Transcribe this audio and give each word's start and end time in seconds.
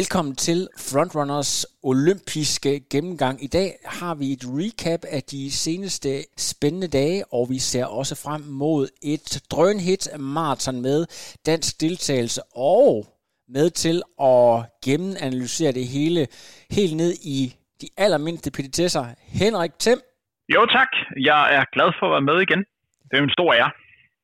Velkommen 0.00 0.36
til 0.36 0.68
Frontrunners 0.90 1.66
olympiske 1.82 2.72
gennemgang. 2.92 3.44
I 3.44 3.46
dag 3.46 3.70
har 3.98 4.14
vi 4.14 4.26
et 4.36 4.44
recap 4.58 5.02
af 5.16 5.22
de 5.34 5.42
seneste 5.64 6.08
spændende 6.48 6.88
dage, 6.88 7.24
og 7.32 7.46
vi 7.50 7.58
ser 7.58 7.86
også 7.86 8.14
frem 8.24 8.42
mod 8.62 8.82
et 9.02 9.28
drønhit 9.52 10.04
maraton 10.18 10.82
med 10.82 11.06
dansk 11.46 11.80
deltagelse 11.80 12.40
og 12.56 13.06
med 13.56 13.70
til 13.70 14.02
at 14.32 14.46
gennemanalysere 14.84 15.72
det 15.72 15.86
hele 15.96 16.26
helt 16.76 16.96
ned 16.96 17.12
i 17.36 17.38
de 17.80 17.88
allermindste 18.04 18.50
petitesser. 18.50 19.04
Henrik 19.40 19.72
Thiem. 19.80 20.00
Jo 20.54 20.66
tak, 20.66 20.90
jeg 21.30 21.42
er 21.56 21.64
glad 21.74 21.90
for 21.98 22.06
at 22.06 22.12
være 22.16 22.28
med 22.30 22.38
igen. 22.46 22.60
Det 23.08 23.14
er 23.18 23.22
en 23.22 23.36
stor 23.38 23.50
ære. 23.54 23.70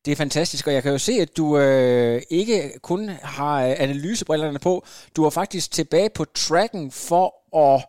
Det 0.05 0.13
er 0.13 0.17
fantastisk, 0.17 0.67
og 0.67 0.73
jeg 0.73 0.83
kan 0.83 0.93
jo 0.93 0.99
se, 0.99 1.13
at 1.13 1.37
du 1.37 1.59
øh, 1.59 2.23
ikke 2.31 2.73
kun 2.83 3.09
har 3.09 3.67
øh, 3.67 3.75
analysebrillerne 3.79 4.59
på. 4.59 4.87
Du 5.17 5.25
er 5.25 5.31
faktisk 5.31 5.73
tilbage 5.73 6.11
på 6.11 6.25
tracken 6.25 6.91
for 6.91 7.57
at 7.67 7.85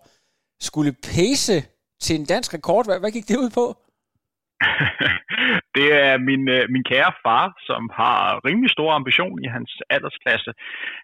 skulle 0.59 0.93
pace 0.93 1.65
til 2.01 2.15
en 2.15 2.25
dansk 2.25 2.53
rekord. 2.53 2.85
Hvad, 2.85 2.99
hvad 2.99 3.11
gik 3.11 3.27
det 3.27 3.37
ud 3.37 3.49
på? 3.49 3.77
det 5.77 5.87
er 6.07 6.13
min, 6.29 6.43
øh, 6.55 6.63
min 6.73 6.85
kære 6.91 7.11
far, 7.25 7.45
som 7.69 7.81
har 7.99 8.17
rimelig 8.47 8.71
stor 8.75 8.89
ambition 8.99 9.35
i 9.45 9.47
hans 9.55 9.71
aldersklasse. 9.95 10.51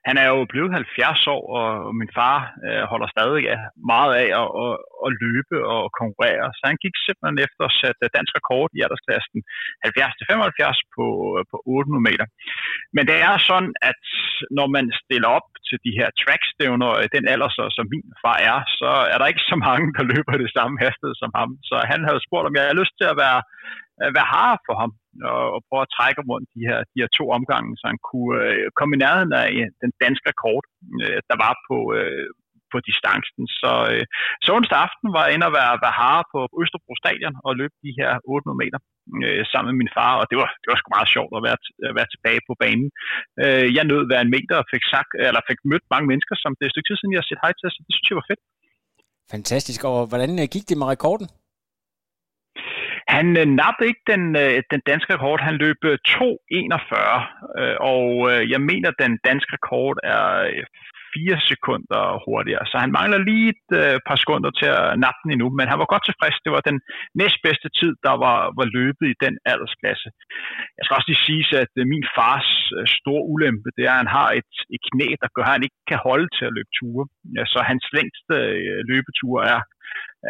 Han 0.08 0.16
er 0.24 0.28
jo 0.34 0.40
blevet 0.54 0.72
70 0.74 1.28
år, 1.36 1.44
og 1.60 1.96
min 2.02 2.12
far 2.20 2.38
øh, 2.66 2.84
holder 2.92 3.10
stadig 3.16 3.44
meget 3.92 4.12
af 4.24 4.28
at, 4.42 4.50
at, 4.64 4.76
at 5.06 5.12
løbe 5.24 5.58
og 5.74 5.84
konkurrere. 6.02 6.46
Så 6.58 6.64
han 6.70 6.78
gik 6.84 6.96
simpelthen 7.06 7.40
efter 7.46 7.64
at 7.70 7.78
sætte 7.82 8.14
dansk 8.18 8.32
rekord 8.40 8.70
i 8.78 8.80
aldersklassen 8.86 9.40
70-75 9.86 10.96
på, 10.96 11.06
øh, 11.36 11.42
på 11.52 11.58
800 11.66 12.08
meter. 12.10 12.26
Men 12.96 13.04
det 13.10 13.18
er 13.28 13.36
sådan, 13.50 13.74
at 13.92 14.02
når 14.58 14.68
man 14.76 14.86
stiller 15.04 15.30
op 15.38 15.48
til 15.68 15.78
de 15.86 15.92
her 16.00 16.10
trackstævner 16.22 16.92
i 17.06 17.10
den 17.16 17.26
alder, 17.34 17.50
så, 17.58 17.64
som 17.78 17.86
min 17.94 18.08
far 18.24 18.38
er, 18.52 18.60
så 18.80 18.92
er 19.12 19.18
der 19.20 19.32
ikke 19.32 19.50
så 19.52 19.58
mange, 19.68 19.88
der 19.98 20.04
løber 20.14 20.36
det 20.44 20.52
samme 20.58 20.76
hastighed 20.84 21.16
som 21.22 21.32
ham. 21.40 21.50
Så 21.70 21.76
han 21.92 22.02
havde 22.08 22.26
spurgt, 22.26 22.48
om 22.48 22.56
jeg 22.56 22.64
havde 22.66 22.82
lyst 22.82 22.96
til 23.00 23.08
at 23.14 23.20
være, 23.26 23.40
Øh, 24.02 24.12
være 24.18 24.30
har 24.36 24.52
for 24.68 24.76
ham 24.82 24.92
og, 25.32 25.44
og 25.56 25.60
prøve 25.68 25.84
at 25.86 25.94
trække 25.98 26.22
rundt 26.30 26.48
de 26.56 26.62
her, 26.70 26.80
de 26.92 27.02
her 27.02 27.12
to 27.18 27.26
omgange, 27.38 27.72
så 27.80 27.86
han 27.92 28.00
kunne 28.10 28.36
øh, 28.48 28.68
komme 28.78 28.94
i 28.94 29.02
nærheden 29.04 29.34
af 29.42 29.48
øh, 29.62 29.68
den 29.84 29.92
danske 30.04 30.26
rekord, 30.32 30.64
øh, 31.04 31.20
der 31.30 31.38
var 31.46 31.54
på, 31.68 31.78
øh, 31.98 32.28
på 32.72 32.78
distancen. 32.90 33.44
Så, 33.60 33.72
øh, 33.92 34.06
så 34.44 34.50
onsdag 34.58 34.80
aften 34.86 35.08
var 35.16 35.24
jeg 35.26 35.34
inde 35.34 35.50
og 35.50 35.56
være, 35.60 35.74
være 35.86 36.00
hare 36.02 36.24
på 36.34 36.40
Østerbro 36.62 36.94
Stadion 37.02 37.36
og 37.46 37.52
løb 37.62 37.72
de 37.86 37.92
her 38.00 38.12
800 38.26 38.62
meter 38.64 38.80
øh, 39.26 39.44
sammen 39.52 39.70
med 39.70 39.78
min 39.82 39.94
far, 39.98 40.14
og 40.20 40.26
det 40.30 40.38
var, 40.42 40.50
det 40.62 40.68
var 40.70 40.78
sgu 40.78 40.90
meget 40.98 41.14
sjovt 41.16 41.32
at 41.38 41.44
være, 41.48 41.60
at 41.90 41.94
være 42.00 42.10
tilbage 42.14 42.42
på 42.48 42.54
banen. 42.64 42.90
Øh, 43.44 43.68
jeg 43.76 43.84
nød 43.92 44.04
hver 44.10 44.22
en 44.24 44.34
meter 44.36 44.56
og 44.62 44.68
fik, 44.74 44.84
sagt, 44.94 45.12
eller 45.28 45.42
fik 45.50 45.60
mødt 45.72 45.86
mange 45.94 46.08
mennesker, 46.12 46.36
som 46.44 46.52
det 46.56 46.64
er 46.64 46.70
et 46.70 46.76
stykke 46.76 46.90
tid 46.90 46.98
siden, 46.98 47.14
jeg 47.14 47.22
har 47.22 47.30
set 47.30 47.44
hej 47.46 47.54
til, 47.56 47.68
så 47.74 47.80
det 47.86 47.94
synes 47.94 48.10
jeg 48.12 48.22
var 48.22 48.30
fedt. 48.32 48.44
Fantastisk, 49.36 49.82
og 49.92 50.00
hvordan 50.12 50.32
øh, 50.42 50.48
gik 50.54 50.66
det 50.70 50.78
med 50.82 50.88
rekorden? 50.96 51.28
Han 53.16 53.28
øh, 53.42 53.48
nappede 53.62 53.90
ikke 53.92 54.06
den, 54.14 54.24
øh, 54.44 54.64
den 54.74 54.82
danske 54.90 55.14
rekord. 55.14 55.40
Han 55.42 55.56
løb 55.64 55.80
øh, 55.92 55.98
2.41, 56.08 56.22
øh, 57.62 57.76
og 57.94 58.08
øh, 58.32 58.42
jeg 58.54 58.62
mener, 58.62 58.90
den 59.04 59.14
danske 59.30 59.52
rekord 59.58 59.98
er 60.04 60.24
øh, 60.54 60.64
4 61.14 61.40
sekunder 61.52 62.04
hurtigere. 62.26 62.66
Så 62.72 62.76
han 62.84 62.92
mangler 62.98 63.20
lige 63.30 63.48
et 63.56 63.68
øh, 63.82 63.98
par 64.08 64.18
sekunder 64.22 64.52
til 64.60 64.70
at 64.80 64.86
nappe 65.04 65.20
den 65.24 65.32
endnu, 65.34 65.48
men 65.58 65.70
han 65.72 65.80
var 65.82 65.88
godt 65.94 66.06
tilfreds. 66.06 66.38
Det 66.46 66.52
var 66.56 66.64
den 66.70 66.78
næstbedste 67.20 67.70
tid, 67.80 67.92
der 68.08 68.16
var, 68.26 68.40
var 68.60 68.68
løbet 68.78 69.06
i 69.14 69.16
den 69.26 69.36
aldersklasse. 69.52 70.10
Jeg 70.78 70.84
skal 70.84 70.98
også 70.98 71.10
lige 71.12 71.26
sige, 71.28 71.44
at 71.64 71.74
øh, 71.80 71.86
min 71.94 72.06
fars 72.18 72.50
øh, 72.78 72.86
store 73.00 73.24
ulempe, 73.34 73.70
det 73.78 73.84
er, 73.86 73.94
at 73.96 74.02
han 74.04 74.12
har 74.20 74.30
et, 74.40 74.52
et 74.76 74.82
knæ, 74.90 75.08
der 75.24 75.30
gør, 75.36 75.46
at 75.48 75.56
han 75.58 75.66
ikke 75.68 75.82
kan 75.92 76.00
holde 76.08 76.30
til 76.38 76.46
at 76.50 76.56
løbe 76.58 76.72
ture. 76.78 77.06
Ja, 77.38 77.44
så 77.54 77.60
hans 77.72 77.86
længste 77.98 78.36
øh, 78.68 78.80
løbetur 78.92 79.38
er 79.54 79.60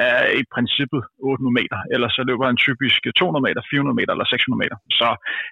er 0.06 0.20
i 0.42 0.44
princippet 0.56 1.02
800 1.20 1.58
meter, 1.60 1.80
eller 1.94 2.10
så 2.16 2.22
løber 2.30 2.46
han 2.50 2.58
typisk 2.68 3.00
200 3.22 3.46
meter, 3.48 3.62
400 3.72 3.98
meter 4.00 4.12
eller 4.14 4.28
600 4.34 4.62
meter. 4.64 4.78
Så 5.00 5.08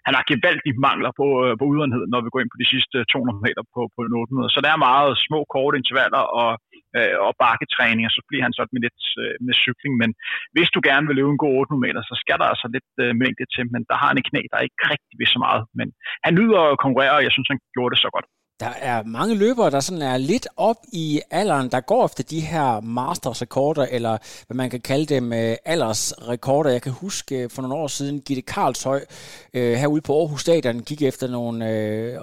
han 0.06 0.14
har 0.18 0.24
gevaldigt 0.32 0.78
mangler 0.88 1.12
på, 1.20 1.28
øh, 1.46 1.52
på 1.60 1.66
udholdenhed, 1.72 2.04
når 2.14 2.20
vi 2.22 2.30
går 2.32 2.42
ind 2.42 2.52
på 2.54 2.62
de 2.62 2.72
sidste 2.74 2.98
200 3.14 3.46
meter 3.48 3.64
på, 3.74 3.82
på 3.96 4.00
800. 4.04 4.54
Så 4.56 4.60
der 4.64 4.72
er 4.72 4.86
meget 4.90 5.12
små, 5.28 5.40
korte 5.56 5.76
intervaller 5.82 6.24
og, 6.42 6.52
øh, 6.98 7.16
og 7.26 7.32
bakketræning, 7.44 8.06
og 8.10 8.14
så 8.18 8.22
bliver 8.30 8.44
han 8.46 8.56
sådan 8.58 8.74
med 8.76 8.82
lidt 8.86 9.02
øh, 9.22 9.36
med 9.46 9.54
cykling. 9.64 9.94
Men 10.02 10.10
hvis 10.56 10.70
du 10.76 10.80
gerne 10.90 11.06
vil 11.08 11.18
løbe 11.20 11.32
en 11.34 11.44
god 11.46 11.54
800 11.64 11.86
meter, 11.86 12.02
så 12.10 12.16
skal 12.24 12.38
der 12.42 12.48
altså 12.54 12.68
lidt 12.76 12.92
øh, 13.04 13.12
mængde 13.22 13.46
til, 13.56 13.64
men 13.74 13.82
der 13.90 13.96
har 14.02 14.10
han 14.12 14.20
et 14.20 14.28
knæ, 14.30 14.42
der 14.54 14.66
ikke 14.68 14.80
rigtig 14.94 15.16
ved 15.22 15.30
så 15.36 15.40
meget. 15.46 15.64
Men 15.80 15.88
han 16.26 16.34
nyder 16.40 16.62
at 16.72 16.82
konkurrere, 16.86 17.16
og 17.18 17.24
jeg 17.26 17.34
synes, 17.34 17.50
han 17.54 17.62
gjorde 17.76 17.94
det 17.94 18.02
så 18.06 18.10
godt. 18.16 18.28
Der 18.60 18.70
er 18.82 19.04
mange 19.04 19.36
løbere, 19.36 19.72
der 19.72 19.80
sådan 19.80 20.02
er 20.02 20.18
lidt 20.18 20.48
op 20.58 20.76
i 20.94 21.22
alderen, 21.32 21.72
der 21.72 21.80
går 21.80 22.06
efter 22.06 22.24
de 22.24 22.40
her 22.40 22.80
mastersrekorder, 22.82 23.86
eller 23.92 24.18
hvad 24.48 24.56
man 24.56 24.70
kan 24.70 24.82
kalde 24.82 25.06
dem 25.06 25.34
øh, 25.34 25.56
aldersrekorder. 25.66 26.70
Jeg 26.70 26.82
kan 26.82 26.92
huske 26.92 27.44
øh, 27.44 27.50
for 27.50 27.62
nogle 27.62 27.76
år 27.76 27.88
siden, 27.88 28.22
Gitte 28.22 28.42
Karlshøj 28.42 29.06
øh, 29.54 29.74
herude 29.74 30.02
på 30.02 30.20
Aarhus 30.20 30.42
Stadion 30.42 30.80
gik 30.80 31.02
efter 31.02 31.28
nogle 31.28 31.70
øh, 31.70 32.22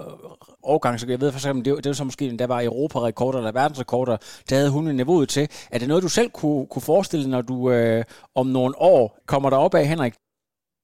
årgange, 0.63 0.99
så 0.99 1.05
jeg 1.09 1.21
ved 1.21 1.31
for 1.31 1.39
eksempel, 1.39 1.65
det, 1.65 1.83
det 1.83 1.89
var 1.89 1.93
så 1.93 2.03
måske, 2.03 2.37
der 2.37 2.47
var 2.47 2.61
Europarekorder 2.61 3.37
eller 3.37 3.51
verdensrekorder, 3.51 4.17
der 4.49 4.55
havde 4.55 4.69
hun 4.69 4.95
niveauet 4.95 5.29
til. 5.29 5.47
Er 5.71 5.79
det 5.79 5.87
noget, 5.87 6.03
du 6.03 6.09
selv 6.09 6.29
kunne, 6.29 6.65
kunne 6.65 6.81
forestille, 6.81 7.29
når 7.29 7.41
du 7.41 7.71
øh, 7.71 8.03
om 8.35 8.47
nogle 8.47 8.81
år 8.81 9.17
kommer 9.25 9.49
der 9.49 9.57
op 9.57 9.75
af, 9.75 9.87
Henrik? 9.87 10.13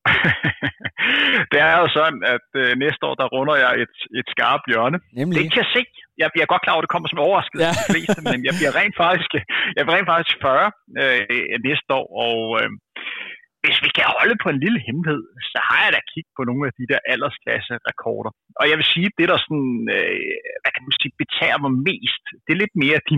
det 1.51 1.59
er 1.69 1.75
jo 1.81 1.87
sådan, 1.97 2.21
at 2.35 2.47
øh, 2.61 2.69
næste 2.83 3.01
år, 3.07 3.15
der 3.21 3.27
runder 3.35 3.55
jeg 3.63 3.71
et, 3.83 3.95
et 4.19 4.27
skarpt 4.33 4.65
hjørne. 4.71 4.97
Nemlig? 5.19 5.37
Det 5.37 5.51
kan 5.53 5.63
jeg 5.63 5.71
se. 5.77 5.83
Jeg 6.21 6.29
bliver 6.33 6.47
godt 6.51 6.63
klar 6.63 6.73
over, 6.73 6.81
at 6.83 6.85
det 6.87 6.93
kommer 6.95 7.09
som 7.09 7.25
overraskelse 7.27 7.65
ja. 7.65 7.73
de 7.79 7.85
fleste, 7.95 8.19
men 8.31 8.39
jeg 8.47 8.53
bliver 8.59 8.73
rent 8.79 8.95
faktisk, 9.03 9.31
jeg 9.75 9.83
bliver 9.83 9.97
rent 9.97 10.11
faktisk 10.13 10.35
40 10.41 10.71
øh, 11.01 11.57
næste 11.67 11.89
år, 11.99 12.07
og 12.25 12.39
øh, 12.59 12.69
hvis 13.63 13.77
vi 13.85 13.89
kan 13.97 14.05
holde 14.17 14.35
på 14.43 14.47
en 14.51 14.61
lille 14.65 14.79
hemmelighed, 14.87 15.23
så 15.51 15.59
har 15.69 15.81
jeg 15.85 15.91
da 15.95 16.01
kigget 16.11 16.33
på 16.37 16.43
nogle 16.49 16.63
af 16.69 16.73
de 16.79 16.85
der 16.91 16.99
aldersklasse 17.13 17.73
rekorder. 17.89 18.31
Og 18.59 18.65
jeg 18.69 18.77
vil 18.79 18.91
sige, 18.93 19.09
det 19.19 19.25
der 19.31 19.37
sådan, 19.45 19.75
øh, 19.95 20.33
hvad 20.61 20.71
kan 20.73 20.85
man 20.87 20.95
sige, 21.01 21.19
betager 21.23 21.57
mig 21.65 21.73
mest, 21.89 22.23
det 22.43 22.51
er 22.53 22.61
lidt 22.63 22.75
mere 22.83 22.99
de, 23.09 23.15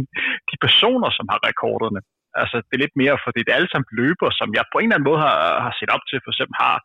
de 0.49 0.55
personer, 0.65 1.09
som 1.17 1.25
har 1.31 1.39
rekorderne. 1.49 2.01
Altså, 2.41 2.55
det 2.67 2.73
er 2.75 2.83
lidt 2.85 2.97
mere, 3.01 3.15
for 3.23 3.29
det 3.31 3.41
er 3.41 3.57
alle 3.59 3.71
sammen 3.71 3.89
løber, 4.01 4.29
som 4.39 4.49
jeg 4.57 4.63
på 4.73 4.77
en 4.77 4.87
eller 4.87 4.97
anden 4.97 5.09
måde 5.09 5.21
har, 5.25 5.37
har 5.65 5.73
set 5.79 5.91
op 5.95 6.03
til. 6.09 6.17
For 6.23 6.31
eksempel 6.33 6.55
har 6.65 6.75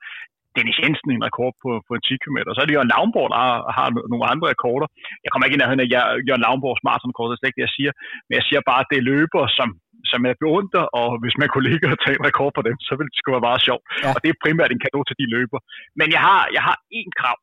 Dennis 0.57 0.81
Jensen 0.83 1.11
en 1.12 1.27
rekord 1.29 1.53
på, 1.62 1.71
på 1.87 1.93
en 1.97 2.05
10 2.09 2.23
km. 2.23 2.39
Så 2.55 2.61
er 2.61 2.67
det 2.67 2.77
Jørgen 2.77 2.93
Lavnborg, 2.95 3.29
der 3.33 3.41
har, 3.47 3.59
har 3.79 3.87
nogle 4.12 4.27
andre 4.33 4.47
rekorder. 4.55 4.89
Jeg 5.25 5.31
kommer 5.31 5.45
ikke 5.47 5.56
i 5.59 5.62
nærheden 5.62 5.85
af 5.85 5.89
Jørgen 6.29 6.45
Lavnborgs 6.47 6.85
maratonrekord, 6.87 7.29
det 7.29 7.45
er 7.45 7.51
ikke 7.51 7.61
det, 7.61 7.69
jeg 7.69 7.77
siger. 7.79 7.93
Men 8.27 8.35
jeg 8.39 8.45
siger 8.49 8.61
bare, 8.71 8.83
at 8.83 8.91
det 8.91 8.99
er 8.99 9.09
løber, 9.12 9.43
som, 9.59 9.69
som 10.12 10.21
jeg 10.29 10.35
beundrer, 10.45 10.85
og 11.01 11.09
hvis 11.23 11.37
man 11.41 11.49
kunne 11.51 11.69
ligge 11.71 11.87
og 11.95 11.99
tage 12.05 12.17
en 12.21 12.29
rekord 12.31 12.53
på 12.59 12.62
dem, 12.69 12.77
så 12.87 12.93
ville 12.97 13.11
det 13.11 13.19
sgu 13.19 13.29
være 13.37 13.49
meget 13.51 13.62
sjovt. 13.69 13.85
Ja. 13.89 14.11
Og 14.15 14.19
det 14.23 14.29
er 14.31 14.43
primært 14.45 14.71
en 14.73 14.85
kado 14.85 15.01
til 15.05 15.17
de 15.21 15.27
løber. 15.37 15.59
Men 16.01 16.09
jeg 16.17 16.23
har, 16.29 16.43
jeg 16.56 16.62
har 16.69 16.77
én 16.99 17.11
krav. 17.21 17.39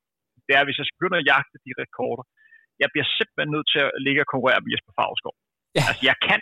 Det 0.47 0.53
er, 0.57 0.63
hvis 0.65 0.77
jeg 0.79 0.85
skal 0.85 0.97
begynde 0.97 1.21
at 1.21 1.29
jagte 1.31 1.57
de 1.65 1.71
rekorder, 1.83 2.25
jeg 2.81 2.89
bliver 2.93 3.07
simpelthen 3.17 3.51
nødt 3.55 3.67
til 3.73 3.81
at 3.87 3.91
ligge 4.05 4.21
og 4.23 4.29
konkurrere 4.33 4.61
med 4.63 4.71
Jesper 4.73 4.93
Favsgaard. 4.99 5.37
Ja. 5.77 5.83
Altså, 5.89 6.01
jeg 6.09 6.17
kan 6.27 6.39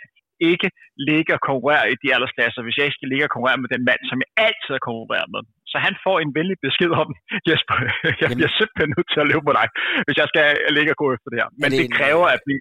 ikke 0.52 0.68
ligge 1.08 1.30
og 1.36 1.40
konkurrere 1.48 1.84
i 1.92 1.96
de 2.02 2.08
aldersklasser, 2.16 2.60
hvis 2.64 2.76
jeg 2.76 2.84
ikke 2.86 2.98
skal 3.00 3.10
ligge 3.12 3.24
og 3.28 3.32
konkurrere 3.34 3.60
med 3.64 3.70
den 3.74 3.82
mand, 3.88 4.00
som 4.10 4.16
jeg 4.22 4.30
altid 4.46 4.72
har 4.76 4.84
konkurreret 4.90 5.28
med. 5.34 5.42
Så 5.72 5.76
han 5.86 5.94
får 6.04 6.16
en 6.24 6.30
venlig 6.38 6.56
besked 6.66 6.92
om, 7.02 7.08
Jesper, 7.48 7.74
jeg 7.82 8.14
Jamen. 8.20 8.36
bliver 8.38 8.52
simpelthen 8.60 8.90
nødt 8.96 9.08
til 9.12 9.20
at 9.24 9.28
løbe 9.30 9.44
på 9.48 9.54
dig, 9.58 9.66
hvis 10.06 10.16
jeg 10.20 10.26
skal 10.32 10.46
ligge 10.76 10.90
og 10.94 10.98
gå 11.02 11.06
efter 11.16 11.28
det 11.32 11.38
her. 11.42 11.48
Men 11.62 11.68
det, 11.72 11.78
det 11.82 11.88
kræver, 12.00 12.26
at 12.36 12.42
vi... 12.48 12.54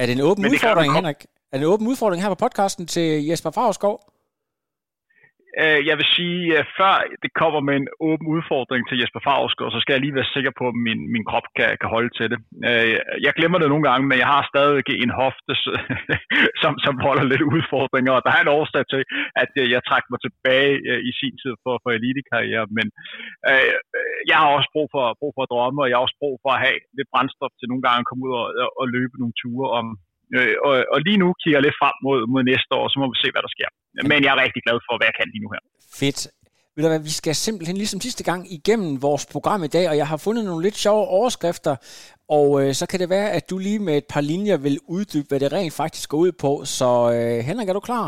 Er 0.00 0.04
det 0.06 0.14
en 0.18 0.24
åben 0.30 0.42
udfordring, 0.52 0.90
kræver, 0.92 0.98
Henrik? 1.00 1.20
Er 1.50 1.54
det 1.56 1.62
en 1.66 1.70
åben 1.74 1.86
udfordring 1.92 2.20
her 2.22 2.30
på 2.34 2.40
podcasten 2.44 2.84
til 2.94 3.08
Jesper 3.28 3.50
Fagerskov? 3.58 3.94
Øh, 5.62 5.80
jeg 5.88 5.96
vil 5.98 6.08
sige, 6.18 6.42
at 6.60 6.66
før 6.78 6.94
det 7.22 7.30
kommer 7.40 7.60
med 7.68 7.74
en 7.80 7.88
åben 8.08 8.26
udfordring 8.34 8.82
til 8.84 8.98
Jesper 9.00 9.22
Favsgaard, 9.26 9.72
så 9.72 9.80
skal 9.80 9.94
jeg 9.94 10.02
lige 10.04 10.18
være 10.18 10.34
sikker 10.36 10.52
på, 10.58 10.64
at 10.70 10.76
min, 10.86 11.00
min 11.14 11.24
krop 11.30 11.46
kan, 11.58 11.70
kan 11.80 11.88
holde 11.96 12.12
til 12.18 12.26
det. 12.32 12.38
Øh, 12.68 12.96
jeg 13.26 13.32
glemmer 13.38 13.58
det 13.58 13.68
nogle 13.68 13.86
gange, 13.88 14.04
men 14.10 14.18
jeg 14.22 14.28
har 14.34 14.50
stadig 14.52 14.82
en 15.04 15.12
hofte, 15.20 15.52
som, 16.62 16.72
som 16.84 16.94
holder 17.06 17.24
lidt 17.32 17.44
udfordringer, 17.56 18.12
og 18.16 18.22
der 18.24 18.32
er 18.32 18.42
en 18.42 18.54
årsag 18.58 18.84
til, 18.92 19.02
at 19.42 19.52
øh, 19.60 19.66
jeg 19.74 19.80
trak 19.88 20.04
mig 20.12 20.20
tilbage 20.26 20.74
øh, 20.90 21.00
i 21.08 21.10
sin 21.20 21.34
tid 21.42 21.54
for, 21.64 21.74
for 21.82 21.90
elitekarriere, 21.98 22.66
men 22.76 22.86
øh, 23.50 23.72
jeg 24.30 24.36
har 24.40 24.48
også 24.56 24.68
brug 24.74 24.88
for, 24.94 25.04
brug 25.20 25.32
for 25.36 25.42
at 25.44 25.52
drømme, 25.54 25.82
og 25.82 25.88
jeg 25.88 25.96
har 25.96 26.06
også 26.06 26.20
brug 26.22 26.36
for 26.42 26.50
at 26.54 26.62
have 26.66 26.78
lidt 26.98 27.10
brændstof 27.12 27.52
til 27.56 27.68
nogle 27.68 27.84
gange 27.86 28.00
at 28.02 28.08
komme 28.08 28.22
ud 28.26 28.32
og, 28.40 28.46
og 28.80 28.86
løbe 28.96 29.14
nogle 29.20 29.38
ture 29.42 29.68
om, 29.80 29.86
Øh, 30.36 30.56
og, 30.68 30.74
og 30.92 30.98
lige 31.06 31.20
nu 31.22 31.28
kigger 31.40 31.58
jeg 31.58 31.66
lidt 31.66 31.80
frem 31.80 31.96
mod, 32.06 32.18
mod 32.32 32.42
næste 32.52 32.72
år, 32.78 32.86
så 32.88 32.96
må 32.98 33.06
vi 33.12 33.18
se, 33.22 33.28
hvad 33.32 33.42
der 33.46 33.52
sker. 33.56 33.70
Men 34.02 34.24
jeg 34.24 34.30
er 34.36 34.42
rigtig 34.44 34.62
glad 34.62 34.78
for, 34.86 34.98
hvad 34.98 35.06
jeg 35.06 35.14
kan 35.18 35.26
lige 35.32 35.42
nu 35.44 35.48
her. 35.54 35.62
Fedt. 36.00 36.28
Ved 36.76 36.84
du 36.84 36.88
hvad, 36.88 36.98
vi 36.98 37.10
skal 37.10 37.34
simpelthen 37.34 37.76
ligesom 37.76 38.00
sidste 38.00 38.24
gang 38.24 38.52
igennem 38.52 39.02
vores 39.02 39.26
program 39.26 39.64
i 39.64 39.66
dag, 39.66 39.88
og 39.88 39.96
jeg 39.96 40.08
har 40.08 40.16
fundet 40.16 40.44
nogle 40.44 40.62
lidt 40.62 40.76
sjove 40.76 41.06
overskrifter, 41.06 41.76
og 42.28 42.62
øh, 42.62 42.74
så 42.74 42.86
kan 42.86 43.00
det 43.00 43.08
være, 43.10 43.30
at 43.30 43.50
du 43.50 43.58
lige 43.58 43.78
med 43.78 43.96
et 43.96 44.04
par 44.10 44.20
linjer 44.20 44.56
vil 44.56 44.78
uddybe, 44.88 45.28
hvad 45.28 45.40
det 45.40 45.52
rent 45.52 45.72
faktisk 45.72 46.08
går 46.10 46.18
ud 46.18 46.32
på. 46.32 46.64
Så 46.64 47.12
øh, 47.12 47.44
Henrik, 47.44 47.68
er 47.68 47.72
du 47.72 47.80
klar? 47.80 48.06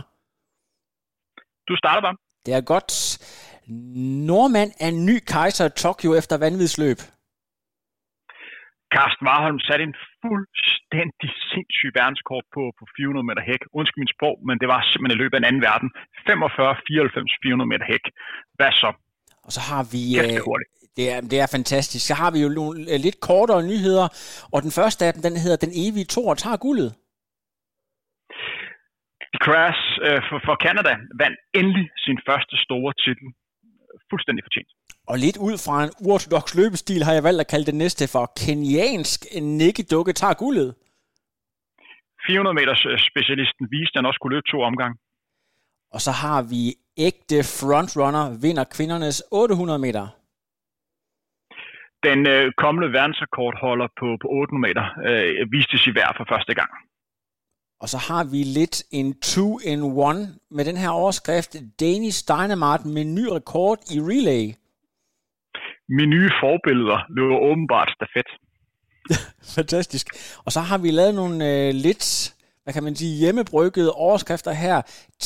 Du 1.68 1.76
starter 1.76 2.02
bare. 2.02 2.16
Det 2.46 2.54
er 2.54 2.60
godt. 2.60 3.18
Nordmand 4.28 4.72
er 4.80 4.90
ny 4.90 5.18
kejser 5.26 5.66
i 5.66 5.70
Tokyo 5.70 6.14
efter 6.14 6.36
vanvidsløb. 6.36 6.98
Carsten 8.94 9.24
Warholm 9.28 9.60
satte 9.68 9.84
en 9.88 9.96
fuldstændig 10.22 11.30
sindssyg 11.50 11.90
verdenskort 12.00 12.46
på, 12.54 12.62
på 12.78 12.84
400 12.96 13.26
meter 13.28 13.44
hæk. 13.50 13.62
Undskyld 13.78 14.02
min 14.04 14.14
sprog, 14.16 14.36
men 14.48 14.56
det 14.60 14.68
var 14.74 14.80
simpelthen 14.90 15.18
i 15.18 15.22
løbet 15.22 15.36
af 15.36 15.40
en 15.40 15.50
anden 15.50 15.64
verden. 15.70 15.88
45, 16.26 16.76
94, 16.88 17.32
400 17.44 17.68
meter 17.72 17.86
hæk. 17.92 18.04
Hvad 18.58 18.72
så? 18.82 18.90
Og 19.46 19.50
så 19.56 19.62
har 19.70 19.82
vi... 19.94 20.02
Øh, 20.20 20.38
det 20.98 21.04
er, 21.14 21.20
det 21.32 21.38
er 21.44 21.48
fantastisk. 21.56 22.02
Så 22.06 22.14
har 22.22 22.30
vi 22.34 22.40
jo 22.44 22.50
nogle 22.60 22.78
øh, 22.92 22.98
lidt 23.06 23.18
kortere 23.28 23.62
nyheder, 23.72 24.06
og 24.54 24.58
den 24.66 24.72
første 24.78 25.00
af 25.06 25.12
dem, 25.14 25.22
den 25.26 25.36
hedder 25.44 25.58
Den 25.64 25.72
evige 25.84 26.08
Tor 26.14 26.30
tager 26.42 26.58
guldet. 26.66 26.90
Crash 29.44 29.84
øh, 30.06 30.20
for, 30.28 30.38
for 30.46 30.54
Canada 30.66 30.92
vandt 31.22 31.38
endelig 31.60 31.86
sin 32.06 32.18
første 32.28 32.54
store 32.66 32.92
titel. 33.04 33.26
Fuldstændig 34.10 34.42
fortjent. 34.46 34.70
Og 35.10 35.16
lidt 35.24 35.38
ud 35.48 35.56
fra 35.64 35.76
en 35.84 35.92
uortodox 36.04 36.46
løbestil 36.60 37.02
har 37.06 37.12
jeg 37.12 37.24
valgt 37.28 37.40
at 37.40 37.50
kalde 37.52 37.66
det 37.70 37.74
næste 37.74 38.04
for 38.14 38.24
keniansk 38.44 39.18
nikkedukke 39.60 40.12
tager 40.12 40.34
guldet. 40.34 40.68
400 42.26 42.54
meters 42.58 42.82
øh, 42.90 42.98
specialisten 43.10 43.64
viste, 43.74 43.94
at 43.94 43.98
han 44.00 44.06
også 44.06 44.20
kunne 44.20 44.34
løbe 44.36 44.50
to 44.52 44.58
omgange. 44.70 44.96
Og 45.94 46.00
så 46.06 46.12
har 46.22 46.40
vi 46.52 46.62
ægte 47.08 47.38
frontrunner 47.58 48.24
vinder 48.44 48.64
kvindernes 48.76 49.22
800 49.32 49.78
meter. 49.86 50.04
Den 52.08 52.20
øh, 52.34 52.52
kommende 52.62 52.88
verdensrekordholder 52.98 53.88
på, 54.00 54.06
på 54.22 54.26
800 54.28 54.62
meter 54.68 54.84
øh, 55.08 55.52
viste 55.52 55.78
sig 55.78 55.94
værd 55.98 56.14
for 56.18 56.26
første 56.32 56.54
gang. 56.60 56.70
Og 57.82 57.88
så 57.88 57.98
har 58.08 58.24
vi 58.32 58.40
lidt 58.58 58.76
en 58.98 59.08
two-in-one 59.20 60.22
med 60.50 60.64
den 60.64 60.76
her 60.76 60.90
overskrift. 60.90 61.52
Danish 61.80 62.18
Dynamite 62.30 62.84
med 62.94 63.04
ny 63.04 63.24
rekord 63.36 63.78
i 63.94 63.98
relay. 64.10 64.59
Mine 65.96 66.10
nye 66.14 66.30
forbilleder 66.42 66.98
løber 67.16 67.38
åbenbart 67.48 67.90
stafet. 67.96 68.28
Fantastisk. 69.58 70.06
Og 70.46 70.50
så 70.52 70.60
har 70.60 70.78
vi 70.84 70.90
lavet 70.90 71.14
nogle 71.14 71.36
øh, 71.50 71.70
lidt, 71.86 72.04
hvad 72.62 72.72
kan 72.74 72.84
man 72.84 72.94
sige, 72.96 73.18
hjemmebryggede 73.22 73.92
overskrifter 73.92 74.52
her. 74.52 74.76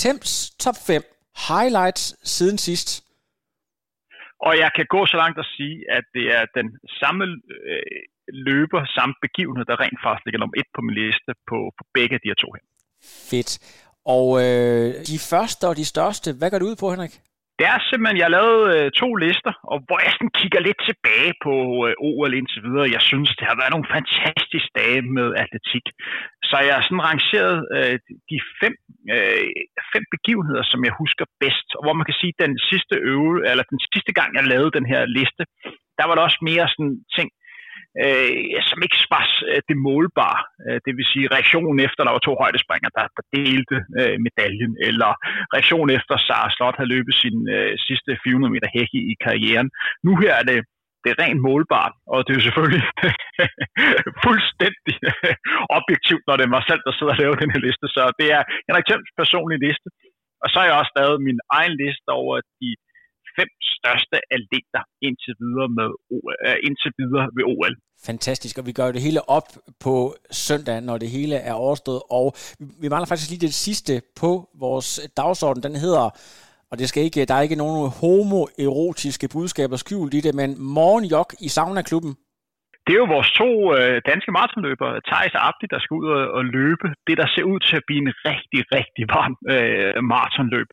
Temps 0.02 0.32
top 0.64 0.78
5 0.87 1.02
highlights 1.49 2.05
siden 2.34 2.58
sidst. 2.58 2.88
Og 4.46 4.52
jeg 4.62 4.70
kan 4.76 4.87
gå 4.94 5.00
så 5.06 5.16
langt 5.22 5.38
at 5.38 5.46
sige, 5.56 5.76
at 5.96 6.05
det 6.16 6.26
er 6.37 6.44
den 6.58 6.69
samme 7.00 7.25
øh, 7.61 8.00
løber, 8.49 8.81
samme 8.99 9.14
begivenhed, 9.26 9.64
der 9.70 9.81
rent 9.84 10.00
faktisk 10.05 10.25
ligger 10.25 10.40
nummer 10.40 10.56
et 10.61 10.69
på 10.76 10.81
min 10.87 10.94
liste 11.02 11.31
på, 11.50 11.58
på 11.78 11.82
begge 11.96 12.16
de 12.22 12.31
her 12.31 12.38
to 12.44 12.49
her. 12.56 12.64
Fedt. 13.31 13.50
Og 14.16 14.26
øh, 14.44 14.88
de 15.12 15.19
første 15.31 15.64
og 15.70 15.76
de 15.76 15.87
største, 15.94 16.28
hvad 16.38 16.50
går 16.50 16.58
det 16.58 16.66
ud 16.70 16.76
på, 16.82 16.90
Henrik? 16.90 17.14
Det 17.58 17.66
er 17.72 17.78
simpelthen, 17.80 18.18
jeg 18.20 18.28
har 18.28 18.36
lavet 18.38 18.62
øh, 18.74 18.86
to 19.00 19.08
lister, 19.24 19.54
og 19.72 19.78
hvor 19.86 19.98
jeg 20.04 20.12
sådan 20.14 20.36
kigger 20.40 20.60
lidt 20.66 20.80
tilbage 20.88 21.32
på 21.44 21.54
øh, 21.86 21.92
OL 22.08 22.32
indtil 22.38 22.64
videre. 22.66 22.94
Jeg 22.96 23.02
synes, 23.10 23.30
det 23.38 23.46
har 23.50 23.56
været 23.60 23.74
nogle 23.74 23.92
fantastiske 23.96 24.72
dage 24.80 25.00
med 25.16 25.28
atletik. 25.42 25.86
Så 26.48 26.56
jeg 26.66 26.74
har 26.76 26.84
sådan 26.84 27.08
rangeret 27.10 27.56
øh, 27.76 27.96
de 28.30 28.36
fem, 28.60 28.74
øh, 29.14 29.46
fem 29.92 30.04
begivenheder, 30.14 30.64
som 30.72 30.80
jeg 30.86 30.94
husker 31.02 31.26
bedst. 31.42 31.68
Og 31.76 31.82
hvor 31.84 31.94
man 31.98 32.06
kan 32.08 32.20
sige, 32.20 32.42
den 32.44 32.54
sidste 32.70 32.94
øve, 33.12 33.34
eller 33.50 33.64
den 33.72 33.80
sidste 33.92 34.12
gang, 34.18 34.30
jeg 34.36 34.44
lavede 34.52 34.76
den 34.78 34.86
her 34.92 35.02
liste, 35.18 35.42
der 35.98 36.04
var 36.06 36.14
der 36.14 36.22
også 36.28 36.40
mere 36.50 36.66
sådan 36.74 36.96
ting, 37.16 37.28
øh, 38.02 38.31
som 38.69 38.79
ikke 38.85 38.99
var 39.14 39.25
øh, 39.50 39.61
det 39.69 39.76
målbare. 39.88 40.41
Øh, 40.67 40.79
det 40.85 40.93
vil 40.96 41.11
sige 41.12 41.32
reaktionen 41.35 41.79
efter, 41.87 42.00
der 42.02 42.12
var 42.17 42.25
to 42.25 42.35
højdespringer, 42.43 42.91
der, 42.99 43.05
der 43.17 43.25
delte 43.38 43.76
øh, 44.00 44.17
medaljen, 44.26 44.73
eller 44.88 45.11
reaktionen 45.55 45.91
efter, 45.99 46.14
Sara 46.26 46.50
Slot 46.55 46.76
havde 46.79 46.94
løbet 46.96 47.14
sin 47.23 47.38
øh, 47.56 47.73
sidste 47.88 48.11
400 48.25 48.55
meter 48.55 48.69
hække 48.76 49.00
i 49.12 49.14
karrieren. 49.25 49.69
Nu 50.06 50.12
her 50.23 50.35
er 50.41 50.46
det 50.50 50.58
det 51.02 51.11
er 51.12 51.23
rent 51.25 51.41
målbart, 51.49 51.94
og 52.12 52.19
det 52.19 52.31
er 52.31 52.38
jo 52.38 52.46
selvfølgelig 52.49 52.85
fuldstændig 54.26 54.97
øh, 55.08 55.37
objektivt, 55.79 56.25
når 56.26 56.35
det 56.37 56.44
er 56.44 56.55
mig 56.56 56.64
selv, 56.70 56.82
der 56.87 56.93
sidder 56.94 57.14
og 57.14 57.20
laver 57.23 57.37
den 57.43 57.52
her 57.55 57.62
liste. 57.67 57.87
Så 57.97 58.02
det 58.20 58.29
er 58.37 58.43
Henrik 58.67 58.87
Thiems 58.88 59.11
personlige 59.20 59.64
liste. 59.67 59.88
Og 60.43 60.47
så 60.50 60.56
har 60.58 60.67
jeg 60.69 60.81
også 60.82 60.94
lavet 61.00 61.25
min 61.29 61.38
egen 61.58 61.75
liste 61.82 62.11
over 62.23 62.35
de 62.61 62.69
fem 63.38 63.50
største 63.76 64.16
atleter 64.36 64.82
indtil 65.06 65.34
videre, 65.42 65.69
med, 65.78 65.88
uh, 66.14 66.56
indtil 66.66 66.90
videre 67.00 67.26
ved 67.36 67.44
OL. 67.52 67.75
Fantastisk, 68.10 68.58
og 68.58 68.66
vi 68.66 68.72
gør 68.72 68.92
det 68.92 69.02
hele 69.02 69.28
op 69.28 69.48
på 69.84 69.94
søndag, 70.31 70.81
når 70.88 70.96
det 70.98 71.10
hele 71.10 71.36
er 71.36 71.52
overstået, 71.52 72.02
og 72.10 72.26
vi 72.82 72.88
mangler 72.88 73.06
faktisk 73.06 73.31
lige 73.31 73.46
det 73.46 73.54
sidste 73.54 74.02
på 74.20 74.31
vores 74.64 74.88
dagsorden. 75.16 75.62
Den 75.62 75.76
hedder 75.76 76.06
og 76.70 76.78
det 76.78 76.88
skal 76.88 77.02
ikke, 77.02 77.25
der 77.25 77.34
er 77.34 77.40
ikke 77.40 77.56
nogen 77.56 77.90
homoerotiske 77.90 79.28
budskaber 79.28 79.76
skjult 79.76 80.14
i 80.14 80.20
det, 80.20 80.34
men 80.34 80.62
morgenjok 80.62 81.34
i 81.40 81.48
sauna-klubben 81.48 82.16
det 82.86 82.92
er 82.92 83.02
jo 83.02 83.14
vores 83.16 83.31
to 83.40 83.50
øh, 83.76 83.96
danske 84.10 84.31
maratonløbere, 84.36 85.00
Thijs 85.08 85.34
og 85.38 85.42
Abdi, 85.48 85.66
der 85.75 85.81
skal 85.81 85.94
ud 86.00 86.08
og, 86.16 86.22
og 86.38 86.44
løbe 86.44 86.88
det, 87.06 87.16
der 87.20 87.26
ser 87.34 87.44
ud 87.52 87.60
til 87.60 87.76
at 87.76 87.86
blive 87.86 88.02
en 88.06 88.12
rigtig, 88.28 88.60
rigtig 88.76 89.04
varm 89.16 89.34
øh, 89.54 90.02
maratonløb. 90.12 90.69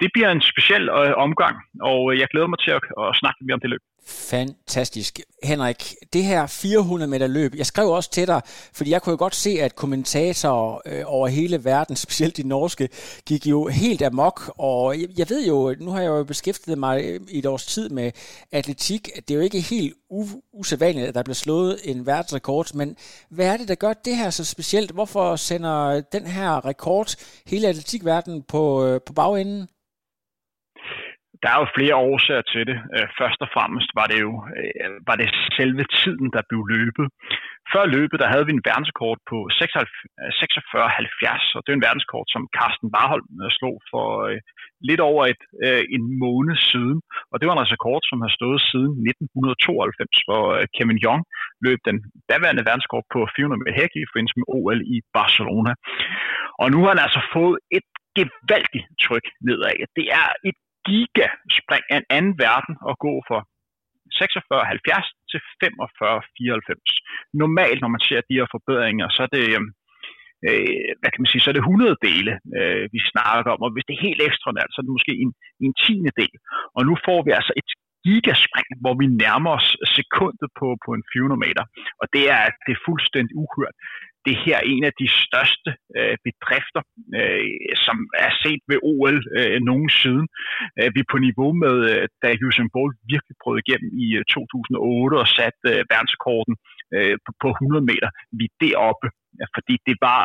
Det 0.00 0.08
bliver 0.14 0.30
en 0.30 0.42
speciel 0.52 0.84
øh, 1.00 1.14
omgang, 1.26 1.56
og 1.90 2.00
øh, 2.12 2.18
jeg 2.20 2.28
glæder 2.32 2.46
mig 2.52 2.58
til 2.64 2.72
at, 2.78 2.82
at 3.02 3.16
snakke 3.20 3.38
mere 3.40 3.58
om 3.58 3.60
det 3.64 3.70
løb. 3.70 3.84
Fantastisk. 4.08 5.20
Henrik, 5.42 5.94
det 6.12 6.24
her 6.24 6.46
400 6.46 7.10
meter 7.10 7.26
løb, 7.26 7.54
jeg 7.54 7.66
skrev 7.66 7.88
også 7.88 8.10
til 8.10 8.26
dig, 8.26 8.42
fordi 8.72 8.90
jeg 8.90 9.02
kunne 9.02 9.10
jo 9.10 9.16
godt 9.18 9.34
se, 9.34 9.50
at 9.60 9.76
kommentatorer 9.76 10.80
øh, 10.86 11.02
over 11.06 11.28
hele 11.28 11.64
verden, 11.64 11.96
specielt 12.06 12.36
de 12.36 12.42
norske, 12.42 12.88
gik 13.26 13.46
jo 13.46 13.66
helt 13.66 14.02
amok, 14.02 14.52
og 14.58 15.00
jeg, 15.00 15.08
jeg 15.18 15.30
ved 15.30 15.46
jo, 15.46 15.74
nu 15.80 15.90
har 15.90 16.00
jeg 16.00 16.08
jo 16.08 16.24
beskæftiget 16.24 16.78
mig 16.78 17.04
øh, 17.04 17.20
i 17.28 17.38
et 17.38 17.46
års 17.46 17.66
tid 17.66 17.88
med 17.88 18.12
atletik, 18.52 19.10
det 19.28 19.30
er 19.30 19.38
jo 19.38 19.40
ikke 19.40 19.60
helt 19.60 19.94
u- 20.12 20.50
usædvanligt, 20.52 21.08
at 21.08 21.14
der 21.14 21.22
bliver 21.22 21.34
slået 21.34 21.78
en 21.84 22.06
verdensrekord, 22.06 22.74
men 22.74 22.96
hvad 23.30 23.46
er 23.46 23.56
det, 23.56 23.68
der 23.68 23.74
gør 23.74 23.92
det 23.92 24.16
her 24.16 24.30
så 24.30 24.44
specielt? 24.44 24.90
Hvorfor 24.90 25.36
sender 25.36 26.00
den 26.00 26.26
her 26.26 26.64
rekord 26.64 27.14
hele 27.46 27.68
atletikverdenen 27.68 28.42
på, 28.42 28.84
øh, 28.84 29.00
på 29.06 29.12
bagenden? 29.12 29.68
Der 31.42 31.48
er 31.50 31.58
jo 31.62 31.74
flere 31.76 31.96
årsager 32.10 32.44
til 32.52 32.62
det. 32.70 32.78
Øh, 32.96 33.08
først 33.20 33.40
og 33.44 33.48
fremmest 33.54 33.90
var 33.98 34.06
det 34.12 34.18
jo 34.26 34.32
øh, 34.58 34.90
var 35.08 35.16
det 35.20 35.28
selve 35.58 35.84
tiden, 36.00 36.28
der 36.36 36.42
blev 36.48 36.62
løbet. 36.76 37.06
Før 37.72 37.84
løbet, 37.96 38.18
der 38.22 38.28
havde 38.32 38.46
vi 38.46 38.52
en 38.54 38.66
verdenskort 38.70 39.20
på 39.30 39.38
46-70, 39.58 39.58
øh, 40.22 41.56
og 41.56 41.60
det 41.62 41.70
er 41.70 41.78
en 41.78 41.88
verdenskort, 41.88 42.28
som 42.34 42.42
Carsten 42.56 42.88
Barholm 42.94 43.28
slog 43.58 43.76
for 43.92 44.06
lidt 44.88 45.02
over 45.10 45.22
et, 45.32 45.42
en 45.96 46.04
måned 46.24 46.56
siden. 46.70 46.98
Og 47.32 47.36
det 47.36 47.46
var 47.46 47.54
en 47.54 47.72
rekord, 47.74 48.02
som 48.10 48.18
har 48.24 48.32
stået 48.38 48.60
siden 48.70 48.92
1992, 49.10 50.26
hvor 50.28 50.44
Kevin 50.76 51.02
Young 51.04 51.22
løb 51.66 51.78
den 51.88 51.96
daværende 52.30 52.64
verdenskort 52.68 53.06
på 53.14 53.18
400 53.36 53.60
meter 53.60 53.78
hæk 53.80 53.92
i 53.94 54.08
forbindelse 54.08 54.38
med 54.38 54.46
OL 54.56 54.80
i 54.94 54.96
Barcelona. 55.18 55.72
Og 56.62 56.66
nu 56.72 56.78
har 56.82 56.90
han 56.94 57.04
altså 57.06 57.22
fået 57.36 57.56
et 57.78 57.88
gevaldigt 58.18 58.86
tryk 59.04 59.26
nedad. 59.48 59.78
Det 59.98 60.06
er 60.20 60.28
et 60.48 60.58
gigaspring 60.86 61.84
af 61.92 61.96
en 62.00 62.08
anden 62.16 62.34
verden 62.46 62.74
at 62.90 62.94
gå 63.06 63.12
fra 63.28 63.38
46,70 64.20 65.06
til 65.30 65.40
45,94. 65.64 67.40
Normalt, 67.42 67.80
når 67.80 67.90
man 67.94 68.02
ser 68.08 68.20
de 68.28 68.38
her 68.38 68.48
forbedringer, 68.54 69.06
så 69.16 69.20
er 69.26 69.30
det, 69.36 69.44
øhm, 69.54 69.70
øh, 70.48 70.88
hvad 71.00 71.10
kan 71.10 71.22
man 71.22 71.30
sige, 71.32 71.42
så 71.42 71.50
er 71.50 71.56
det 71.56 71.68
100 71.68 71.96
dele, 72.08 72.32
øh, 72.58 72.84
vi 72.94 73.00
snakker 73.12 73.50
om, 73.54 73.60
og 73.64 73.70
hvis 73.72 73.86
det 73.86 73.94
er 73.94 74.06
helt 74.08 74.22
ekstraordinært, 74.28 74.70
så 74.72 74.78
er 74.78 74.84
det 74.84 74.96
måske 74.96 75.14
en, 75.24 75.32
en 75.66 75.74
tiende 75.82 76.12
del. 76.20 76.36
Og 76.76 76.82
nu 76.88 76.94
får 77.06 77.20
vi 77.26 77.30
altså 77.38 77.52
et 77.60 77.70
gigaspring, 78.06 78.68
hvor 78.82 78.94
vi 79.00 79.06
nærmer 79.24 79.50
os 79.58 79.68
sekundet 79.96 80.48
på, 80.60 80.66
på 80.84 80.90
en 80.96 81.04
400 81.12 81.42
meter, 81.46 81.64
og 82.00 82.06
det 82.14 82.24
er, 82.36 82.44
det 82.64 82.72
er 82.74 82.84
fuldstændig 82.88 83.34
uhørt 83.42 83.76
det 84.26 84.36
her 84.44 84.56
er 84.58 84.70
en 84.74 84.84
af 84.90 84.94
de 85.02 85.08
største 85.24 85.70
øh, 85.98 86.16
bedrifter, 86.26 86.82
øh, 87.18 87.74
som 87.86 87.96
er 88.26 88.32
set 88.42 88.62
ved 88.70 88.78
OL 88.90 89.18
øh, 89.38 89.58
nogensinde. 89.70 90.24
Øh, 90.78 90.88
vi 90.94 91.00
er 91.02 91.12
på 91.12 91.18
niveau 91.28 91.50
med, 91.64 91.76
øh, 91.90 92.04
da 92.22 92.28
Usain 92.46 92.70
Bolt 92.74 92.96
virkelig 93.12 93.36
brød 93.42 93.56
igennem 93.64 93.90
i 94.04 94.06
øh, 94.18 94.24
2008 94.34 95.14
og 95.22 95.28
satte 95.36 95.66
øh, 95.72 95.82
verdensrekorden 95.92 96.54
øh, 96.96 97.16
på, 97.24 97.30
på 97.42 97.48
100 97.50 97.84
meter. 97.90 98.08
Vi 98.38 98.44
er 98.50 98.56
deroppe, 98.64 99.08
ja, 99.40 99.46
fordi 99.56 99.74
det 99.88 99.96
var 100.08 100.20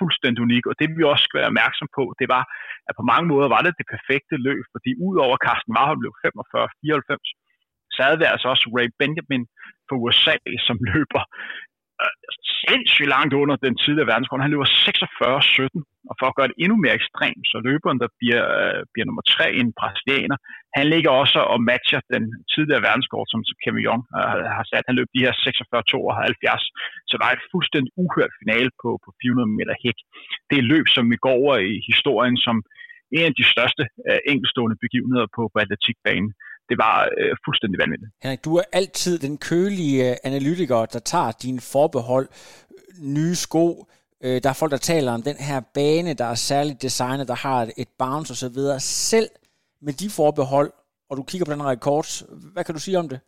fuldstændig 0.00 0.40
unik, 0.48 0.64
og 0.70 0.74
det 0.80 0.86
vi 0.98 1.02
også 1.12 1.24
skal 1.26 1.38
være 1.38 1.52
opmærksom 1.52 1.88
på, 1.98 2.04
det 2.20 2.28
var, 2.34 2.44
at 2.88 2.94
på 2.98 3.04
mange 3.12 3.26
måder 3.32 3.48
var 3.54 3.62
det 3.62 3.78
det 3.80 3.92
perfekte 3.94 4.36
løb, 4.48 4.64
fordi 4.74 4.90
udover 5.08 5.36
Carsten 5.44 5.74
Warholm 5.74 6.00
blev 6.02 6.12
45-94, 6.24 7.94
så 7.94 8.00
havde 8.06 8.20
vi 8.20 8.26
altså 8.32 8.46
også 8.52 8.66
Ray 8.76 8.88
Benjamin 9.00 9.44
fra 9.86 9.96
USA, 10.02 10.36
som 10.66 10.76
løber 10.92 11.22
sindssygt 12.64 13.12
langt 13.14 13.32
under 13.42 13.56
den 13.66 13.74
tidligere 13.82 14.10
verdensrekord. 14.10 14.46
Han 14.46 14.54
løber 14.54 14.68
46-17, 14.68 16.08
og 16.10 16.14
for 16.20 16.26
at 16.28 16.36
gøre 16.38 16.50
det 16.50 16.58
endnu 16.64 16.76
mere 16.84 16.98
ekstremt, 17.00 17.44
så 17.52 17.56
løberen, 17.68 17.98
der 18.04 18.10
bliver, 18.20 18.44
øh, 18.60 18.80
bliver 18.92 19.06
nummer 19.08 19.24
tre, 19.34 19.46
en 19.60 19.70
brasilianer, 19.78 20.38
han 20.78 20.86
ligger 20.94 21.10
også 21.22 21.38
og 21.52 21.58
matcher 21.70 22.00
den 22.14 22.24
tidligere 22.52 22.86
verdenskort, 22.88 23.28
som 23.30 23.40
Kevin 23.62 23.84
Young 23.86 24.02
øh, 24.20 24.44
har 24.56 24.64
sat. 24.70 24.88
Han 24.88 24.98
løb 24.98 25.08
de 25.14 25.24
her 25.24 25.32
46-72, 25.32 26.62
så 27.08 27.14
der 27.18 27.26
er 27.26 27.34
et 27.34 27.48
fuldstændig 27.52 27.90
uhørt 28.02 28.32
finale 28.42 28.70
på, 28.82 28.90
på 29.04 29.10
400 29.22 29.58
meter 29.58 29.74
hæk. 29.84 29.98
Det 30.48 30.56
er 30.58 30.70
løb, 30.72 30.86
som 30.96 31.04
vi 31.12 31.16
går 31.24 31.36
over 31.42 31.54
i 31.72 31.74
historien 31.90 32.36
som 32.46 32.56
en 33.18 33.26
af 33.30 33.34
de 33.40 33.46
største 33.54 33.82
øh, 34.08 34.20
enkeltstående 34.32 34.76
begivenheder 34.84 35.28
på, 35.36 35.42
på 35.52 35.56
atletikbanen 35.64 36.30
det 36.68 36.78
var 36.78 36.96
øh, 37.18 37.36
fuldstændig 37.44 37.78
vanvittigt. 37.78 38.10
Henrik, 38.22 38.44
du 38.44 38.56
er 38.56 38.62
altid 38.72 39.18
den 39.18 39.38
kølige 39.38 40.10
øh, 40.10 40.16
analytiker, 40.24 40.86
der 40.86 40.98
tager 40.98 41.32
dine 41.32 41.60
forbehold, 41.60 42.28
øh, 42.70 43.04
nye 43.04 43.34
sko, 43.34 43.86
øh, 44.24 44.42
der 44.42 44.48
er 44.48 44.52
folk, 44.52 44.72
der 44.72 44.76
taler 44.92 45.12
om 45.12 45.22
den 45.22 45.36
her 45.36 45.60
bane, 45.74 46.14
der 46.14 46.24
er 46.24 46.34
særligt 46.34 46.82
designet, 46.82 47.28
der 47.28 47.34
har 47.34 47.70
et 47.76 47.88
bounce 47.98 48.32
osv. 48.32 48.58
Selv 48.78 49.28
med 49.82 49.92
de 49.92 50.10
forbehold, 50.10 50.72
og 51.10 51.16
du 51.16 51.22
kigger 51.22 51.44
på 51.44 51.52
den 51.52 51.64
rekord, 51.64 52.06
hvad 52.52 52.64
kan 52.64 52.74
du 52.74 52.80
sige 52.80 52.98
om 52.98 53.08
det? 53.08 53.20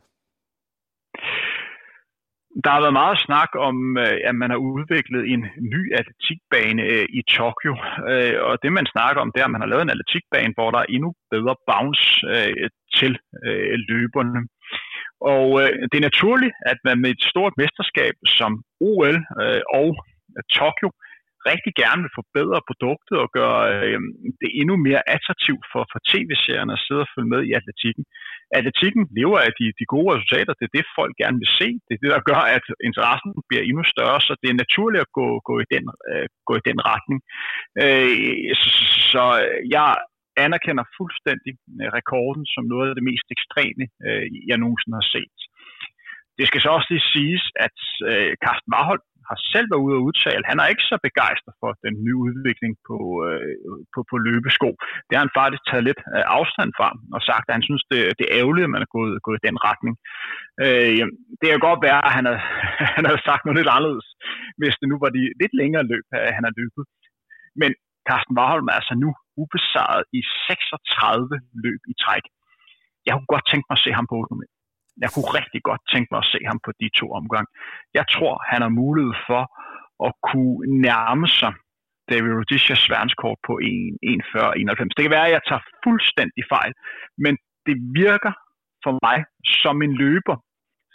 Der 2.64 2.70
har 2.70 2.80
været 2.84 3.00
meget 3.02 3.18
snak 3.26 3.50
om, 3.68 3.76
øh, 4.04 4.16
at 4.28 4.34
man 4.42 4.50
har 4.50 4.60
udviklet 4.72 5.22
en 5.32 5.42
ny 5.74 5.82
atletikbane 5.98 6.82
øh, 6.92 7.06
i 7.18 7.20
Tokyo. 7.36 7.72
Øh, 8.10 8.36
og 8.48 8.54
det, 8.62 8.72
man 8.78 8.86
snakker 8.94 9.20
om, 9.22 9.30
det 9.32 9.40
er, 9.40 9.48
at 9.48 9.54
man 9.54 9.62
har 9.64 9.72
lavet 9.72 9.84
en 9.84 9.94
atletikbane, 9.94 10.54
hvor 10.56 10.70
der 10.70 10.80
er 10.80 10.92
endnu 10.96 11.10
bedre 11.34 11.54
bounce 11.68 12.06
til 12.98 13.12
løberne. 13.90 14.40
Og 15.34 15.46
det 15.90 15.96
er 15.98 16.08
naturligt, 16.10 16.54
at 16.72 16.78
man 16.84 16.96
med 17.02 17.10
et 17.10 17.22
stort 17.32 17.54
mesterskab 17.62 18.14
som 18.38 18.52
OL 18.90 19.16
og 19.80 19.88
Tokyo 20.58 20.88
rigtig 21.50 21.72
gerne 21.82 22.02
vil 22.04 22.18
forbedre 22.20 22.66
produktet 22.70 23.16
og 23.24 23.28
gøre 23.38 23.62
det 24.40 24.50
endnu 24.60 24.74
mere 24.86 25.02
attraktivt 25.16 25.64
for, 25.72 25.82
for 25.92 26.00
tv-serierne 26.10 26.72
at 26.76 26.84
sidde 26.86 27.04
og 27.06 27.12
følge 27.14 27.32
med 27.34 27.40
i 27.44 27.56
atletikken 27.58 28.04
atletikken 28.58 29.02
lever 29.18 29.38
af 29.46 29.52
de, 29.60 29.66
de 29.80 29.86
gode 29.94 30.08
resultater. 30.14 30.52
Det 30.58 30.66
er 30.66 30.76
det, 30.76 30.94
folk 30.98 31.14
gerne 31.22 31.38
vil 31.42 31.52
se. 31.60 31.68
Det 31.86 31.92
er 31.94 32.02
det, 32.04 32.12
der 32.16 32.28
gør, 32.30 32.42
at 32.56 32.66
interessen 32.88 33.30
bliver 33.48 33.64
endnu 33.64 33.84
større, 33.94 34.20
så 34.26 34.32
det 34.42 34.48
er 34.50 34.62
naturligt 34.64 35.04
at 35.06 35.12
gå, 35.18 35.28
gå, 35.48 35.54
i, 35.64 35.66
den, 35.74 35.84
øh, 36.10 36.26
gå 36.48 36.52
i 36.60 36.66
den 36.68 36.78
retning. 36.90 37.18
Øh, 37.84 38.54
så, 38.60 38.68
så 39.12 39.24
jeg 39.76 39.90
anerkender 40.44 40.84
fuldstændig 40.98 41.52
øh, 41.80 41.88
rekorden 41.98 42.44
som 42.54 42.64
noget 42.72 42.88
af 42.90 42.94
det 42.96 43.04
mest 43.10 43.26
ekstreme, 43.36 43.84
øh, 44.06 44.26
jeg 44.50 44.56
nogensinde 44.62 44.98
har 45.02 45.08
set. 45.16 45.38
Det 46.38 46.44
skal 46.46 46.60
så 46.60 46.70
også 46.76 46.88
lige 46.90 47.10
siges, 47.14 47.44
at 47.66 47.78
øh, 48.10 48.32
Carsten 48.44 48.72
Warholm 48.74 49.04
har 49.30 49.38
selv 49.52 49.66
været 49.70 49.84
ude 49.86 49.98
og 49.98 50.04
udtale, 50.08 50.48
han 50.50 50.58
er 50.58 50.66
ikke 50.72 50.86
så 50.90 50.96
begejstret 51.06 51.54
for 51.62 51.70
den 51.86 51.94
nye 52.04 52.18
udvikling 52.26 52.72
på, 52.88 52.98
øh, 53.26 53.54
på, 53.94 54.00
på 54.10 54.16
løbesko. 54.26 54.70
Det 55.06 55.14
har 55.14 55.24
han 55.26 55.38
faktisk 55.40 55.62
taget 55.64 55.84
lidt 55.88 56.00
øh, 56.14 56.24
afstand 56.38 56.70
fra 56.78 56.88
og 57.16 57.20
sagt, 57.30 57.46
at 57.48 57.56
han 57.56 57.66
synes, 57.68 57.84
det, 57.90 58.00
det 58.18 58.24
er 58.26 58.36
ærgerligt, 58.40 58.66
at 58.68 58.74
man 58.74 58.84
er 58.86 58.90
gået, 58.96 59.14
gået 59.26 59.38
i 59.40 59.46
den 59.48 59.58
retning. 59.68 59.94
Øh, 60.64 61.04
det 61.40 61.46
kan 61.48 61.66
godt 61.68 61.80
være, 61.88 62.00
at 62.08 62.12
han 62.16 62.24
havde, 62.28 62.42
han 62.96 63.04
havde 63.08 63.26
sagt 63.28 63.42
noget 63.42 63.58
lidt 63.58 63.74
anderledes, 63.76 64.08
hvis 64.60 64.74
det 64.80 64.86
nu 64.90 64.96
var 65.04 65.10
de 65.16 65.22
lidt 65.42 65.54
længere 65.60 65.84
løb, 65.92 66.06
øh, 66.18 66.30
han 66.36 66.44
har 66.46 66.54
løbet. 66.60 66.84
Men 67.60 67.70
Carsten 68.08 68.36
Warholm 68.38 68.68
er 68.70 68.76
altså 68.80 68.94
nu 69.02 69.10
ubesejret 69.42 70.04
i 70.18 70.20
36 70.48 71.40
løb 71.64 71.82
i 71.92 71.94
træk. 72.04 72.24
Jeg 73.06 73.12
kunne 73.14 73.32
godt 73.34 73.46
tænke 73.50 73.66
mig 73.68 73.76
at 73.78 73.84
se 73.84 73.90
ham 73.98 74.06
på 74.10 74.16
8 74.22 74.34
jeg 75.02 75.10
kunne 75.14 75.30
rigtig 75.40 75.60
godt 75.68 75.82
tænke 75.92 76.08
mig 76.12 76.20
at 76.22 76.30
se 76.34 76.38
ham 76.50 76.58
på 76.66 76.70
de 76.80 76.88
to 77.00 77.06
omgang. 77.20 77.46
Jeg 77.98 78.06
tror, 78.14 78.34
han 78.50 78.60
har 78.62 78.72
mulighed 78.82 79.14
for 79.28 79.42
at 80.06 80.12
kunne 80.28 80.56
nærme 80.88 81.28
sig 81.40 81.52
David 82.10 82.32
Rodishas 82.38 82.84
verdenskort 82.94 83.38
på 83.48 83.52
1.40-91. 83.62 84.94
Det 84.96 85.02
kan 85.04 85.16
være, 85.16 85.28
at 85.28 85.36
jeg 85.36 85.44
tager 85.48 85.64
fuldstændig 85.84 86.42
fejl, 86.54 86.72
men 87.24 87.34
det 87.66 87.76
virker 88.04 88.32
for 88.84 88.92
mig 89.06 89.18
som 89.62 89.76
en 89.86 89.94
løber, 90.04 90.36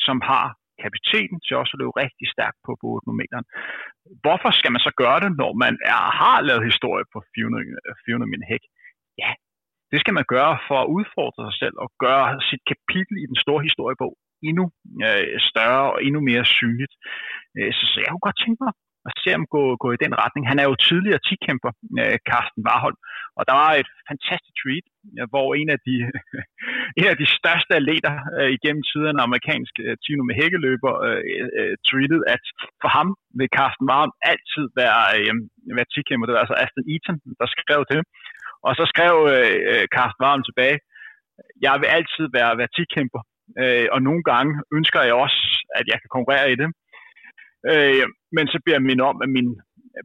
som 0.08 0.17
har 0.29 0.46
kapaciteten 0.84 1.38
til 1.46 1.53
også 1.62 1.74
at 1.75 1.79
løbe 1.81 1.96
rigtig 2.03 2.27
stærkt 2.36 2.58
på, 2.65 2.72
på 2.81 2.86
800 2.88 3.22
meter. 3.22 3.38
Hvorfor 4.24 4.51
skal 4.60 4.72
man 4.74 4.84
så 4.88 4.91
gøre 5.03 5.20
det, 5.24 5.31
når 5.41 5.51
man 5.63 5.74
er, 5.93 6.01
har 6.22 6.38
lavet 6.48 6.70
historie 6.72 7.05
på 7.13 7.17
400, 7.36 7.63
400 8.05 8.31
meter 8.31 8.48
hæk? 8.53 8.63
Ja, 9.24 9.31
det 9.91 10.00
skal 10.00 10.13
man 10.19 10.25
gøre 10.36 10.53
for 10.67 10.77
at 10.81 10.91
udfordre 10.98 11.41
sig 11.48 11.55
selv 11.62 11.75
og 11.83 11.89
gøre 12.05 12.27
sit 12.50 12.63
kapitel 12.71 13.15
i 13.24 13.29
den 13.31 13.38
store 13.43 13.62
historiebog 13.67 14.13
endnu 14.50 14.65
øh, 15.05 15.36
større 15.50 15.86
og 15.93 16.00
endnu 16.07 16.19
mere 16.29 16.45
synligt. 16.57 16.93
Øh, 17.57 17.71
så, 17.77 17.83
så 17.91 17.98
jeg 18.03 18.10
kunne 18.12 18.27
godt 18.27 18.41
tænke 18.45 18.62
mig 18.65 18.74
at 19.10 19.13
se 19.21 19.29
ham 19.36 19.45
gå, 19.55 19.63
gå 19.83 19.88
i 19.93 20.01
den 20.03 20.13
retning. 20.24 20.43
Han 20.51 20.60
er 20.62 20.67
jo 20.69 20.75
tidligere 20.89 21.25
tikæmper, 21.27 21.71
øh, 22.01 22.17
Carsten 22.29 22.62
Warholm, 22.67 23.00
og 23.38 23.43
der 23.48 23.55
var 23.62 23.71
et 23.81 23.89
fantastisk 24.10 24.55
tweet, 24.62 24.86
øh, 25.17 25.25
hvor 25.33 25.48
en 25.62 25.69
af 25.75 25.79
de, 25.88 25.95
en 27.00 27.07
af 27.12 27.17
de 27.21 27.27
største 27.38 27.71
atleter 27.79 28.13
øh, 28.38 28.50
igennem 28.57 28.83
tiden, 28.91 29.15
amerikansk 29.27 29.74
øh, 29.86 29.93
Tino 30.03 30.21
med 30.25 30.36
hækkeløber, 30.41 30.93
øh, 31.07 31.21
øh, 31.60 31.74
tweetede, 31.88 32.24
at 32.36 32.43
for 32.81 32.89
ham 32.98 33.10
vil 33.38 33.53
Carsten 33.57 33.86
Warholm 33.89 34.15
altid 34.31 34.65
være, 34.81 35.01
øh, 35.17 35.33
være 35.77 35.91
tikæmper. 35.93 36.25
Det 36.25 36.36
var 36.36 36.43
altså 36.45 36.57
Aston 36.63 36.86
Eaton, 36.93 37.17
der 37.41 37.48
skrev 37.55 37.81
det 37.93 38.01
og 38.68 38.72
så 38.80 38.84
skrev 38.94 39.13
øh, 39.36 39.56
øh 39.72 39.86
Carsten 39.96 40.24
Varm 40.25 40.44
tilbage, 40.50 40.77
jeg 41.68 41.75
vil 41.82 41.89
altid 41.98 42.25
være 42.38 42.60
vertikæmper, 42.63 43.22
øh, 43.62 43.88
og 43.94 44.00
nogle 44.08 44.24
gange 44.32 44.53
ønsker 44.77 45.01
jeg 45.08 45.15
også, 45.25 45.41
at 45.80 45.86
jeg 45.91 45.98
kan 46.01 46.10
konkurrere 46.15 46.48
i 46.53 46.58
det. 46.62 46.70
Øh, 47.72 48.06
men 48.36 48.46
så 48.51 48.58
bliver 48.63 48.77
jeg 48.77 48.88
mindet 48.89 49.06
om, 49.12 49.18
at 49.25 49.30
min 49.38 49.50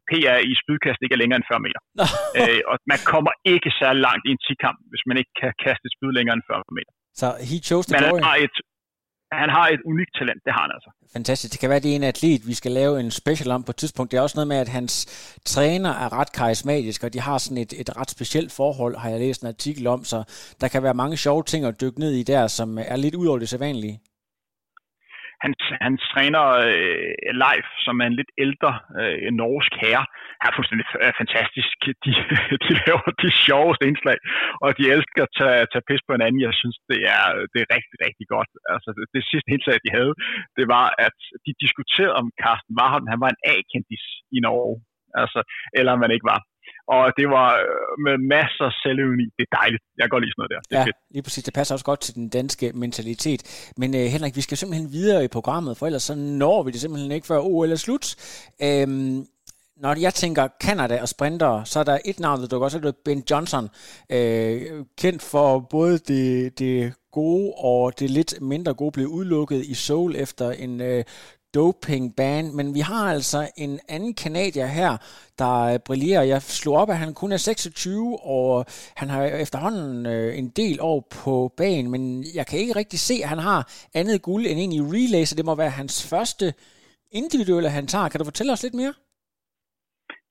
PR 0.09 0.39
i 0.51 0.53
spydkast 0.63 0.99
ikke 1.01 1.15
er 1.17 1.23
længere 1.23 1.39
end 1.41 1.49
40 1.53 1.67
meter. 1.67 1.81
øh, 2.39 2.61
og 2.71 2.77
man 2.93 3.01
kommer 3.13 3.33
ikke 3.55 3.71
særlig 3.81 4.01
langt 4.09 4.25
i 4.29 4.31
en 4.37 4.43
10-kamp, 4.47 4.79
hvis 4.91 5.05
man 5.09 5.17
ikke 5.21 5.33
kan 5.43 5.53
kaste 5.65 5.85
et 5.89 5.95
spyd 5.97 6.11
længere 6.19 6.35
end 6.39 6.45
40 6.51 6.79
meter. 6.79 6.93
Så 7.21 7.27
he 7.51 7.57
chose 7.69 7.85
the 7.87 7.95
Men 7.95 8.03
glory. 8.03 8.21
har 8.27 8.37
et, 8.47 8.57
han 9.43 9.51
har 9.51 9.69
et 9.69 9.81
unikt 9.85 10.13
talent, 10.19 10.45
det 10.45 10.53
har 10.53 10.61
han 10.61 10.71
altså. 10.75 10.91
Fantastisk. 11.13 11.53
Det 11.53 11.61
kan 11.61 11.71
være, 11.71 11.81
det 11.81 11.93
er 11.93 11.97
en 11.97 12.03
atlet, 12.03 12.47
vi 12.47 12.55
skal 12.55 12.73
lave 12.73 13.01
en 13.01 13.11
special 13.11 13.51
om 13.51 13.63
på 13.63 13.73
et 13.73 13.77
tidspunkt. 13.77 14.13
Det 14.13 14.19
er 14.19 14.23
også 14.23 14.37
noget 14.37 14.49
med, 14.49 14.57
at 14.57 14.69
hans 14.69 14.95
træner 15.45 15.91
er 15.91 16.13
ret 16.13 16.33
karismatisk, 16.33 17.05
og 17.05 17.13
de 17.13 17.21
har 17.21 17.39
sådan 17.39 17.59
et, 17.59 17.73
et 17.81 17.97
ret 17.97 18.11
specielt 18.11 18.53
forhold, 18.53 18.97
har 18.97 19.09
jeg 19.11 19.19
læst 19.19 19.43
en 19.43 19.49
artikel 19.49 19.87
om, 19.87 20.05
så 20.05 20.25
der 20.61 20.69
kan 20.69 20.83
være 20.83 20.95
mange 20.95 21.17
sjove 21.17 21.43
ting 21.43 21.65
at 21.65 21.81
dykke 21.81 22.01
ned 22.01 22.13
i 22.13 22.23
der, 22.23 22.47
som 22.47 22.79
er 22.79 22.97
lidt 22.97 23.15
ud 23.15 23.27
over 23.27 23.39
det 23.39 23.49
sædvanlige 23.49 24.01
hans, 25.47 25.61
hans 25.87 26.03
træner 26.13 26.45
øh, 26.69 27.13
live, 27.45 27.69
som 27.87 27.95
er 28.03 28.07
en 28.09 28.19
lidt 28.21 28.33
ældre 28.45 28.73
øh, 29.01 29.19
norsk 29.43 29.73
herre, 29.83 30.07
er 30.45 30.51
fuldstændig 30.57 30.87
fantastisk. 31.21 31.77
De, 32.05 32.13
de 32.65 32.71
laver 32.85 33.09
de 33.25 33.31
sjoveste 33.47 33.85
indslag, 33.91 34.19
og 34.65 34.69
de 34.79 34.85
elsker 34.95 35.23
at 35.27 35.35
tage, 35.41 35.63
tage 35.73 35.87
pis 35.89 36.03
på 36.05 36.13
hinanden. 36.15 36.47
Jeg 36.49 36.55
synes, 36.61 36.77
det 36.91 37.01
er, 37.17 37.25
det 37.53 37.59
er 37.63 37.69
rigtig, 37.77 37.97
rigtig 38.07 38.27
godt. 38.35 38.51
Altså, 38.75 38.89
det, 38.97 39.05
det 39.17 39.23
sidste 39.31 39.49
indslag, 39.55 39.77
de 39.87 39.91
havde, 39.99 40.15
det 40.59 40.67
var, 40.77 40.87
at 41.07 41.19
de 41.47 41.53
diskuterede 41.65 42.19
om 42.21 42.27
Carsten 42.43 42.77
Warholm, 42.79 43.07
han 43.13 43.23
var 43.25 43.31
en 43.33 43.43
A-kendis 43.53 44.05
i 44.37 44.39
Norge. 44.47 44.77
Altså, 45.23 45.41
eller 45.79 45.93
om 45.97 46.03
han 46.05 46.15
ikke 46.15 46.31
var 46.35 46.41
og 46.95 47.03
det 47.19 47.27
var 47.37 47.49
øh, 47.65 47.93
med 48.07 48.17
masser 48.35 48.65
af 48.71 48.75
selvironi. 48.83 49.27
Det 49.37 49.43
er 49.49 49.57
dejligt. 49.61 49.83
Jeg 50.01 50.07
går 50.11 50.19
lige 50.19 50.33
sådan 50.33 50.41
noget 50.43 50.53
der. 50.55 50.61
Det 50.69 50.75
er 50.77 50.81
ja, 50.81 50.87
fedt. 50.91 50.99
lige 51.15 51.23
præcis. 51.27 51.45
Det 51.45 51.55
passer 51.55 51.75
også 51.75 51.85
godt 51.85 52.01
til 52.01 52.15
den 52.15 52.29
danske 52.29 52.67
mentalitet. 52.75 53.41
Men 53.77 53.91
uh, 53.95 54.01
Henrik, 54.15 54.37
vi 54.37 54.41
skal 54.41 54.57
simpelthen 54.57 54.93
videre 54.93 55.25
i 55.25 55.29
programmet, 55.29 55.77
for 55.77 55.87
ellers 55.87 56.03
så 56.03 56.15
når 56.15 56.63
vi 56.63 56.71
det 56.71 56.81
simpelthen 56.81 57.13
ikke 57.13 57.27
før 57.27 57.41
OL 57.41 57.73
er 57.73 57.77
slut. 57.77 58.07
Øhm, 58.63 59.27
når 59.77 60.01
jeg 60.01 60.15
tænker 60.15 60.49
Canada 60.63 61.01
og 61.01 61.09
sprinter, 61.09 61.65
så 61.65 61.81
er 61.81 61.85
der 61.85 61.99
et 62.05 62.21
navn, 62.21 62.41
der 62.41 62.47
dukker 62.47 62.65
også, 62.65 62.79
det 62.79 62.89
er 62.89 62.93
Ben 63.05 63.25
Johnson, 63.31 63.69
øh, 64.13 64.63
kendt 64.99 65.23
for 65.23 65.59
både 65.71 65.99
det, 65.99 66.59
det 66.59 66.95
gode 67.13 67.53
og 67.59 68.01
det 68.01 68.11
lidt 68.11 68.41
mindre 68.41 68.75
gode, 68.75 68.93
blev 68.93 69.07
udelukket 69.07 69.65
i 69.65 69.75
Seoul 69.75 70.17
efter 70.17 70.51
en 70.51 70.81
øh, 70.81 71.05
doping 71.57 72.17
ban, 72.17 72.57
men 72.57 72.75
vi 72.75 72.81
har 72.81 73.13
altså 73.13 73.49
en 73.57 73.81
anden 73.89 74.15
kanadier 74.15 74.67
her, 74.67 74.97
der 75.39 75.61
øh, 75.61 75.79
brillerer. 75.79 76.23
Jeg 76.23 76.43
slog 76.43 76.77
op, 76.77 76.91
at 76.91 76.99
han 76.99 77.15
kun 77.15 77.33
er 77.33 77.37
26, 77.37 78.19
og 78.27 78.67
han 78.95 79.11
har 79.11 79.25
efterhånden 79.25 80.07
øh, 80.07 80.39
en 80.39 80.49
del 80.49 80.81
år 80.81 81.07
på 81.11 81.53
banen, 81.57 81.91
men 81.91 82.25
jeg 82.35 82.47
kan 82.47 82.59
ikke 82.59 82.77
rigtig 82.77 83.01
se, 83.01 83.21
at 83.23 83.29
han 83.29 83.39
har 83.39 83.71
andet 83.95 84.23
guld 84.23 84.47
end 84.47 84.61
en 84.61 84.73
i 84.73 84.81
relay, 84.81 85.25
så 85.25 85.35
det 85.35 85.45
må 85.45 85.55
være 85.55 85.71
hans 85.71 86.03
første 86.03 86.55
individuelle, 87.13 87.71
han 87.71 87.87
tager. 87.87 88.09
Kan 88.09 88.19
du 88.19 88.25
fortælle 88.25 88.53
os 88.53 88.63
lidt 88.63 88.75
mere? 88.75 88.95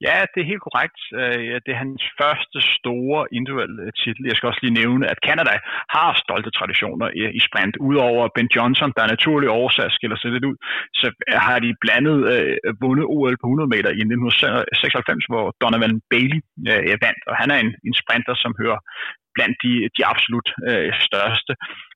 Ja, 0.01 0.17
det 0.31 0.39
er 0.41 0.51
helt 0.51 0.65
korrekt. 0.67 0.99
Øh, 1.19 1.55
det 1.63 1.71
er 1.71 1.83
hans 1.85 2.03
første 2.21 2.59
store 2.77 3.19
individuelle 3.37 3.81
øh, 3.83 3.91
titel. 4.01 4.23
Jeg 4.29 4.35
skal 4.35 4.49
også 4.49 4.63
lige 4.63 4.79
nævne, 4.81 5.05
at 5.11 5.19
Canada 5.27 5.55
har 5.95 6.09
stolte 6.23 6.51
traditioner 6.59 7.07
i 7.39 7.39
sprint. 7.47 7.75
Udover 7.89 8.23
Ben 8.35 8.49
Johnson, 8.55 8.93
der 8.95 9.01
er 9.03 9.13
naturlig 9.15 9.49
årsag 9.49 9.91
skiller 9.91 10.17
sig 10.17 10.31
lidt 10.31 10.45
ud, 10.49 10.57
så 11.01 11.07
har 11.47 11.59
de 11.65 11.79
blandet 11.83 12.17
øh, 12.33 12.73
vundet 12.81 13.05
OL 13.15 13.37
på 13.41 13.47
100 13.47 13.69
meter 13.75 13.89
i 13.99 14.03
1996, 14.03 15.25
hvor 15.31 15.45
Donovan 15.61 15.95
Bailey 16.11 16.39
øh, 16.69 16.95
vandt. 17.05 17.21
Og 17.29 17.35
han 17.41 17.49
er 17.53 17.59
en, 17.65 17.71
en 17.87 17.95
sprinter, 18.01 18.35
som 18.43 18.51
hører 18.61 18.79
blandt 19.35 19.55
de, 19.63 19.73
de 19.95 20.01
absolut 20.11 20.49
øh, 20.69 20.91
største. 21.07 21.53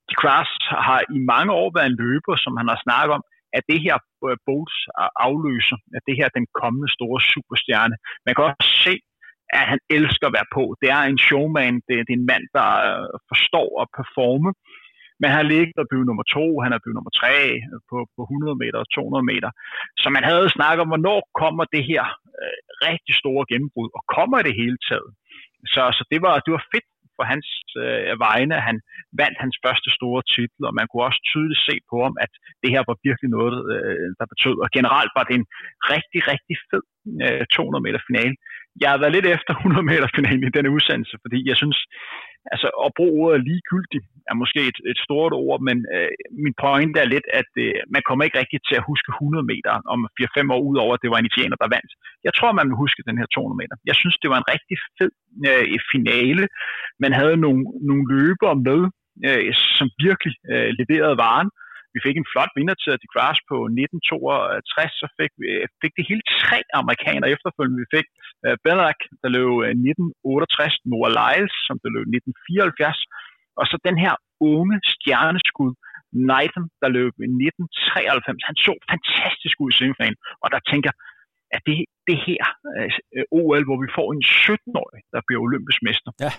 De 0.10 0.16
Kras 0.22 0.52
har 0.88 1.00
i 1.16 1.20
mange 1.34 1.52
år 1.62 1.70
været 1.76 1.90
en 1.90 2.00
løber, 2.04 2.36
som 2.44 2.54
han 2.60 2.68
har 2.72 2.80
snakket 2.86 3.14
om, 3.18 3.24
at 3.58 3.64
det 3.72 3.80
her 3.86 3.96
øh, 4.28 4.38
Bolts 4.48 4.78
øh, 5.02 5.10
afløser, 5.28 5.78
at 5.98 6.02
det 6.08 6.16
her 6.18 6.26
er 6.30 6.38
den 6.40 6.48
kommende 6.62 6.90
store 6.98 7.20
superstjerne. 7.34 7.96
Man 8.26 8.34
kan 8.34 8.44
også 8.50 8.72
se, 8.86 8.96
at 9.60 9.66
han 9.72 9.80
elsker 9.98 10.26
at 10.28 10.36
være 10.38 10.54
på. 10.58 10.64
Det 10.82 10.90
er 10.98 11.02
en 11.04 11.20
showman, 11.28 11.76
det, 11.88 11.96
det 12.06 12.14
er 12.14 12.22
en 12.22 12.32
mand, 12.34 12.46
der 12.58 12.70
øh, 12.90 13.08
forstår 13.32 13.70
at 13.82 13.88
performe. 13.98 14.52
Men 15.22 15.30
han 15.38 15.46
ligger 15.54 15.82
og 15.84 15.90
blevet 15.90 16.08
nummer 16.10 16.26
to, 16.36 16.46
han 16.66 16.72
er 16.74 16.82
blevet 16.82 16.98
nummer 17.00 17.14
tre 17.22 17.36
øh, 17.72 17.80
på, 17.90 17.98
på 18.16 18.22
100 18.24 18.62
meter 18.64 18.80
og 18.84 18.90
200 18.90 19.30
meter. 19.32 19.50
Så 20.02 20.08
man 20.16 20.24
havde 20.30 20.56
snakket 20.58 20.82
om, 20.84 20.92
hvornår 20.94 21.20
kommer 21.42 21.64
det 21.76 21.84
her 21.92 22.04
øh, 22.42 22.60
rigtig 22.88 23.14
store 23.22 23.44
gennembrud, 23.52 23.90
og 23.98 24.02
kommer 24.18 24.40
det 24.48 24.60
hele 24.62 24.80
taget. 24.90 25.12
Så, 25.74 25.82
så 25.98 26.04
det, 26.12 26.20
var, 26.26 26.34
det 26.46 26.52
var 26.56 26.64
fedt 26.74 26.90
for 27.20 27.26
hans 27.34 27.48
øh, 27.84 28.12
vegne, 28.28 28.54
at 28.60 28.68
han 28.70 28.78
vandt 29.22 29.38
hans 29.44 29.56
første 29.66 29.90
store 29.98 30.22
titel, 30.36 30.62
og 30.70 30.74
man 30.80 30.88
kunne 30.88 31.08
også 31.10 31.22
tydeligt 31.32 31.66
se 31.70 31.76
på 31.92 31.98
ham, 32.06 32.16
at 32.26 32.32
det 32.62 32.70
her 32.74 32.84
var 32.90 32.96
virkelig 33.08 33.30
noget, 33.38 33.58
øh, 33.76 34.08
der 34.20 34.32
betød. 34.34 34.58
Og 34.64 34.70
generelt 34.78 35.12
var 35.18 35.26
det 35.30 35.36
en 35.38 35.48
rigtig, 35.94 36.22
rigtig 36.32 36.56
fed 36.70 36.86
øh, 37.26 37.44
200 37.56 37.86
meter 37.88 38.02
finale. 38.10 38.36
Jeg 38.82 38.90
har 38.92 39.00
været 39.02 39.16
lidt 39.16 39.28
efter 39.36 39.54
100 39.54 39.86
meter 39.92 40.08
finalen 40.18 40.44
i 40.48 40.56
denne 40.58 40.74
udsendelse, 40.76 41.16
fordi 41.24 41.40
jeg 41.50 41.58
synes, 41.62 41.78
altså 42.54 42.68
at 42.86 42.92
bruge 42.98 43.14
ordet 43.24 43.48
ligegyldig 43.50 44.02
er 44.30 44.36
måske 44.42 44.62
et, 44.72 44.80
et 44.92 45.00
stort 45.06 45.34
ord, 45.44 45.60
men 45.68 45.78
øh, 45.96 46.12
min 46.46 46.56
point 46.64 46.94
er 47.04 47.08
lidt, 47.14 47.28
at 47.40 47.52
øh, 47.66 47.80
man 47.96 48.02
kommer 48.08 48.24
ikke 48.24 48.40
rigtigt 48.42 48.64
til 48.70 48.76
at 48.80 48.88
huske 48.90 49.10
100 49.12 49.46
meter 49.54 49.74
om 49.94 50.00
4-5 50.18 50.54
år 50.56 50.62
ud 50.70 50.78
over, 50.84 50.94
at 50.96 51.04
det 51.04 51.12
var 51.12 51.20
en 51.20 51.30
italiener, 51.30 51.58
der 51.64 51.74
vandt. 51.76 51.92
Jeg 52.28 52.34
tror, 52.38 52.52
man 52.60 52.68
vil 52.70 52.82
huske 52.84 53.08
den 53.10 53.20
her 53.20 53.28
200 53.36 53.62
meter. 53.62 53.76
Jeg 53.90 53.96
synes, 54.02 54.16
det 54.22 54.30
var 54.32 54.40
en 54.40 54.52
rigtig 54.54 54.78
fed 54.98 55.12
øh, 55.50 55.80
finale. 55.94 56.44
Man 57.04 57.14
havde 57.20 57.38
nogle, 57.46 57.62
nogle 57.90 58.04
løbere 58.16 58.56
med, 58.68 58.82
øh, 59.28 59.52
som 59.78 59.88
virkelig 60.06 60.34
øh, 60.52 60.70
leverede 60.80 61.18
varen. 61.26 61.50
Vi 61.94 62.00
fik 62.06 62.16
en 62.18 62.32
flot 62.32 62.52
vinder 62.58 62.78
til 62.84 62.94
de 63.02 63.12
Grass 63.14 63.40
på 63.50 63.58
1962, 63.66 64.92
så 65.02 65.08
fik, 65.20 65.32
vi, 65.42 65.50
fik 65.82 65.94
det 65.98 66.06
hele 66.10 66.24
tre 66.44 66.60
amerikanere 66.82 67.34
efterfølgende. 67.36 67.82
Vi 67.84 67.90
fik 67.96 68.08
uh, 68.46 68.56
Bellac, 68.66 69.00
der 69.24 69.30
løb 69.38 69.54
1968, 69.64 70.90
Noah 70.92 71.12
Lyles, 71.20 71.56
som 71.68 71.76
der 71.84 71.90
løb 71.96 72.06
1974, 72.08 73.60
og 73.60 73.66
så 73.70 73.76
den 73.90 73.98
her 74.04 74.14
unge 74.54 74.78
stjerneskud, 74.94 75.72
Nathan, 76.30 76.66
der 76.82 76.90
løb 76.98 77.14
i 77.26 77.28
1993. 77.28 78.50
Han 78.50 78.58
så 78.68 78.74
fantastisk 78.92 79.56
ud 79.64 79.70
i 79.72 79.78
semifinalen, 79.80 80.20
og 80.44 80.48
der 80.54 80.60
tænker, 80.72 80.92
at 81.56 81.62
det, 81.68 81.78
det 82.10 82.18
her 82.28 82.44
øh, 83.16 83.26
OL, 83.40 83.64
hvor 83.68 83.80
vi 83.84 83.90
får 83.98 84.08
en 84.16 84.24
17-årig, 84.46 85.02
der 85.14 85.22
bliver 85.28 85.42
olympisk 85.48 85.80
mester. 85.88 86.12
Ja. 86.26 86.32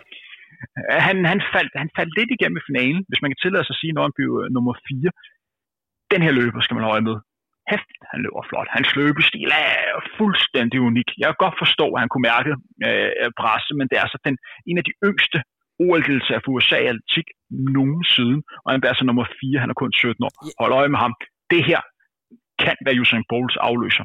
Han, 1.07 1.16
han, 1.33 1.40
faldt, 1.54 1.73
han 1.83 1.90
faldt 1.97 2.12
lidt 2.19 2.30
igennem 2.37 2.61
i 2.61 2.66
finalen, 2.69 3.00
hvis 3.09 3.23
man 3.23 3.30
kan 3.30 3.40
tillade 3.45 3.64
sig 3.64 3.75
at 3.76 3.80
sige, 3.83 3.92
når 3.95 4.04
han 4.07 4.16
blev 4.19 4.30
nummer 4.57 4.75
4 4.88 5.11
den 6.12 6.20
her 6.24 6.32
løber 6.40 6.60
skal 6.60 6.76
man 6.78 6.88
holde 6.90 7.06
med. 7.10 7.16
Hæftigt, 7.70 8.02
han 8.12 8.20
løber 8.24 8.42
flot. 8.50 8.68
Hans 8.76 8.90
løbestil 9.00 9.50
er 9.52 10.00
fuldstændig 10.18 10.78
unik. 10.88 11.08
Jeg 11.20 11.26
kan 11.28 11.42
godt 11.44 11.60
forstå, 11.64 11.86
at 11.94 12.00
han 12.02 12.10
kunne 12.10 12.28
mærke 12.32 12.52
øh, 12.86 13.30
presse, 13.40 13.70
men 13.78 13.86
det 13.88 13.96
er 13.96 14.04
altså 14.06 14.18
den, 14.26 14.36
en 14.70 14.78
af 14.80 14.84
de 14.88 14.94
yngste 15.08 15.38
OL-deltagere 15.84 16.42
for 16.44 16.52
USA 16.56 16.78
i 16.82 16.90
atletik 16.92 17.28
nogensinde, 17.76 18.36
og 18.62 18.68
han 18.70 18.80
er 18.82 18.92
altså 18.94 19.04
nummer 19.04 19.26
4, 19.40 19.62
han 19.62 19.70
er 19.72 19.78
kun 19.82 19.92
17 19.92 20.24
år. 20.26 20.32
Hold 20.60 20.72
øje 20.80 20.92
med 20.94 21.00
ham. 21.04 21.14
Det 21.52 21.62
her 21.70 21.80
kan 22.64 22.76
være 22.86 23.00
Usain 23.02 23.24
Bolts 23.30 23.56
afløser 23.68 24.04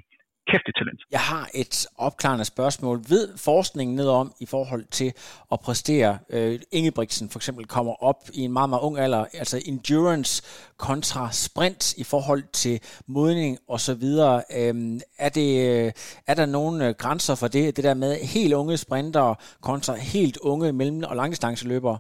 kæftigt 0.52 0.78
talent. 0.78 1.02
Jeg 1.12 1.20
har 1.20 1.50
et 1.54 1.88
opklarende 1.98 2.46
spørgsmål. 2.46 3.02
Ved 3.10 3.38
forskningen 3.38 3.96
ned 3.96 4.08
om 4.08 4.34
i 4.40 4.46
forhold 4.46 4.86
til 4.92 5.14
at 5.52 5.60
præstere? 5.60 6.18
Øh, 6.30 6.60
Ingebrigtsen 6.72 7.30
for 7.30 7.40
eksempel 7.40 7.66
kommer 7.66 8.04
op 8.04 8.30
i 8.34 8.42
en 8.42 8.54
meget, 8.54 8.70
meget 8.70 8.82
ung 8.82 8.98
alder, 9.00 9.25
altså 9.34 9.62
endurance 9.66 10.44
kontra 10.78 11.32
sprint 11.32 11.98
i 11.98 12.04
forhold 12.04 12.44
til 12.54 12.80
modning 13.08 13.58
og 13.68 13.80
så 13.80 13.94
videre. 13.94 14.44
Øhm, 14.58 14.96
øh, 14.96 15.02
er, 15.18 15.30
det, 15.30 15.88
er 16.28 16.34
der 16.34 16.46
nogle 16.46 16.88
øh, 16.88 16.96
grænser 16.98 17.36
for 17.36 17.48
det, 17.48 17.75
det 17.75 17.84
der 17.84 17.94
med 17.94 18.16
helt 18.16 18.54
unge 18.54 18.78
sprinter 18.78 19.36
kontra 19.62 19.96
helt 19.96 20.38
unge 20.38 20.74
mellem- 20.74 21.04
og 21.04 21.16
langdistanceløbere? 21.16 21.98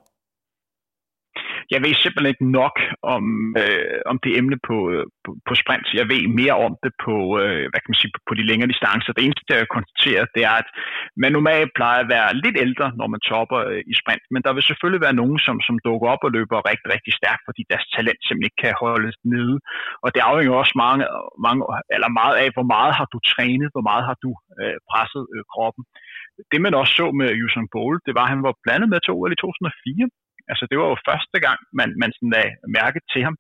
Jeg 1.73 1.79
ved 1.83 1.93
simpelthen 1.95 2.33
ikke 2.33 2.47
nok 2.61 2.75
om, 3.15 3.23
øh, 3.61 3.99
om 4.11 4.17
det 4.23 4.31
emne 4.39 4.57
på, 4.69 4.77
øh, 4.93 5.05
på, 5.23 5.29
på 5.47 5.53
sprint. 5.61 5.87
Jeg 5.99 6.07
ved 6.13 6.21
mere 6.41 6.55
om 6.67 6.73
det 6.83 6.93
på, 7.05 7.15
øh, 7.41 7.63
hvad 7.69 7.79
kan 7.81 7.91
man 7.91 8.01
sige, 8.01 8.13
på, 8.15 8.19
på 8.29 8.33
de 8.39 8.47
længere 8.49 8.71
distancer. 8.73 9.11
Det 9.13 9.23
eneste, 9.23 9.59
jeg 9.61 9.75
konstaterer, 9.77 10.23
det 10.35 10.43
er, 10.49 10.55
at 10.63 10.69
man 11.23 11.31
normalt 11.37 11.71
plejer 11.79 11.99
at 12.03 12.11
være 12.15 12.29
lidt 12.43 12.57
ældre, 12.65 12.87
når 12.99 13.07
man 13.13 13.21
topper 13.29 13.59
øh, 13.71 13.81
i 13.91 13.93
sprint. 14.01 14.25
Men 14.33 14.41
der 14.45 14.51
vil 14.53 14.63
selvfølgelig 14.69 15.05
være 15.05 15.19
nogen, 15.21 15.39
som, 15.45 15.55
som 15.67 15.75
dukker 15.87 16.07
op 16.13 16.23
og 16.27 16.31
løber 16.37 16.67
rigtig, 16.71 16.89
rigtig 16.95 17.13
stærkt, 17.19 17.43
fordi 17.47 17.61
deres 17.71 17.85
talent 17.95 18.21
simpelthen 18.21 18.49
ikke 18.49 18.61
kan 18.65 18.75
holdes 18.85 19.17
nede. 19.33 19.55
Og 20.03 20.09
det 20.13 20.21
afhænger 20.29 20.53
også 20.63 20.75
mange, 20.85 21.03
mange, 21.45 21.61
eller 21.95 22.09
meget 22.21 22.35
af, 22.43 22.47
hvor 22.55 22.67
meget 22.75 22.93
har 22.99 23.07
du 23.13 23.19
trænet, 23.31 23.69
hvor 23.75 23.85
meget 23.89 24.03
har 24.09 24.17
du 24.25 24.31
øh, 24.61 24.77
presset 24.89 25.23
øh, 25.35 25.43
kroppen. 25.53 25.83
Det 26.51 26.59
man 26.61 26.73
også 26.81 26.93
så 26.99 27.07
med 27.19 27.29
Usain 27.43 27.67
Bolt, 27.75 28.01
det 28.07 28.13
var, 28.17 28.25
at 28.25 28.33
han 28.35 28.43
var 28.47 28.53
blandet 28.63 28.89
med 28.93 28.99
to 29.07 29.15
i 29.35 29.35
2004, 29.35 30.09
Altså 30.51 30.63
det 30.69 30.77
var 30.79 30.87
jo 30.91 31.05
første 31.09 31.37
gang, 31.45 31.59
man, 31.79 31.89
man 32.01 32.09
sådan 32.15 32.33
lagde 32.35 32.53
mærke 32.79 32.99
til 33.13 33.21
ham. 33.27 33.37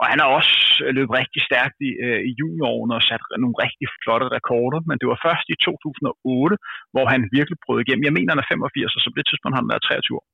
Og 0.00 0.04
han 0.10 0.18
har 0.22 0.28
også 0.38 0.54
løbet 0.98 1.18
rigtig 1.20 1.40
stærkt 1.48 1.76
i, 1.88 1.90
øh, 2.06 2.20
i 2.28 2.30
juniorårene 2.40 2.94
og 2.98 3.02
sat 3.08 3.22
nogle 3.42 3.60
rigtig 3.64 3.86
flotte 4.02 4.26
rekorder, 4.36 4.80
men 4.88 4.96
det 5.00 5.06
var 5.12 5.18
først 5.26 5.46
i 5.54 5.56
2008, 5.64 6.56
hvor 6.92 7.06
han 7.12 7.20
virkelig 7.36 7.58
brød 7.64 7.78
igennem. 7.82 8.06
Jeg 8.08 8.16
mener, 8.16 8.32
han 8.32 8.42
er 8.42 8.48
85, 8.48 8.96
og 8.96 9.00
så 9.00 9.08
på 9.10 9.18
det 9.18 9.26
tidspunkt 9.26 9.54
har 9.54 9.62
han 9.62 9.72
været 9.72 9.86
23 9.86 10.18
år. 10.20 10.26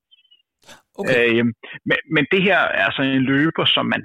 Okay. 1.01 1.13
Øh, 1.15 1.45
men, 1.89 1.99
men 2.15 2.25
det 2.33 2.41
her 2.49 2.59
er 2.79 2.85
altså 2.89 3.03
en 3.03 3.25
løber, 3.33 3.65
som 3.75 3.85
man 3.95 4.03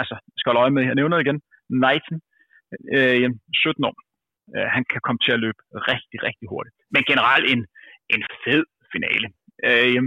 altså, 0.00 0.14
skal 0.38 0.48
holde 0.50 0.62
øje 0.64 0.74
med. 0.76 0.82
Jeg 0.90 0.98
nævner 1.00 1.18
igen, 1.18 1.38
Knighton, 1.80 2.18
øh, 2.96 3.30
17 3.54 3.84
år. 3.88 3.96
Øh, 4.54 4.68
han 4.74 4.82
kan 4.90 5.00
komme 5.06 5.20
til 5.24 5.32
at 5.36 5.42
løbe 5.44 5.60
rigtig, 5.92 6.18
rigtig 6.28 6.46
hurtigt. 6.52 6.76
Men 6.94 7.02
generelt 7.10 7.46
en, 7.54 7.60
en 8.14 8.22
fed 8.44 8.64
finale. 8.94 9.28
Øh, 9.68 10.02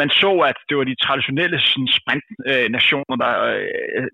man 0.00 0.10
så, 0.22 0.32
at 0.50 0.58
det 0.68 0.74
var 0.78 0.86
de 0.90 1.02
traditionelle 1.06 1.58
sprintnationer, 1.96 3.16
der, 3.24 3.32
øh, 3.52 4.06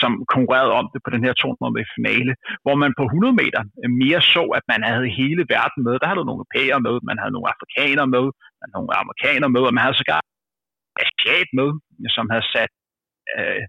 som 0.00 0.12
konkurrerede 0.34 0.72
om 0.80 0.86
det 0.92 1.00
på 1.02 1.10
den 1.14 1.24
her 1.26 1.32
200 1.32 1.74
meter 1.76 1.90
finale, 1.98 2.32
hvor 2.64 2.76
man 2.82 2.92
på 2.98 3.04
100 3.04 3.34
meter 3.42 3.60
mere 4.02 4.20
så, 4.34 4.44
at 4.58 4.64
man 4.72 4.80
havde 4.90 5.16
hele 5.20 5.42
verden 5.54 5.80
med. 5.86 5.94
Der 5.98 6.06
havde 6.08 6.18
nogle 6.28 6.38
europæere 6.38 6.80
med, 6.86 6.94
man 7.10 7.18
havde 7.20 7.34
nogle 7.36 7.50
afrikanere 7.54 8.08
med, 8.16 8.24
man 8.60 8.68
havde 8.70 8.84
nogle 8.86 9.00
amerikanere 9.04 9.50
med, 9.54 9.62
og 9.68 9.74
man 9.74 9.84
havde 9.86 10.00
sågar 10.00 10.20
asiat 11.04 11.48
med, 11.58 11.68
som 12.16 12.24
havde 12.32 12.46
sat 12.54 12.72
øh, 13.36 13.62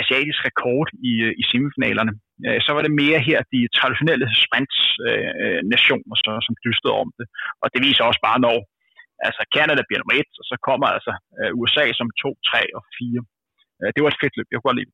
asiatisk 0.00 0.40
rekord 0.48 0.88
i, 1.10 1.12
øh, 1.26 1.32
i 1.40 1.42
semifinalerne. 1.50 2.12
Øh, 2.46 2.58
så 2.64 2.70
var 2.74 2.82
det 2.82 2.98
mere 3.02 3.18
her 3.28 3.38
de 3.54 3.60
traditionelle 3.78 4.26
sprintnationer, 4.44 6.08
øh, 6.08 6.16
øh 6.16 6.22
så, 6.24 6.30
som 6.46 6.54
dystede 6.64 6.94
om 7.02 7.08
det. 7.18 7.26
Og 7.62 7.66
det 7.72 7.80
viser 7.86 8.02
også 8.04 8.22
bare, 8.28 8.40
når 8.46 8.58
altså 9.26 9.42
Canada 9.56 9.82
bliver 9.84 10.00
nummer 10.00 10.16
et, 10.20 10.30
og 10.40 10.44
så 10.50 10.56
kommer 10.68 10.86
altså 10.96 11.12
øh, 11.38 11.50
USA 11.60 11.84
som 11.98 12.08
to, 12.22 12.30
tre 12.50 12.62
og 12.78 12.82
fire. 12.98 13.20
Øh, 13.80 13.88
det 13.94 14.00
var 14.00 14.10
et 14.10 14.22
fedt 14.22 14.34
løb, 14.36 14.48
jeg 14.48 14.56
kunne 14.58 14.70
godt 14.70 14.80
lide 14.80 14.92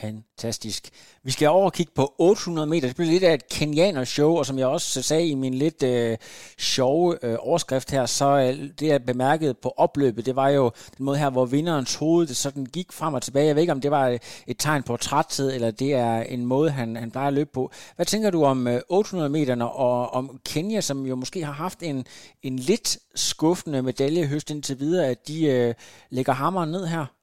Fantastisk. 0.00 0.90
Vi 1.22 1.30
skal 1.30 1.48
over 1.48 1.64
og 1.64 1.72
kigge 1.72 1.92
på 1.94 2.14
800 2.18 2.66
meter. 2.66 2.88
Det 2.88 2.96
bliver 2.96 3.10
lidt 3.10 3.24
af 3.24 3.34
et 3.34 3.48
kenianer-show, 3.48 4.36
og 4.36 4.46
som 4.46 4.58
jeg 4.58 4.66
også 4.66 5.02
sagde 5.02 5.26
i 5.26 5.34
min 5.34 5.54
lidt 5.54 5.82
øh, 5.82 6.16
sjove 6.58 7.24
øh, 7.24 7.36
overskrift 7.40 7.90
her, 7.90 8.06
så 8.06 8.26
øh, 8.26 8.70
det 8.80 8.86
jeg 8.86 9.04
bemærkede 9.04 9.54
på 9.54 9.74
opløbet, 9.76 10.26
det 10.26 10.36
var 10.36 10.48
jo 10.48 10.70
den 10.98 11.04
måde 11.04 11.18
her, 11.18 11.30
hvor 11.30 11.44
vinderens 11.44 11.94
hoved 11.94 12.26
det 12.26 12.36
sådan 12.36 12.66
gik 12.66 12.92
frem 12.92 13.14
og 13.14 13.22
tilbage. 13.22 13.46
Jeg 13.46 13.54
ved 13.54 13.62
ikke, 13.62 13.72
om 13.72 13.80
det 13.80 13.90
var 13.90 14.08
øh, 14.08 14.18
et 14.46 14.56
tegn 14.58 14.82
på 14.82 14.96
træthed, 14.96 15.54
eller 15.54 15.70
det 15.70 15.94
er 15.94 16.20
en 16.20 16.46
måde, 16.46 16.70
han, 16.70 16.96
han 16.96 17.10
plejer 17.10 17.28
at 17.28 17.34
løbe 17.34 17.50
på. 17.52 17.70
Hvad 17.96 18.06
tænker 18.06 18.30
du 18.30 18.44
om 18.44 18.66
øh, 18.66 18.80
800 18.88 19.30
meterne, 19.30 19.70
og 19.70 20.14
om 20.14 20.40
Kenya, 20.44 20.80
som 20.80 21.06
jo 21.06 21.16
måske 21.16 21.44
har 21.44 21.52
haft 21.52 21.82
en, 21.82 22.06
en 22.42 22.58
lidt 22.58 22.98
skuffende 23.14 23.82
medalje 23.82 24.26
høst 24.26 24.50
indtil 24.50 24.80
videre, 24.80 25.06
at 25.06 25.28
de 25.28 25.44
øh, 25.44 25.74
lægger 26.10 26.32
hammeren 26.32 26.70
ned 26.70 26.86
her? 26.86 27.15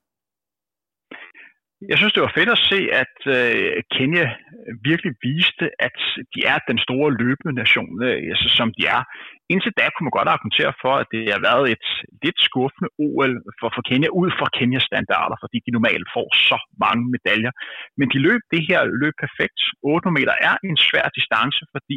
Jeg 1.92 1.98
synes, 1.98 2.14
det 2.14 2.26
var 2.26 2.38
fedt 2.38 2.56
at 2.56 2.66
se, 2.72 2.80
at 3.04 3.16
øh, 3.38 3.78
Kenya 3.96 4.26
virkelig 4.90 5.14
viste, 5.28 5.66
at 5.88 5.98
de 6.34 6.40
er 6.54 6.58
den 6.70 6.80
store 6.86 7.10
løbende 7.22 7.54
nation, 7.62 7.92
øh, 8.08 8.18
altså, 8.34 8.48
som 8.60 8.68
de 8.78 8.84
er. 8.96 9.02
Indtil 9.54 9.78
da 9.80 9.86
kunne 9.90 10.08
man 10.08 10.18
godt 10.20 10.34
argumentere 10.34 10.74
for, 10.84 10.94
at 11.02 11.08
det 11.14 11.22
har 11.36 11.42
været 11.50 11.66
et 11.76 11.86
lidt 12.24 12.40
skuffende 12.48 12.90
OL 13.06 13.34
for, 13.60 13.70
for 13.76 13.84
Kenya, 13.90 14.10
ud 14.22 14.30
fra 14.38 14.48
Kenyas 14.56 14.86
standarder, 14.92 15.36
fordi 15.44 15.58
de 15.66 15.76
normalt 15.78 16.08
får 16.16 16.28
så 16.50 16.58
mange 16.84 17.04
medaljer. 17.16 17.54
Men 17.98 18.08
de 18.14 18.20
løb 18.28 18.42
det 18.54 18.62
her 18.70 18.82
løb 19.02 19.16
perfekt. 19.26 19.60
800 19.84 20.18
meter 20.20 20.36
er 20.50 20.56
en 20.70 20.78
svær 20.88 21.08
distance, 21.18 21.62
fordi 21.74 21.96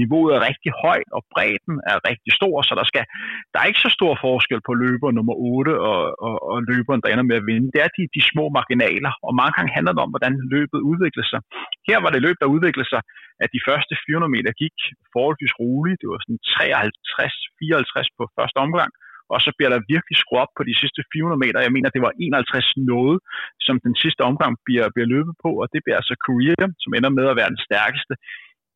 niveauet 0.00 0.30
er 0.36 0.46
rigtig 0.48 0.72
højt, 0.84 1.10
og 1.16 1.22
bredden 1.32 1.76
er 1.90 1.96
rigtig 2.10 2.32
stor, 2.38 2.54
så 2.68 2.72
der, 2.80 2.86
skal, 2.90 3.04
der 3.52 3.58
er 3.60 3.66
ikke 3.70 3.84
så 3.86 3.92
stor 3.98 4.12
forskel 4.26 4.60
på 4.66 4.72
løber 4.82 5.10
nummer 5.18 5.34
8 5.34 5.80
og, 5.90 6.00
og, 6.26 6.34
og 6.50 6.56
løberen, 6.70 7.00
der 7.02 7.10
ender 7.10 7.26
med 7.30 7.36
at 7.40 7.46
vinde. 7.50 7.72
Det 7.74 7.80
er 7.84 7.90
de, 7.96 8.02
de 8.16 8.22
små 8.32 8.44
marginaler, 8.58 9.12
og 9.26 9.32
mange 9.40 9.54
gange 9.56 9.74
handler 9.76 9.92
det 9.92 10.02
om, 10.04 10.12
hvordan 10.14 10.34
løbet 10.54 10.80
udvikler 10.90 11.26
sig. 11.32 11.40
Her 11.88 11.98
var 12.04 12.10
det 12.12 12.24
løb, 12.26 12.36
der 12.40 12.54
udviklede 12.54 12.88
sig, 12.92 13.02
at 13.42 13.48
de 13.54 13.64
første 13.68 13.92
400 14.06 14.34
meter 14.36 14.52
gik 14.62 14.76
forholdsvis 15.14 15.54
roligt. 15.62 16.00
Det 16.00 16.08
var 16.12 16.20
sådan 16.22 16.42
53-54 16.56 18.16
på 18.18 18.22
første 18.38 18.58
omgang, 18.66 18.90
og 19.32 19.38
så 19.44 19.50
bliver 19.56 19.70
der 19.74 19.88
virkelig 19.94 20.16
skruet 20.22 20.42
op 20.44 20.52
på 20.58 20.62
de 20.68 20.74
sidste 20.80 21.00
400 21.12 21.42
meter. 21.44 21.66
Jeg 21.66 21.74
mener, 21.76 21.90
det 21.96 22.02
var 22.06 22.12
51 22.20 22.72
noget, 22.92 23.18
som 23.66 23.76
den 23.86 23.94
sidste 24.02 24.22
omgang 24.30 24.52
bliver, 24.66 24.86
bliver 24.94 25.08
løbet 25.14 25.34
på, 25.44 25.50
og 25.62 25.66
det 25.72 25.80
bliver 25.82 25.98
altså 26.00 26.14
Korea, 26.26 26.64
som 26.82 26.90
ender 26.96 27.12
med 27.18 27.26
at 27.30 27.38
være 27.40 27.52
den 27.54 27.64
stærkeste 27.68 28.14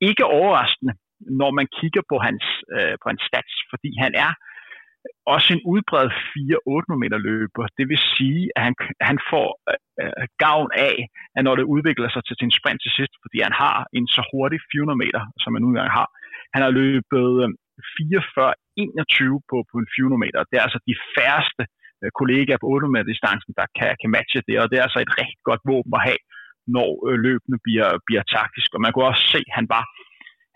ikke 0.00 0.24
overraskende, 0.24 0.94
når 1.40 1.50
man 1.58 1.66
kigger 1.78 2.02
på 2.10 2.16
hans, 2.26 2.44
øh, 2.76 2.94
på 3.00 3.06
hans 3.10 3.22
stats, 3.28 3.54
fordi 3.70 3.90
han 4.04 4.12
er 4.26 4.32
også 5.34 5.48
en 5.56 5.62
udbredt 5.72 6.14
4-8 6.32 7.02
meter 7.02 7.18
løber. 7.28 7.64
Det 7.78 7.86
vil 7.90 8.00
sige, 8.16 8.42
at 8.56 8.62
han, 8.66 8.74
han 9.10 9.18
får 9.30 9.48
øh, 10.02 10.24
gavn 10.44 10.70
af, 10.88 10.96
at 11.36 11.42
når 11.46 11.54
det 11.58 11.70
udvikler 11.74 12.08
sig 12.10 12.22
til, 12.24 12.36
sin 12.40 12.52
sprint 12.58 12.80
til 12.82 12.92
sidst, 12.98 13.14
fordi 13.24 13.38
han 13.46 13.54
har 13.62 13.76
en 13.98 14.06
så 14.16 14.22
hurtig 14.30 14.58
400 14.72 14.98
meter, 15.04 15.22
som 15.42 15.54
han 15.54 15.66
udgang 15.68 15.90
har. 15.98 16.08
Han 16.54 16.62
har 16.64 16.72
løbet 16.82 17.28
øh, 17.44 17.48
21 18.76 19.40
på, 19.50 19.56
på 19.70 19.74
en 19.82 19.88
400 19.96 20.24
meter. 20.24 20.38
Det 20.50 20.56
er 20.56 20.64
altså 20.66 20.80
de 20.90 20.94
færreste 21.16 21.62
øh, 22.02 22.10
kollegaer 22.18 22.60
på 22.60 22.68
800 22.68 22.92
meter 22.94 23.08
distancen, 23.12 23.52
der 23.60 23.66
kan, 23.78 23.90
kan 24.00 24.10
matche 24.16 24.40
det, 24.48 24.56
og 24.60 24.66
det 24.68 24.76
er 24.76 24.84
altså 24.88 25.00
et 25.02 25.12
rigtig 25.20 25.40
godt 25.48 25.62
våben 25.70 25.92
at 25.98 26.04
have, 26.08 26.20
når 26.76 26.90
øh, 27.08 27.16
løbene 27.26 27.58
bliver, 27.66 27.90
bliver 28.06 28.24
taktisk. 28.36 28.68
Og 28.76 28.80
man 28.84 28.92
kunne 28.92 29.10
også 29.12 29.26
se, 29.34 29.40
at 29.48 29.56
han 29.58 29.66
var, 29.74 29.84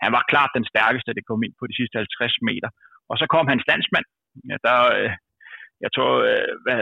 han 0.03 0.11
var 0.17 0.29
klart 0.31 0.51
den 0.57 0.65
stærkeste, 0.71 1.17
det 1.17 1.27
kom 1.29 1.43
ind 1.45 1.55
på 1.59 1.65
de 1.69 1.77
sidste 1.79 1.97
50 1.97 2.47
meter. 2.49 2.69
Og 3.09 3.15
så 3.21 3.25
kom 3.33 3.45
hans 3.53 3.65
landsmand, 3.71 4.07
ja, 4.49 4.55
der, 4.67 4.77
øh, 4.97 5.11
jeg 5.83 5.91
tror, 5.95 6.11
øh, 6.29 6.51
hvad, 6.63 6.79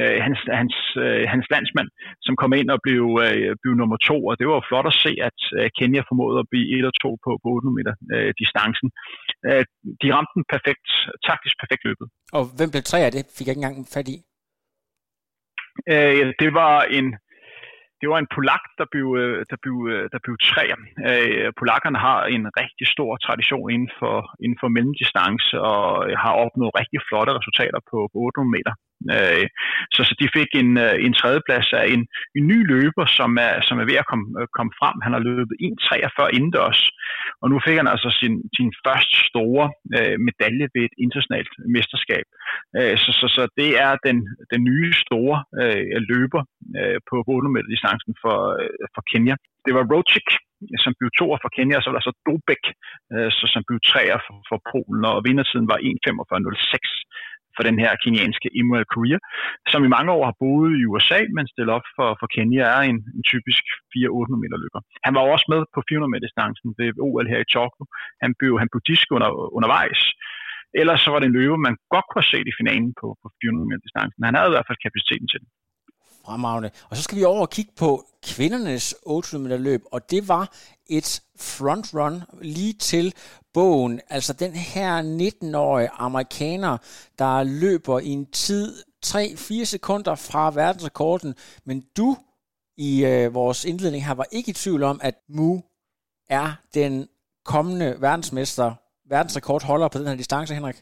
øh, 0.00 0.18
hans, 0.26 0.40
hans, 0.60 0.76
øh, 1.04 1.24
hans 1.34 1.46
landsmand, 1.54 1.88
som 2.26 2.34
kom 2.42 2.52
ind 2.60 2.68
og 2.74 2.80
blev, 2.86 3.04
øh, 3.24 3.50
blev 3.62 3.72
nummer 3.80 3.98
to, 4.10 4.16
og 4.28 4.34
det 4.38 4.44
var 4.48 4.56
jo 4.58 4.68
flot 4.70 4.88
at 4.92 4.98
se, 5.04 5.12
at 5.28 5.40
øh, 5.58 5.66
Kenya 5.78 6.02
formåede 6.10 6.38
at 6.42 6.50
blive 6.52 6.66
et 6.76 6.84
og 6.90 6.94
to 7.02 7.10
på, 7.24 7.30
på 7.42 7.48
800 7.48 7.76
meter 7.78 7.94
øh, 8.14 8.30
distancen. 8.40 8.88
Øh, 9.48 9.64
de 10.02 10.08
ramte 10.14 10.32
den 10.36 10.44
perfekt, 10.54 10.88
taktisk 11.28 11.56
perfekt 11.62 11.82
løbet. 11.88 12.06
Og 12.36 12.42
hvem 12.56 12.70
blev 12.72 12.82
tre 12.84 12.98
af 13.06 13.12
det? 13.12 13.22
Fik 13.36 13.46
jeg 13.46 13.52
ikke 13.54 13.62
engang 13.62 13.92
fat 13.96 14.08
i. 14.14 14.16
Øh, 15.94 16.26
det 16.42 16.50
var 16.60 16.76
en, 16.98 17.06
det 18.02 18.08
var 18.12 18.18
en 18.20 18.32
polak, 18.36 18.64
der 18.80 18.86
blev, 18.92 19.06
øh, 19.22 19.38
der 19.50 19.58
blev, 19.62 19.76
øh, 19.92 20.04
der 20.14 20.20
blev 20.24 20.34
træer. 20.50 20.78
Øh, 21.10 21.48
polakkerne 21.60 21.98
har 22.06 22.18
en 22.36 22.44
rigtig 22.60 22.86
stor 22.94 23.10
tradition 23.26 23.66
inden 23.74 23.90
for, 24.00 24.16
inden 24.44 24.58
for 24.60 24.68
mellemdistance 24.76 25.54
og 25.70 25.84
har 26.24 26.32
opnået 26.44 26.78
rigtig 26.80 27.00
flotte 27.08 27.32
resultater 27.38 27.80
på, 27.90 27.98
på 28.12 28.18
800 28.18 28.54
meter. 28.56 28.72
Øh, 29.16 29.46
så, 29.94 30.00
så 30.08 30.14
de 30.20 30.34
fik 30.38 30.50
en, 30.62 30.70
øh, 30.84 30.96
en 31.06 31.14
tredjeplads 31.20 31.68
af 31.80 31.84
en, 31.94 32.02
en 32.38 32.44
ny 32.52 32.58
løber, 32.72 33.06
som 33.18 33.30
er, 33.46 33.54
som 33.68 33.76
er 33.82 33.86
ved 33.90 33.98
at 34.02 34.08
komme, 34.10 34.26
øh, 34.40 34.46
komme 34.56 34.72
frem. 34.80 34.96
Han 35.04 35.12
har 35.14 35.22
løbet 35.30 35.54
1.43 35.60 36.36
indendørs, 36.36 36.80
og 37.42 37.46
nu 37.50 37.56
fik 37.66 37.76
han 37.80 37.92
altså 37.94 38.08
sin, 38.20 38.34
sin 38.58 38.70
første 38.84 39.16
store 39.30 39.64
øh, 39.96 40.16
medalje 40.28 40.66
ved 40.74 40.82
et 40.88 40.94
internationalt 41.04 41.52
mesterskab. 41.76 42.26
Øh, 42.78 42.94
så, 43.02 43.10
så, 43.20 43.26
så 43.36 43.42
det 43.60 43.70
er 43.84 43.92
den, 44.06 44.18
den 44.52 44.60
nye 44.70 44.90
store 45.04 45.36
øh, 45.60 45.96
løber 46.12 46.42
øh, 46.78 46.98
på 47.08 47.14
800 47.28 47.52
meter 47.54 47.70
distancen 47.74 48.12
for, 48.22 48.36
øh, 48.60 48.86
for 48.94 49.02
Kenya. 49.12 49.34
Det 49.66 49.72
var 49.76 49.84
Rochik, 49.92 50.28
som 50.84 50.92
blev 50.98 51.10
toer 51.18 51.38
for 51.42 51.50
Kenya, 51.56 51.74
og 51.76 51.82
så 51.82 51.88
var 51.90 51.98
der 51.98 52.08
så 52.08 52.14
Dobek, 52.26 52.64
øh, 53.14 53.30
så, 53.38 53.44
som 53.54 53.62
blev 53.68 53.78
treer 53.90 54.18
for, 54.26 54.36
for 54.48 54.58
Polen, 54.70 55.04
og 55.10 55.24
vindertiden 55.28 55.66
var 55.72 55.78
1.45.06 55.78 57.01
for 57.56 57.62
den 57.68 57.76
her 57.82 57.92
kenyanske 58.02 58.48
Immanuel 58.58 58.88
Korea, 58.94 59.18
som 59.72 59.80
i 59.84 59.94
mange 59.96 60.10
år 60.16 60.24
har 60.28 60.36
boet 60.42 60.72
i 60.80 60.86
USA, 60.90 61.20
men 61.36 61.44
stiller 61.52 61.72
op 61.78 61.86
for, 61.96 62.08
for 62.20 62.26
Kenya 62.34 62.64
er 62.76 62.82
en, 62.90 62.98
en 63.16 63.24
typisk 63.32 63.64
4-800 63.92 64.42
meter 64.42 64.58
løber. 64.62 64.80
Han 65.06 65.14
var 65.16 65.22
også 65.34 65.46
med 65.52 65.60
på 65.74 65.80
400 65.88 66.10
meter 66.12 66.26
distancen 66.28 66.68
ved 66.78 66.88
OL 67.06 67.26
her 67.32 67.40
i 67.42 67.50
Tokyo. 67.56 67.82
Han 68.24 68.30
blev, 68.40 68.52
han 68.62 68.68
blev 68.72 68.82
disk 68.90 69.06
under, 69.16 69.30
undervejs. 69.56 70.00
Ellers 70.80 71.00
så 71.04 71.08
var 71.12 71.18
det 71.20 71.28
en 71.28 71.38
løber, 71.38 71.66
man 71.68 71.76
godt 71.94 72.06
kunne 72.06 72.22
have 72.22 72.32
set 72.34 72.46
i 72.50 72.58
finalen 72.60 72.92
på, 73.00 73.06
på 73.22 73.26
400 73.42 73.68
meter 73.70 73.84
distancen. 73.86 74.20
Han 74.28 74.36
havde 74.36 74.50
i 74.50 74.54
hvert 74.56 74.68
fald 74.68 74.84
kapaciteten 74.86 75.28
til 75.32 75.40
det. 75.42 75.48
Fremragende. 76.24 76.70
Og 76.90 76.96
så 76.96 77.02
skal 77.02 77.18
vi 77.18 77.24
over 77.24 77.40
og 77.40 77.50
kigge 77.50 77.72
på 77.78 78.04
kvindernes 78.26 78.94
800 79.02 79.42
meter 79.42 79.70
løb, 79.70 79.82
og 79.92 80.10
det 80.10 80.28
var 80.28 80.54
et 80.86 81.22
frontrun 81.40 82.22
lige 82.42 82.72
til 82.72 83.14
bogen. 83.54 84.00
Altså 84.10 84.32
den 84.32 84.52
her 84.52 85.02
19-årige 85.02 85.88
amerikaner, 85.90 86.78
der 87.18 87.42
løber 87.42 87.98
i 87.98 88.08
en 88.08 88.26
tid 88.26 88.82
3-4 89.06 89.64
sekunder 89.64 90.14
fra 90.14 90.50
verdensrekorden, 90.50 91.34
men 91.64 91.84
du 91.96 92.16
i 92.76 93.04
øh, 93.04 93.34
vores 93.34 93.64
indledning 93.64 94.06
her 94.06 94.14
var 94.14 94.26
ikke 94.32 94.50
i 94.50 94.52
tvivl 94.52 94.82
om, 94.82 95.00
at 95.02 95.14
Mu 95.28 95.60
er 96.30 96.48
den 96.74 97.08
kommende 97.44 97.96
verdensmester, 98.00 98.74
verdensrekordholder 99.10 99.88
på 99.88 99.98
den 99.98 100.06
her 100.06 100.16
distance, 100.16 100.54
Henrik. 100.54 100.76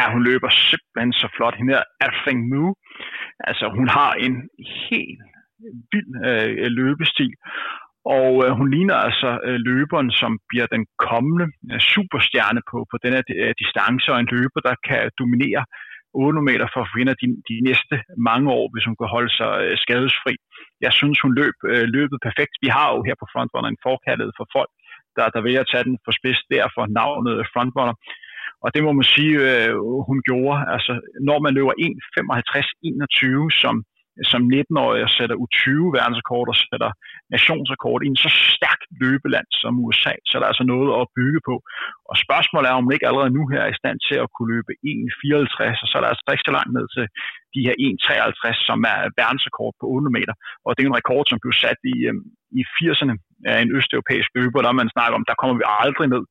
Ja, 0.00 0.12
hun 0.12 0.22
løber 0.24 0.50
simpelthen 0.50 1.12
så 1.12 1.28
flot. 1.36 1.54
Hende 1.56 1.72
er 1.74 1.84
Afing 2.00 2.40
Mu. 2.48 2.74
Altså, 3.40 3.64
hun 3.76 3.88
har 3.88 4.12
en 4.26 4.34
helt 4.90 5.22
vild 5.92 6.10
øh, 6.28 6.66
løbestil. 6.80 7.34
Og 8.18 8.30
øh, 8.44 8.50
hun 8.58 8.70
ligner 8.74 8.96
altså 9.08 9.30
øh, 9.46 9.58
løberen, 9.68 10.10
som 10.20 10.32
bliver 10.50 10.66
den 10.74 10.84
kommende 11.10 11.46
øh, 11.72 11.80
superstjerne 11.94 12.60
på, 12.70 12.78
på 12.90 12.96
denne 13.04 13.20
øh, 13.42 13.54
distance, 13.62 14.06
og 14.12 14.18
en 14.20 14.32
løber, 14.36 14.60
der 14.68 14.74
kan 14.88 15.02
dominere 15.20 15.62
8 16.14 16.42
meter 16.48 16.66
for 16.74 16.80
at 16.84 16.92
finde 16.96 17.14
de, 17.22 17.26
de 17.50 17.56
næste 17.68 17.96
mange 18.28 18.48
år, 18.58 18.66
hvis 18.72 18.86
hun 18.88 18.96
kan 19.00 19.08
holde 19.16 19.32
sig 19.38 19.52
øh, 19.64 19.74
skadesfri. 19.84 20.34
Jeg 20.86 20.92
synes, 20.98 21.18
hun 21.24 21.32
løb 21.40 21.56
øh, 21.72 21.84
løbet 21.96 22.18
perfekt. 22.26 22.54
Vi 22.64 22.68
har 22.76 22.88
jo 22.94 23.00
her 23.06 23.16
på 23.20 23.26
Frontrunner 23.32 23.70
en 23.70 23.84
forkaldet 23.88 24.30
for 24.38 24.46
folk, 24.56 24.72
der, 25.16 25.26
der 25.34 25.40
vil 25.44 25.62
at 25.62 25.70
tage 25.72 25.86
den 25.88 25.96
for 26.04 26.12
spids, 26.18 26.40
derfor 26.54 26.82
navnet 27.00 27.34
Frontrunner. 27.52 27.96
Og 28.64 28.68
det 28.74 28.80
må 28.86 28.90
man 28.92 29.08
sige, 29.14 29.34
øh, 29.48 29.72
hun 30.08 30.18
gjorde. 30.28 30.58
Altså, 30.74 30.92
når 31.28 31.38
man 31.44 31.54
løber 31.58 31.74
1.55-21 31.86 33.60
som 33.62 33.74
som 34.32 34.42
19-årig 34.56 35.00
og 35.06 35.12
sætter 35.18 35.36
U20 35.44 35.70
verdensrekord 35.96 36.48
og 36.52 36.58
sætter 36.68 36.90
nationsrekord 37.34 38.00
i 38.02 38.08
en 38.12 38.22
så 38.24 38.30
stærk 38.56 38.80
løbeland 39.02 39.48
som 39.62 39.72
USA, 39.84 40.14
så 40.26 40.32
er 40.34 40.40
der 40.40 40.52
altså 40.52 40.64
noget 40.72 40.88
at 41.00 41.10
bygge 41.18 41.40
på. 41.48 41.54
Og 42.10 42.16
spørgsmålet 42.24 42.66
er, 42.68 42.78
om 42.78 42.84
man 42.84 42.96
ikke 42.96 43.08
allerede 43.08 43.36
nu 43.36 43.42
her 43.52 43.60
er 43.64 43.70
i 43.72 43.80
stand 43.80 43.98
til 44.08 44.16
at 44.24 44.32
kunne 44.34 44.50
løbe 44.54 44.72
1.54, 44.90 45.82
og 45.82 45.86
så 45.88 45.94
er 45.96 46.02
der 46.02 46.12
altså 46.12 46.24
rigtig 46.32 46.52
langt 46.56 46.72
ned 46.76 46.86
til 46.94 47.04
de 47.54 47.64
her 47.66 47.74
1.53, 47.88 48.68
som 48.68 48.78
er 48.92 48.98
verdensrekord 49.20 49.72
på 49.80 49.84
8 49.96 50.16
meter. 50.18 50.34
Og 50.64 50.70
det 50.70 50.80
er 50.82 50.88
en 50.88 51.00
rekord, 51.00 51.24
som 51.30 51.38
blev 51.42 51.54
sat 51.64 51.80
i, 51.94 51.96
øh, 52.10 52.16
i 52.60 52.62
80'erne 52.76 53.14
af 53.52 53.58
en 53.64 53.72
østeuropæisk 53.76 54.30
løber, 54.38 54.60
der 54.62 54.80
man 54.80 54.94
snakker 54.94 55.14
om, 55.18 55.24
der 55.30 55.40
kommer 55.40 55.56
vi 55.60 55.64
aldrig 55.84 56.08
ned. 56.14 56.24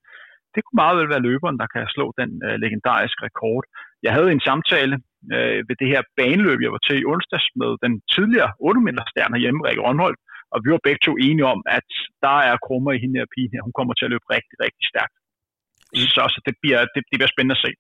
Det 0.54 0.62
kunne 0.64 0.82
meget 0.84 0.98
vel 1.00 1.12
være 1.14 1.28
løberen, 1.30 1.58
der 1.62 1.68
kan 1.74 1.84
slå 1.96 2.06
den 2.22 2.30
øh, 2.48 2.56
legendariske 2.64 3.22
rekord. 3.28 3.64
Jeg 4.06 4.12
havde 4.18 4.30
en 4.32 4.46
samtale 4.50 4.96
øh, 5.36 5.60
ved 5.68 5.76
det 5.82 5.92
her 5.94 6.02
baneløb, 6.20 6.60
jeg 6.62 6.76
var 6.76 6.84
til 6.88 6.98
i 7.02 7.08
onsdags 7.14 7.48
med 7.62 7.72
den 7.86 7.94
tidligere 8.14 8.52
8 8.60 8.82
meter 8.88 9.04
stjerne 9.12 9.38
hjemme, 9.44 9.64
Rikke 9.68 9.84
Rønholdt, 9.86 10.20
og 10.54 10.58
vi 10.64 10.70
var 10.74 10.86
begge 10.88 11.02
to 11.08 11.14
enige 11.28 11.48
om, 11.54 11.60
at 11.78 11.90
der 12.26 12.38
er 12.50 12.56
krummer 12.66 12.92
i 12.94 13.02
hende 13.04 13.20
her 13.20 13.30
pige 13.36 13.52
her. 13.54 13.62
Hun 13.68 13.78
kommer 13.78 13.94
til 13.96 14.06
at 14.08 14.12
løbe 14.14 14.28
rigtig, 14.36 14.56
rigtig 14.66 14.86
stærkt. 14.92 15.16
Så, 16.16 16.24
så 16.34 16.40
det, 16.48 16.56
bliver, 16.62 16.80
det, 16.94 17.02
det 17.10 17.16
bliver 17.20 17.34
spændende 17.34 17.58
at 17.58 17.64
se. 17.66 17.72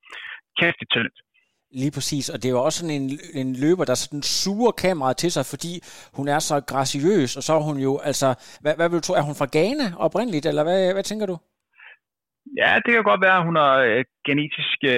Kæftigt 0.59 0.91
talent. 0.95 1.17
Lige 1.81 1.93
præcis, 1.97 2.29
og 2.29 2.38
det 2.41 2.47
er 2.47 2.55
jo 2.57 2.63
også 2.63 2.79
sådan 2.79 3.01
en, 3.01 3.07
en 3.33 3.55
løber, 3.63 3.86
der 3.86 3.95
sådan 3.95 4.23
suger 4.23 4.71
kameraet 4.71 5.17
til 5.17 5.31
sig, 5.31 5.45
fordi 5.45 5.73
hun 6.17 6.27
er 6.27 6.39
så 6.39 6.55
graciøs, 6.71 7.38
og 7.38 7.43
så 7.43 7.53
er 7.53 7.63
hun 7.69 7.77
jo, 7.88 7.91
altså, 8.09 8.27
hvad, 8.62 8.73
hvad 8.75 8.89
vil 8.89 8.97
du 8.99 9.01
tro, 9.01 9.13
er 9.13 9.21
hun 9.29 9.36
fra 9.36 9.51
Ghana 9.55 9.88
oprindeligt, 10.05 10.45
eller 10.45 10.63
hvad, 10.63 10.93
hvad 10.93 11.03
tænker 11.03 11.25
du? 11.25 11.38
Ja, 12.62 12.71
det 12.84 12.91
kan 12.93 13.10
godt 13.12 13.25
være, 13.25 13.38
at 13.39 13.47
hun 13.49 13.56
har 13.63 13.75
øh, 13.89 14.03
genetiske 14.27 14.91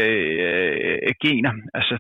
øh, 1.07 1.13
gener. 1.23 1.53
Altså, 1.79 1.95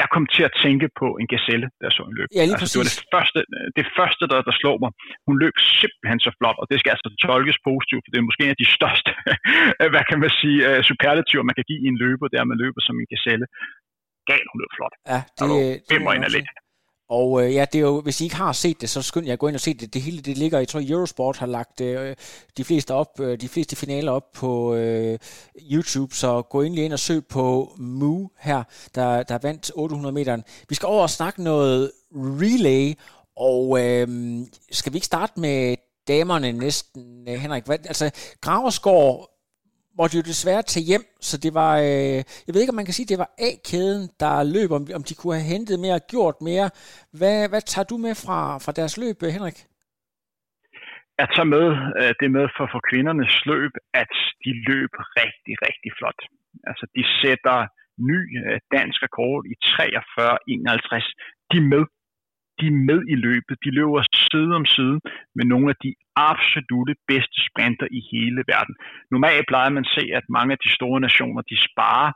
jeg 0.00 0.06
kom 0.14 0.24
til 0.36 0.44
at 0.48 0.54
tænke 0.64 0.86
på 1.00 1.08
en 1.20 1.28
gazelle, 1.34 1.66
der 1.80 1.90
så 1.96 2.02
en 2.10 2.16
løb. 2.18 2.28
Ja, 2.38 2.42
lige 2.44 2.56
altså, 2.56 2.66
det 2.72 2.80
var 2.82 2.88
det 2.90 3.00
første, 3.14 3.38
det 3.78 3.86
første 3.98 4.24
der, 4.30 4.40
der 4.48 4.54
slog 4.60 4.76
mig. 4.84 4.90
Hun 5.28 5.36
løb 5.42 5.54
simpelthen 5.80 6.20
så 6.26 6.30
flot, 6.38 6.58
og 6.62 6.66
det 6.70 6.76
skal 6.78 6.92
altså 6.94 7.08
tolkes 7.26 7.58
positivt, 7.70 8.02
for 8.02 8.10
det 8.10 8.18
er 8.18 8.28
måske 8.28 8.44
en 8.46 8.54
af 8.56 8.60
de 8.64 8.70
største, 8.78 9.10
hvad 9.92 10.04
kan 10.10 10.18
man 10.24 10.32
sige, 10.40 10.58
uh, 10.68 10.78
superlativer, 10.90 11.42
man 11.48 11.56
kan 11.58 11.66
give 11.70 11.82
i 11.84 11.88
en 11.92 11.98
løber, 12.04 12.26
det 12.30 12.36
er, 12.38 12.44
at 12.46 12.52
man 12.52 12.62
løber 12.64 12.80
som 12.88 12.94
en 13.02 13.08
gazelle. 13.14 13.46
Gal, 14.28 14.44
hun 14.50 14.58
løb 14.62 14.72
flot. 14.78 14.94
Ja, 15.12 15.20
det, 15.38 15.46
det, 15.88 15.96
det 16.20 16.28
er 16.28 16.34
lidt. 16.38 16.50
Og 17.10 17.44
øh, 17.44 17.54
ja, 17.54 17.64
det 17.72 17.78
er 17.78 17.82
jo, 17.82 18.00
hvis 18.00 18.20
I 18.20 18.24
ikke 18.24 18.36
har 18.36 18.52
set 18.52 18.80
det, 18.80 18.90
så 18.90 19.02
skynd 19.02 19.26
jer 19.26 19.32
at 19.32 19.38
gå 19.38 19.48
ind 19.48 19.54
og 19.54 19.60
se 19.60 19.74
det. 19.74 19.94
Det 19.94 20.02
hele 20.02 20.20
det 20.20 20.38
ligger, 20.38 20.58
jeg 20.58 20.68
tror 20.68 20.82
Eurosport 20.88 21.36
har 21.36 21.46
lagt 21.46 21.80
øh, 21.80 22.16
de 22.56 22.64
fleste 22.64 22.94
op, 22.94 23.20
øh, 23.20 23.40
de 23.40 23.48
fleste 23.48 23.76
finaler 23.76 24.12
op 24.12 24.32
på 24.32 24.74
øh, 24.74 25.18
YouTube, 25.72 26.14
så 26.14 26.42
gå 26.42 26.62
ind 26.62 26.74
lige 26.74 26.84
ind 26.84 26.92
og 26.92 26.98
søg 26.98 27.26
på 27.26 27.74
Mu 27.78 28.28
her, 28.38 28.62
der, 28.94 29.22
der 29.22 29.38
vandt 29.42 29.70
800 29.74 30.12
meter. 30.12 30.38
Vi 30.68 30.74
skal 30.74 30.86
over 30.86 31.02
og 31.02 31.10
snakke 31.10 31.42
noget 31.42 31.92
relay, 32.14 32.94
og 33.36 33.80
øh, 33.80 34.08
skal 34.70 34.92
vi 34.92 34.96
ikke 34.96 35.06
starte 35.06 35.40
med 35.40 35.76
damerne 36.08 36.52
næsten, 36.52 37.28
øh, 37.28 37.34
Henrik? 37.34 37.64
Hvad, 37.64 37.78
altså, 37.84 38.10
Graversgaard 38.40 39.29
måtte 40.00 40.16
jo 40.18 40.22
desværre 40.32 40.62
tage 40.72 40.88
hjem, 40.90 41.04
så 41.28 41.34
det 41.44 41.52
var, 41.60 41.72
øh, 41.88 42.18
jeg 42.46 42.52
ved 42.52 42.60
ikke, 42.62 42.74
om 42.74 42.80
man 42.80 42.88
kan 42.88 42.98
sige, 42.98 43.10
det 43.12 43.22
var 43.24 43.30
A-kæden, 43.48 44.04
der 44.22 44.32
løb, 44.56 44.70
om, 44.78 44.82
om 44.98 45.02
de 45.08 45.14
kunne 45.18 45.34
have 45.38 45.52
hentet 45.54 45.76
mere, 45.86 46.08
gjort 46.14 46.36
mere. 46.48 46.68
Hvad, 47.18 47.38
hvad 47.50 47.62
tager 47.72 47.86
du 47.92 47.96
med 48.06 48.14
fra, 48.24 48.40
fra 48.64 48.72
deres 48.78 48.94
løb, 49.02 49.18
øh, 49.26 49.30
Henrik? 49.36 49.58
Jeg 51.20 51.28
tager 51.34 51.50
med 51.56 51.66
øh, 52.00 52.12
det 52.20 52.28
med 52.36 52.46
for, 52.56 52.66
for 52.72 52.80
kvindernes 52.90 53.36
løb, 53.52 53.72
at 54.02 54.12
de 54.44 54.50
løb 54.70 54.92
rigtig, 55.22 55.54
rigtig 55.66 55.90
flot. 55.98 56.20
Altså, 56.70 56.84
de 56.96 57.02
sætter 57.20 57.58
ny 58.10 58.20
øh, 58.42 58.58
dansk 58.76 58.98
rekord 59.06 59.40
i 59.52 59.54
43-51. 59.66 61.50
De 61.50 61.56
er 61.62 61.68
med 61.74 61.84
de 62.60 62.66
er 62.72 62.82
med 62.90 63.00
i 63.14 63.16
løbet. 63.26 63.54
De 63.64 63.70
løber 63.78 64.02
side 64.30 64.52
om 64.60 64.66
side 64.76 64.98
med 65.36 65.44
nogle 65.52 65.68
af 65.72 65.78
de 65.84 65.92
absolute 66.30 66.94
bedste 67.10 67.38
sprinter 67.48 67.86
i 67.98 68.00
hele 68.12 68.40
verden. 68.52 68.74
Normalt 69.14 69.46
plejer 69.50 69.70
man 69.76 69.84
at 69.86 69.94
se, 69.98 70.04
at 70.18 70.24
mange 70.36 70.52
af 70.54 70.60
de 70.64 70.70
store 70.78 71.00
nationer, 71.06 71.42
de 71.50 71.56
sparer 71.68 72.12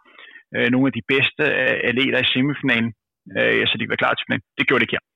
øh, 0.57 0.68
nogle 0.74 0.87
af 0.88 0.94
de 0.98 1.04
bedste 1.14 1.44
øh, 1.62 1.78
atleter 1.88 2.20
i 2.22 2.30
semifinalen, 2.35 2.90
øh, 3.38 3.62
så 3.66 3.74
de 3.74 3.83
kan 3.83 3.92
være 3.92 4.04
klar 4.04 4.14
til 4.14 4.26
finalen. 4.26 4.46
Det 4.59 4.66
gjorde 4.66 4.80
det 4.80 4.87
ikke 4.87 4.98
her. 4.98 5.07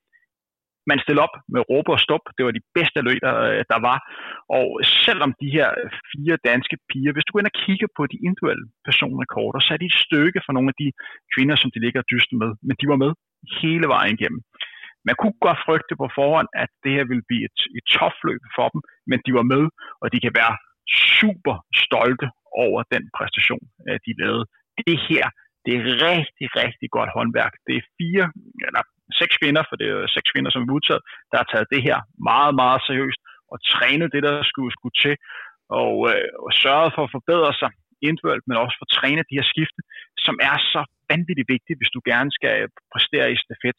man 0.90 1.02
stillede 1.04 1.26
op 1.26 1.36
med 1.54 1.60
råbe 1.70 1.90
og 1.96 2.00
stop. 2.06 2.24
Det 2.36 2.42
var 2.46 2.52
de 2.58 2.68
bedste 2.78 2.98
løber, 3.08 3.32
øh, 3.48 3.62
der 3.72 3.78
var. 3.88 3.98
Og 4.58 4.66
selvom 5.06 5.30
de 5.42 5.48
her 5.56 5.68
fire 6.12 6.36
danske 6.50 6.76
piger, 6.90 7.12
hvis 7.12 7.24
du 7.24 7.32
går 7.32 7.42
ind 7.42 7.52
og 7.52 7.58
kigger 7.64 7.88
på 7.98 8.02
de 8.12 8.18
individuelle 8.26 8.66
personrekorder, 8.86 9.60
så 9.62 9.70
er 9.74 9.80
de 9.80 9.90
et 9.92 10.02
stykke 10.06 10.40
for 10.46 10.52
nogle 10.56 10.70
af 10.72 10.76
de 10.82 10.88
kvinder, 11.34 11.56
som 11.58 11.70
de 11.74 11.80
ligger 11.84 12.08
dyst 12.12 12.30
med. 12.42 12.50
Men 12.66 12.74
de 12.80 12.86
var 12.92 12.98
med 13.04 13.12
hele 13.60 13.86
vejen 13.94 14.14
igennem. 14.18 14.42
Man 15.08 15.16
kunne 15.20 15.36
godt 15.46 15.60
frygte 15.66 15.94
på 16.02 16.06
forhånd, 16.18 16.48
at 16.62 16.70
det 16.84 16.92
her 16.96 17.04
ville 17.10 17.24
blive 17.28 17.44
et, 17.48 17.58
et 17.78 17.84
tofløb 17.96 18.42
for 18.56 18.66
dem, 18.72 18.80
men 19.10 19.18
de 19.26 19.30
var 19.38 19.46
med, 19.54 19.64
og 20.02 20.06
de 20.12 20.18
kan 20.24 20.34
være 20.40 20.54
super 21.18 21.56
stolte 21.84 22.26
over 22.64 22.80
den 22.94 23.02
præstation, 23.16 23.64
øh, 23.86 23.98
de 24.06 24.12
lavede. 24.22 24.44
Det 24.88 24.98
her, 25.08 25.24
det 25.64 25.72
er 25.78 25.84
rigtig, 26.10 26.46
rigtig 26.62 26.88
godt 26.96 27.10
håndværk. 27.16 27.54
Det 27.66 27.74
er 27.76 27.88
fire, 27.98 28.24
eller 28.66 28.82
seks 29.20 29.34
kvinder, 29.42 29.62
for 29.68 29.76
det 29.80 29.86
er 29.88 30.14
seks 30.16 30.28
kvinder, 30.32 30.50
som 30.52 30.62
er 30.62 30.76
udtaget, 30.78 31.02
der 31.30 31.36
har 31.40 31.48
taget 31.52 31.72
det 31.74 31.82
her 31.88 31.98
meget, 32.30 32.54
meget 32.62 32.80
seriøst 32.88 33.20
og 33.52 33.56
trænet 33.74 34.08
det, 34.14 34.22
der 34.28 34.36
skulle, 34.50 34.72
skulle 34.76 34.96
til, 35.04 35.14
og, 35.82 35.94
øh, 36.10 36.28
og 36.44 36.50
sørget 36.62 36.90
for 36.96 37.02
at 37.04 37.14
forbedre 37.16 37.52
sig 37.60 37.70
individuelt, 38.08 38.44
men 38.48 38.56
også 38.64 38.76
for 38.78 38.86
at 38.88 38.94
træne 38.98 39.28
de 39.30 39.38
her 39.38 39.46
skifte, 39.52 39.80
som 40.26 40.36
er 40.50 40.56
så 40.72 40.80
vanvittigt 41.12 41.50
vigtigt, 41.54 41.78
hvis 41.78 41.94
du 41.96 42.00
gerne 42.10 42.30
skal 42.38 42.54
præstere 42.92 43.26
i 43.34 43.42
stafet. 43.44 43.78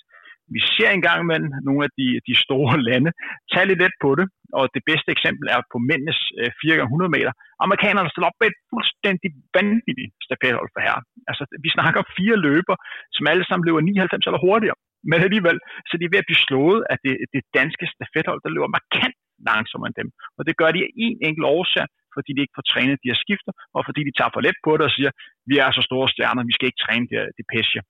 Vi 0.55 0.61
ser 0.75 0.89
engang 0.91 1.19
imellem 1.21 1.49
nogle 1.67 1.81
af 1.87 1.91
de, 1.99 2.07
de 2.29 2.35
store 2.45 2.73
lande 2.89 3.11
tage 3.51 3.67
lidt 3.69 3.81
let 3.83 3.95
på 4.05 4.09
det, 4.19 4.27
og 4.59 4.63
det 4.75 4.83
bedste 4.89 5.09
eksempel 5.15 5.45
er 5.55 5.59
på 5.73 5.77
mændenes 5.89 6.19
øh, 6.39 6.49
4x100 6.61 7.07
meter. 7.15 7.31
Amerikanerne 7.65 8.09
stiller 8.11 8.29
op 8.31 8.39
med 8.41 8.47
et 8.51 8.59
fuldstændig 8.71 9.29
vanvittigt 9.57 10.11
stafethold 10.27 10.69
for 10.73 10.81
her. 10.87 10.97
Altså, 11.29 11.43
vi 11.65 11.69
snakker 11.77 11.97
om 12.03 12.11
fire 12.19 12.37
løber, 12.47 12.75
som 13.15 13.23
alle 13.31 13.45
sammen 13.45 13.65
løber 13.67 13.81
99 13.81 14.27
eller 14.29 14.45
hurtigere. 14.47 14.79
Men 15.09 15.19
alligevel, 15.27 15.57
så 15.87 15.93
de 15.97 16.05
er 16.05 16.13
ved 16.13 16.23
at 16.23 16.29
blive 16.29 16.45
slået 16.47 16.81
af 16.91 16.97
det, 17.05 17.13
det 17.35 17.43
danske 17.59 17.85
stafethold, 17.95 18.39
der 18.45 18.53
løber 18.55 18.75
markant 18.77 19.15
langsommere 19.49 19.89
end 19.89 19.99
dem. 20.01 20.09
Og 20.37 20.41
det 20.47 20.57
gør 20.59 20.69
de 20.73 20.85
af 20.87 20.91
en 21.05 21.17
enkelt 21.27 21.47
årsag, 21.57 21.87
fordi 22.15 22.29
de 22.33 22.41
ikke 22.43 22.57
får 22.57 22.67
trænet 22.71 23.01
de 23.03 23.11
her 23.11 23.19
skifter, 23.25 23.53
og 23.75 23.81
fordi 23.87 24.01
de 24.07 24.13
tager 24.17 24.33
for 24.33 24.41
let 24.45 24.57
på 24.65 24.71
det 24.77 24.85
og 24.89 24.93
siger, 24.97 25.11
vi 25.49 25.55
er 25.63 25.69
så 25.71 25.81
store 25.89 26.07
stjerner, 26.13 26.49
vi 26.49 26.55
skal 26.55 26.67
ikke 26.69 26.83
træne 26.85 27.05
det, 27.11 27.21
det 27.37 27.45
pæsje. 27.53 27.81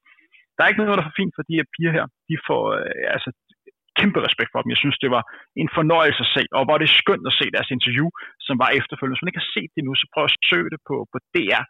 Der 0.60 0.64
er 0.64 0.72
ikke 0.72 0.82
noget, 0.82 0.98
der 0.98 1.04
er 1.04 1.10
for 1.10 1.20
fint 1.22 1.34
for 1.36 1.44
de 1.50 1.58
her 1.60 1.68
piger 1.76 1.92
her. 1.98 2.06
De 2.30 2.36
får 2.48 2.64
øh, 2.78 3.16
altså, 3.16 3.30
kæmpe 4.00 4.20
respekt 4.28 4.52
for 4.52 4.62
dem. 4.62 4.74
Jeg 4.74 4.82
synes, 4.84 4.98
det 5.04 5.12
var 5.18 5.24
en 5.62 5.70
fornøjelse 5.78 6.22
at 6.26 6.32
se, 6.36 6.44
og 6.58 6.64
hvor 6.66 6.78
det 6.78 6.88
er 6.88 7.00
skønt 7.02 7.26
at 7.30 7.38
se 7.40 7.46
deres 7.56 7.70
interview, 7.76 8.08
som 8.48 8.56
var 8.64 8.70
efterfølgende. 8.80 9.16
Hvis 9.16 9.24
man 9.24 9.32
ikke 9.32 9.44
har 9.46 9.56
set 9.58 9.72
det 9.76 9.84
nu, 9.86 9.94
så 9.96 10.06
prøv 10.14 10.24
at 10.28 10.38
søge 10.50 10.70
det 10.74 10.82
på, 10.90 10.96
på 11.12 11.18
DR. 11.36 11.64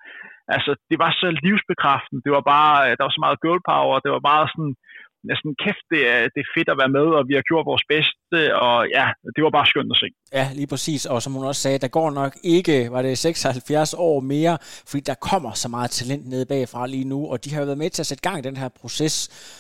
Altså, 0.56 0.72
det 0.90 0.98
var 1.04 1.12
så 1.22 1.28
livsbekræftende. 1.46 2.24
Det 2.26 2.32
var 2.38 2.44
bare, 2.54 2.76
øh, 2.86 2.92
der 2.98 3.04
var 3.06 3.14
så 3.16 3.24
meget 3.26 3.42
girl 3.44 3.62
power, 3.72 4.04
det 4.06 4.12
var 4.16 4.24
bare 4.32 4.46
sådan, 4.54 4.74
næsten 5.24 5.52
kæft, 5.64 5.86
det 5.94 6.02
er, 6.14 6.20
det 6.34 6.42
er 6.46 6.50
fedt 6.58 6.70
at 6.70 6.78
være 6.82 6.94
med, 6.98 7.08
og 7.18 7.24
vi 7.30 7.34
har 7.34 7.42
gjort 7.50 7.66
vores 7.72 7.86
bedste, 7.94 8.40
og 8.66 8.78
ja, 8.98 9.06
det 9.36 9.42
var 9.44 9.50
bare 9.58 9.66
skønt 9.72 9.92
at 9.96 10.00
se. 10.04 10.08
Ja, 10.34 10.46
lige 10.60 10.68
præcis, 10.68 11.06
og 11.06 11.22
som 11.22 11.34
hun 11.34 11.46
også 11.46 11.62
sagde, 11.62 11.78
der 11.78 11.88
går 11.88 12.10
nok 12.12 12.34
ikke, 12.44 12.92
var 12.92 13.02
det 13.02 13.18
76 13.18 13.94
år 13.98 14.20
mere, 14.20 14.58
fordi 14.90 15.02
der 15.12 15.14
kommer 15.30 15.52
så 15.54 15.68
meget 15.70 15.92
talent 15.92 16.26
nede 16.28 16.46
bagfra 16.46 16.88
lige 16.88 17.08
nu, 17.14 17.20
og 17.32 17.46
de 17.46 17.54
har 17.54 17.66
været 17.66 17.78
med 17.78 17.90
til 17.90 18.02
at 18.02 18.08
sætte 18.08 18.30
gang 18.30 18.40
i 18.40 18.48
den 18.50 18.58
her 18.58 18.70
proces, 18.70 19.16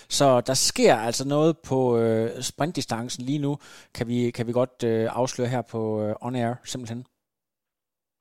så 0.10 0.42
der 0.42 0.54
sker 0.54 0.96
altså 0.96 1.28
noget 1.28 1.56
på 1.70 2.00
øh, 2.00 2.42
sprintdistancen 2.42 3.26
lige 3.26 3.40
nu, 3.40 3.58
kan 3.96 4.08
vi, 4.08 4.32
kan 4.32 4.48
vi 4.48 4.52
godt 4.52 4.84
øh, 4.86 5.08
afsløre 5.12 5.48
her 5.48 5.62
på 5.72 6.04
øh, 6.04 6.16
On 6.22 6.36
Air, 6.36 6.54
simpelthen. 6.64 7.06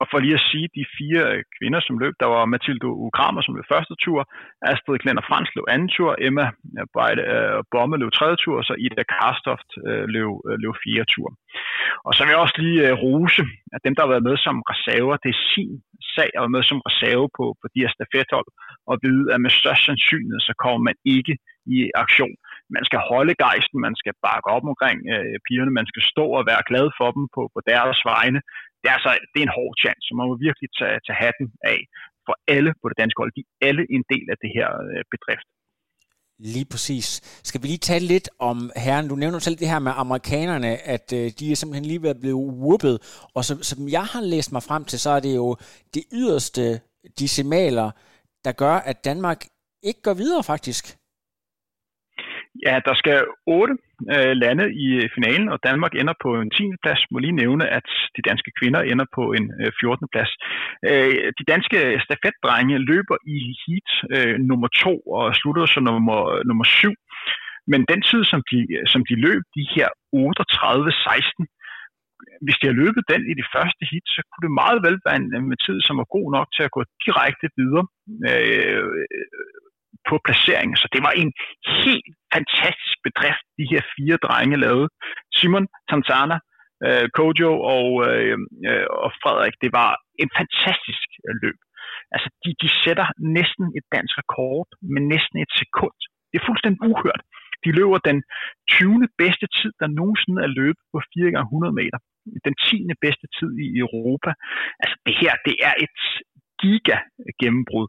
Og 0.01 0.05
for 0.11 0.19
lige 0.19 0.39
at 0.39 0.47
sige, 0.51 0.67
de 0.77 0.91
fire 0.97 1.21
øh, 1.33 1.43
kvinder, 1.57 1.81
som 1.87 1.99
løb, 2.03 2.13
der 2.23 2.29
var 2.35 2.51
Mathilde 2.53 2.87
Ukramer, 3.07 3.41
som 3.41 3.55
løb 3.55 3.65
første 3.73 3.95
tur, 4.03 4.19
Astrid 4.71 4.99
Klenner 5.01 5.25
Frans 5.29 5.49
løb 5.55 5.65
anden 5.73 5.89
tur, 5.95 6.11
Emma 6.27 6.45
øh, 6.77 6.85
Beide 6.95 7.21
øh, 7.33 7.63
Bomme 7.71 7.97
løb 8.01 8.11
tredje 8.11 8.37
tur, 8.43 8.55
og 8.59 8.65
så 8.69 8.73
Ida 8.85 9.03
Karstoft 9.13 9.69
øh, 9.87 10.05
løb, 10.15 10.31
øh, 10.49 10.55
løb 10.63 10.75
fire 10.85 11.05
tur. 11.13 11.27
Og 12.07 12.11
så 12.13 12.21
vil 12.21 12.33
jeg 12.33 12.43
også 12.45 12.57
lige 12.63 12.81
øh, 12.87 12.93
rose, 13.03 13.43
at 13.75 13.81
dem, 13.85 13.93
der 13.95 14.03
har 14.03 14.13
været 14.13 14.27
med 14.29 14.37
som 14.45 14.57
reserver, 14.71 15.15
det 15.23 15.31
er 15.35 15.41
sin 15.53 15.73
sag 16.15 16.29
at 16.33 16.41
være 16.43 16.55
med 16.57 16.63
som 16.69 16.79
reserve 16.89 17.27
på, 17.37 17.45
på 17.61 17.65
de 17.73 17.81
her 17.83 17.91
stafethold, 17.97 18.49
og 18.89 18.95
vide, 19.05 19.25
at 19.33 19.39
med 19.45 19.51
størst 19.61 19.83
sandsynlighed, 19.85 20.41
så 20.49 20.53
kommer 20.63 20.81
man 20.89 20.97
ikke 21.15 21.33
i 21.75 21.77
aktion. 22.03 22.35
Man 22.75 22.85
skal 22.89 23.01
holde 23.11 23.33
gejsten, 23.43 23.77
man 23.87 23.95
skal 24.01 24.13
bakke 24.27 24.47
op 24.55 24.65
omkring 24.71 24.97
øh, 25.13 25.35
pigerne, 25.45 25.77
man 25.79 25.89
skal 25.91 26.03
stå 26.11 26.25
og 26.37 26.43
være 26.51 26.67
glad 26.69 26.87
for 26.99 27.09
dem 27.15 27.23
på, 27.35 27.41
på 27.53 27.59
deres 27.71 27.99
vegne, 28.13 28.39
det 28.81 28.87
er, 28.89 28.95
altså, 28.97 29.11
det 29.31 29.39
er 29.39 29.47
en 29.49 29.57
hård 29.59 29.73
chance, 29.83 30.03
så 30.07 30.11
man 30.19 30.27
må 30.29 30.35
virkelig 30.47 30.69
tage, 30.79 30.97
tage 31.05 31.19
hatten 31.25 31.47
af 31.73 31.79
for 32.25 32.35
alle 32.55 32.71
på 32.81 32.85
det 32.89 32.97
danske 33.01 33.19
hold. 33.21 33.31
De 33.37 33.43
er 33.43 33.51
alle 33.69 33.83
en 33.95 34.03
del 34.13 34.25
af 34.33 34.37
det 34.43 34.51
her 34.57 34.69
øh, 34.85 35.01
bedrift. 35.13 35.47
Lige 36.55 36.67
præcis. 36.73 37.07
Skal 37.43 37.61
vi 37.61 37.67
lige 37.67 37.87
tale 37.91 38.05
lidt 38.07 38.29
om 38.39 38.71
herren? 38.75 39.07
Du 39.09 39.15
nævner 39.15 39.39
selv 39.39 39.55
det 39.55 39.67
her 39.67 39.79
med 39.79 39.91
amerikanerne, 39.95 40.71
at 40.95 41.13
øh, 41.13 41.31
de 41.39 41.51
er 41.51 41.55
simpelthen 41.55 41.85
lige 41.85 42.01
ved 42.01 42.09
at 42.09 42.19
blive 42.19 42.35
whoopet. 42.35 42.95
Og 43.35 43.45
så, 43.45 43.53
som 43.63 43.89
jeg 43.89 44.05
har 44.13 44.21
læst 44.21 44.51
mig 44.51 44.63
frem 44.63 44.85
til, 44.85 44.99
så 44.99 45.09
er 45.09 45.19
det 45.19 45.35
jo 45.35 45.55
de 45.95 46.03
yderste 46.13 46.79
decimaler, 47.19 47.91
der 48.45 48.51
gør, 48.51 48.73
at 48.73 49.05
Danmark 49.05 49.45
ikke 49.83 50.01
går 50.01 50.13
videre 50.13 50.43
faktisk. 50.43 50.98
Ja, 52.65 52.75
der 52.87 52.93
skal 53.01 53.17
otte 53.57 53.75
øh, 54.15 54.33
lande 54.43 54.65
i 54.85 54.87
øh, 55.01 55.09
finalen, 55.15 55.49
og 55.53 55.59
Danmark 55.67 55.93
ender 55.95 56.15
på 56.23 56.29
en 56.41 56.51
10. 56.51 56.63
plads. 56.83 57.01
Må 57.11 57.17
lige 57.19 57.41
nævne, 57.43 57.65
at 57.77 57.87
de 58.15 58.21
danske 58.29 58.51
kvinder 58.59 58.81
ender 58.81 59.05
på 59.17 59.23
en 59.37 59.45
øh, 59.61 59.71
14. 59.81 60.07
plads. 60.13 60.31
Øh, 60.89 61.13
de 61.39 61.45
danske 61.53 61.77
stafetdrenge 62.05 62.77
løber 62.91 63.17
i 63.35 63.37
heat 63.63 63.89
øh, 64.15 64.35
nummer 64.49 64.69
to 64.83 64.93
og 65.17 65.35
slutter 65.39 65.65
så 65.65 65.79
nummer, 65.89 66.19
nummer 66.49 66.65
syv. 66.79 66.93
Men 67.71 67.81
den 67.91 68.01
tid, 68.09 68.21
som 68.31 68.41
de, 68.51 68.59
som 68.91 69.01
de 69.09 69.15
løb, 69.25 69.43
de 69.57 69.63
her 69.75 69.89
38-16, 70.15 71.45
hvis 72.43 72.59
de 72.59 72.67
har 72.69 72.77
løbet 72.83 73.03
den 73.11 73.21
i 73.31 73.33
det 73.39 73.47
første 73.55 73.83
hit, 73.91 74.07
så 74.15 74.21
kunne 74.29 74.45
det 74.47 74.59
meget 74.63 74.79
vel 74.87 74.97
være 75.05 75.17
en 75.19 75.49
med 75.51 75.59
tid, 75.67 75.77
som 75.87 75.95
var 76.01 76.07
god 76.15 76.27
nok 76.37 76.47
til 76.55 76.63
at 76.67 76.73
gå 76.77 76.81
direkte 77.05 77.47
videre. 77.59 77.85
Øh, 78.29 78.83
på 80.09 80.15
placeringen. 80.25 80.77
Så 80.81 80.87
det 80.93 81.01
var 81.07 81.13
en 81.23 81.31
helt 81.81 82.07
fantastisk 82.35 82.97
bedrift, 83.07 83.45
de 83.59 83.65
her 83.71 83.81
fire 83.95 84.17
drenge 84.25 84.57
lavede. 84.65 84.89
Simon, 85.37 85.65
Tanzana, 85.89 86.37
øh, 86.85 87.05
Kojo 87.17 87.51
og, 87.75 87.87
øh, 88.09 88.37
øh 88.67 88.85
og 89.03 89.09
Frederik, 89.21 89.55
det 89.63 89.71
var 89.79 89.89
en 90.23 90.29
fantastisk 90.39 91.07
øh, 91.27 91.35
løb. 91.43 91.59
Altså, 92.13 92.29
de, 92.43 92.49
de 92.63 92.69
sætter 92.83 93.07
næsten 93.37 93.65
et 93.77 93.85
dansk 93.95 94.13
rekord 94.21 94.67
med 94.93 95.01
næsten 95.13 95.37
et 95.45 95.51
sekund. 95.61 95.97
Det 96.29 96.35
er 96.37 96.47
fuldstændig 96.49 96.81
uhørt. 96.91 97.21
De 97.63 97.69
løber 97.79 97.99
den 98.09 98.19
20. 98.69 99.07
bedste 99.21 99.47
tid, 99.57 99.71
der 99.81 99.95
nogensinde 99.99 100.39
er 100.47 100.51
løbet 100.61 100.83
på 100.93 100.97
4 101.13 101.31
x 101.33 101.37
100 101.37 101.73
meter. 101.81 101.99
Den 102.47 102.55
10. 102.65 102.87
bedste 103.05 103.27
tid 103.37 103.51
i 103.65 103.67
Europa. 103.85 104.31
Altså 104.83 104.95
det 105.05 105.15
her, 105.21 105.33
det 105.47 105.55
er 105.69 105.73
et, 105.85 105.97
giga 106.61 106.97
gennembrud. 107.41 107.87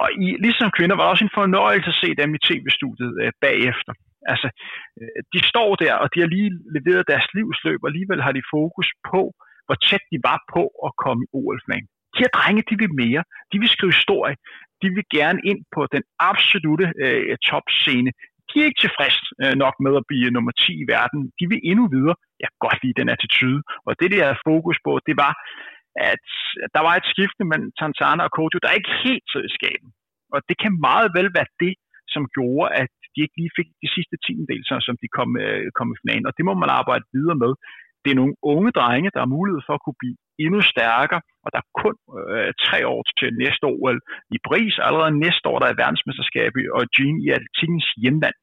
Og 0.00 0.08
i, 0.24 0.28
ligesom 0.46 0.70
kvinder 0.76 0.96
var 0.96 1.04
det 1.04 1.12
også 1.14 1.24
en 1.24 1.38
fornøjelse 1.40 1.90
at 1.92 2.00
se 2.02 2.08
dem 2.20 2.34
i 2.34 2.44
tv-studiet 2.48 3.12
øh, 3.22 3.32
bagefter. 3.46 3.92
Altså, 4.32 4.48
øh, 5.00 5.20
de 5.32 5.40
står 5.50 5.70
der, 5.84 5.94
og 6.02 6.08
de 6.14 6.20
har 6.20 6.30
lige 6.36 6.50
leveret 6.76 7.10
deres 7.12 7.26
livsløb, 7.36 7.78
og 7.82 7.88
alligevel 7.88 8.20
har 8.26 8.32
de 8.38 8.50
fokus 8.56 8.88
på, 9.10 9.22
hvor 9.66 9.76
tæt 9.88 10.04
de 10.12 10.18
var 10.30 10.38
på 10.54 10.62
at 10.86 10.92
komme 11.04 11.20
i 11.24 11.30
OL-finalen. 11.38 11.88
De 12.14 12.22
her 12.22 12.32
drenge, 12.38 12.62
de 12.70 12.76
vil 12.82 12.92
mere. 13.02 13.22
De 13.52 13.56
vil 13.60 13.74
skrive 13.74 13.92
historie. 13.98 14.36
De 14.82 14.88
vil 14.96 15.06
gerne 15.18 15.40
ind 15.50 15.60
på 15.74 15.82
den 15.94 16.02
absolute 16.30 16.86
øh, 17.04 17.36
topscene. 17.48 18.10
De 18.48 18.54
er 18.60 18.66
ikke 18.68 18.82
tilfreds 18.84 19.16
øh, 19.42 19.54
nok 19.64 19.74
med 19.84 19.92
at 20.00 20.08
blive 20.10 20.34
nummer 20.36 20.52
10 20.52 20.72
i 20.84 20.86
verden. 20.96 21.20
De 21.38 21.44
vil 21.50 21.60
endnu 21.70 21.84
videre. 21.96 22.16
Jeg 22.42 22.48
kan 22.50 22.60
godt 22.66 22.78
lide 22.82 23.00
den 23.00 23.08
attitude. 23.14 23.60
Og 23.86 23.92
det, 24.00 24.10
de 24.12 24.18
havde 24.24 24.44
fokus 24.50 24.76
på, 24.86 24.92
det 25.08 25.16
var, 25.24 25.32
at 26.12 26.24
der 26.74 26.82
var 26.86 26.94
et 26.96 27.10
skifte 27.12 27.42
mellem 27.50 27.70
Tanzana 27.80 28.22
og 28.26 28.32
Kojo, 28.36 28.58
der 28.64 28.78
ikke 28.78 28.92
helt 29.06 29.26
sad 29.32 29.44
i 29.46 29.56
skaben. 29.58 29.90
Og 30.34 30.38
det 30.48 30.56
kan 30.62 30.72
meget 30.88 31.08
vel 31.16 31.28
være 31.38 31.50
det, 31.64 31.74
som 32.14 32.22
gjorde, 32.36 32.66
at 32.82 32.90
de 33.12 33.18
ikke 33.24 33.38
lige 33.40 33.56
fik 33.58 33.68
de 33.82 33.88
sidste 33.96 34.16
tiendedel, 34.24 34.64
som 34.86 34.96
de 35.02 35.08
kom, 35.18 35.30
øh, 35.44 35.64
kom 35.78 35.88
i 35.94 36.00
finalen. 36.02 36.28
Og 36.28 36.34
det 36.36 36.44
må 36.48 36.54
man 36.62 36.70
arbejde 36.80 37.04
videre 37.16 37.38
med. 37.44 37.52
Det 38.02 38.10
er 38.10 38.20
nogle 38.20 38.36
unge 38.52 38.70
drenge, 38.78 39.10
der 39.14 39.20
har 39.24 39.36
mulighed 39.38 39.62
for 39.66 39.74
at 39.76 39.84
kunne 39.84 40.00
blive 40.02 40.16
endnu 40.44 40.60
stærkere, 40.72 41.22
og 41.44 41.48
der 41.52 41.58
er 41.62 41.68
kun 41.82 41.94
øh, 42.32 42.50
tre 42.66 42.78
år 42.92 43.00
til 43.18 43.28
næste 43.44 43.64
år 43.72 43.84
i 44.36 44.38
Paris. 44.46 44.74
Allerede 44.86 45.22
næste 45.26 45.44
år, 45.50 45.58
der 45.60 45.68
er 45.68 45.80
verdensmesterskab 45.82 46.50
i 46.60 46.64
Eugene 46.78 47.18
i 47.24 47.26
atletikkens 47.36 47.86
hjemland 48.02 48.36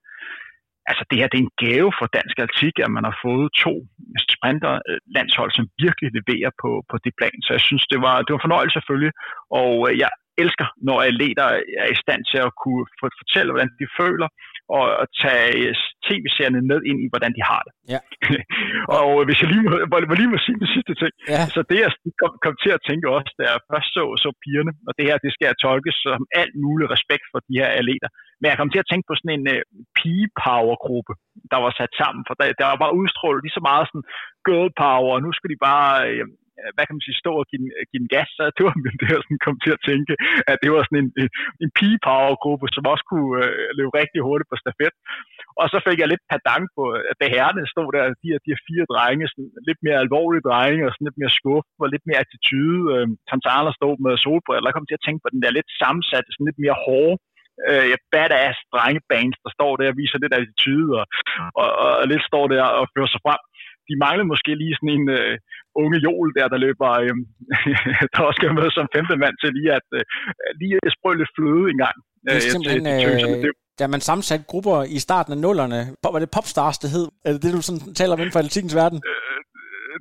altså 0.90 1.04
det 1.10 1.18
her 1.20 1.28
det 1.28 1.38
er 1.40 1.48
en 1.48 1.58
gave 1.66 1.90
for 2.00 2.06
dansk 2.18 2.36
atletik, 2.40 2.76
at 2.86 2.92
man 2.98 3.04
har 3.10 3.16
fået 3.26 3.48
to 3.66 3.74
sprinter 4.36 4.74
øh, 4.90 5.00
landshold, 5.16 5.52
som 5.58 5.66
virkelig 5.86 6.10
leverer 6.20 6.52
på, 6.62 6.70
på 6.90 6.96
det 7.04 7.14
plan. 7.20 7.38
Så 7.46 7.52
jeg 7.58 7.64
synes, 7.68 7.84
det 7.94 8.00
var, 8.06 8.16
det 8.26 8.32
var 8.34 8.46
fornøjelse 8.46 8.76
selvfølgelig, 8.76 9.14
og 9.62 9.74
øh, 9.88 9.94
jeg 10.04 10.12
elsker, 10.44 10.68
når 10.88 10.98
atleter 11.10 11.48
er 11.84 11.90
i 11.96 12.02
stand 12.04 12.22
til 12.32 12.40
at 12.48 12.52
kunne 12.64 12.86
fortælle, 13.20 13.52
hvordan 13.52 13.72
de 13.82 13.88
føler, 14.02 14.28
og 14.78 14.86
at 15.02 15.08
tage 15.24 15.76
tv-serierne 16.08 16.62
med 16.72 16.80
ind 16.90 17.00
i, 17.06 17.08
hvordan 17.12 17.32
de 17.38 17.44
har 17.52 17.62
det. 17.68 17.74
Ja. 17.94 18.00
og 18.98 19.10
hvis 19.28 19.40
jeg 19.42 19.50
lige 19.54 19.64
må, 19.68 19.74
må, 20.10 20.14
lige 20.20 20.34
må 20.34 20.40
sige 20.46 20.62
den 20.64 20.72
sidste 20.76 20.94
ting, 21.02 21.14
ja. 21.34 21.44
så 21.56 21.60
det 21.72 21.80
jeg 21.86 21.92
kom, 22.22 22.34
kom 22.46 22.56
til 22.64 22.72
at 22.78 22.84
tænke 22.90 23.06
også, 23.18 23.32
da 23.40 23.44
jeg 23.52 23.60
først 23.72 23.90
så, 23.98 24.04
så 24.24 24.30
pigerne, 24.44 24.74
og 24.88 24.92
det 24.98 25.06
her, 25.08 25.18
det 25.26 25.32
skal 25.34 25.48
jeg 25.50 25.62
tolkes 25.66 25.98
som 26.06 26.22
alt 26.42 26.56
mulig 26.66 26.86
respekt 26.96 27.26
for 27.32 27.40
de 27.48 27.60
her 27.62 27.70
atleter, 27.80 28.10
Men 28.40 28.48
jeg 28.50 28.58
kom 28.60 28.72
til 28.72 28.84
at 28.84 28.90
tænke 28.90 29.06
på 29.08 29.16
sådan 29.18 29.36
en 29.38 29.46
uh, 29.56 29.62
pige-power-gruppe, 30.00 31.14
der 31.52 31.60
var 31.64 31.72
sat 31.80 31.94
sammen, 32.02 32.22
for 32.28 32.36
der, 32.40 32.46
der 32.60 32.68
var 32.72 32.80
bare 32.84 32.98
udstrålet 33.02 33.42
lige 33.44 33.58
så 33.58 33.64
meget 33.70 33.86
sådan 33.90 34.06
girl 34.48 34.70
power, 34.84 35.12
og 35.16 35.22
nu 35.26 35.30
skal 35.38 35.50
de 35.54 35.60
bare 35.70 35.96
uh, 36.12 36.26
Øh, 36.60 36.70
hvad 36.74 36.86
kan 36.86 36.96
man 36.96 37.06
sige, 37.06 37.22
stå 37.24 37.32
og 37.42 37.46
give, 37.52 37.68
øh, 37.78 37.84
give 37.90 38.02
den 38.04 38.14
gas, 38.16 38.30
så 38.38 38.44
det 38.56 38.64
var 38.66 38.74
det, 39.00 39.10
jeg 39.14 39.22
sådan 39.26 39.46
kom 39.48 39.58
til 39.66 39.74
at 39.78 39.84
tænke, 39.90 40.14
at 40.52 40.58
det 40.64 40.70
var 40.74 40.82
sådan 40.84 41.02
en, 41.04 41.10
en 41.64 41.72
pige-power-gruppe, 41.80 42.66
som 42.76 42.84
også 42.94 43.06
kunne 43.12 43.32
øh, 43.44 43.68
løbe 43.78 43.94
rigtig 44.02 44.20
hurtigt 44.28 44.52
på 44.52 44.58
stafet. 44.64 44.94
Og 45.62 45.66
så 45.72 45.78
fik 45.88 45.98
jeg 46.00 46.10
lidt 46.12 46.30
padang 46.32 46.64
på, 46.76 46.84
at 47.12 47.18
det 47.22 47.34
herrene 47.36 47.72
stod 47.74 47.90
der, 47.96 48.04
de 48.22 48.28
her, 48.32 48.40
de 48.44 48.52
her 48.54 48.62
fire 48.68 48.86
drenge, 48.92 49.26
sådan 49.32 49.52
lidt 49.70 49.80
mere 49.86 50.02
alvorlige 50.04 50.46
drenge, 50.50 50.82
og 50.88 50.92
sådan 50.92 51.08
lidt 51.08 51.22
mere 51.22 51.38
skuff, 51.40 51.68
og 51.82 51.88
lidt 51.94 52.06
mere 52.08 52.22
attitude. 52.24 52.82
Øh, 52.94 53.08
Tantana 53.30 53.72
stod 53.80 53.96
med 54.06 54.14
solbriller, 54.24 54.70
og 54.70 54.76
kom 54.76 54.88
til 54.88 55.00
at 55.00 55.06
tænke 55.06 55.22
på 55.24 55.30
den 55.34 55.42
der 55.44 55.52
lidt 55.58 55.70
sammensatte, 55.82 56.30
sådan 56.32 56.50
lidt 56.50 56.64
mere 56.66 56.82
hårde, 56.86 57.18
øh, 57.70 57.96
badass 58.14 58.58
drengebands, 58.74 59.38
der 59.44 59.52
står 59.58 59.72
der 59.80 59.88
og 59.92 59.98
viser 60.02 60.18
lidt 60.20 60.38
attitude, 60.40 60.90
og, 61.00 61.06
og, 61.62 61.70
og 62.02 62.06
lidt 62.12 62.24
står 62.32 62.46
der 62.54 62.64
og 62.80 62.86
fører 62.94 63.12
sig 63.12 63.22
frem 63.26 63.42
de 63.90 63.96
mangler 64.04 64.26
måske 64.34 64.52
lige 64.62 64.76
sådan 64.78 64.96
en 64.98 65.06
uh, 65.20 65.34
unge 65.84 65.98
jol 66.06 66.28
der, 66.38 66.48
der 66.54 66.60
løber, 66.66 66.90
uh, 67.04 67.16
der 68.14 68.20
også 68.28 68.40
skal 68.40 68.54
med 68.60 68.68
som 68.78 68.88
femte 68.96 69.16
mand 69.24 69.36
til 69.42 69.50
lige 69.58 69.72
at 69.80 69.88
uh, 69.98 70.04
lige 70.60 70.76
sprøge 70.96 71.18
lidt 71.20 71.32
fløde 71.38 71.66
en 71.74 71.80
gang. 71.86 71.98
Det 72.24 72.36
er 72.38 72.44
simpelthen, 72.54 72.86
øh, 72.88 73.54
da 73.80 73.84
man 73.94 74.02
sammensatte 74.10 74.46
grupper 74.52 74.78
i 74.98 75.00
starten 75.06 75.32
af 75.36 75.40
nullerne, 75.46 75.80
var 76.04 76.20
det 76.24 76.36
Popstars, 76.38 76.78
det 76.84 76.90
hed? 76.96 77.08
Er 77.26 77.32
det 77.34 77.42
det, 77.44 77.52
du 77.58 77.62
sådan 77.68 77.82
taler 78.00 78.14
om 78.14 78.20
inden 78.22 78.36
for 78.36 78.42
atletikkens 78.44 78.76
verden? 78.82 79.00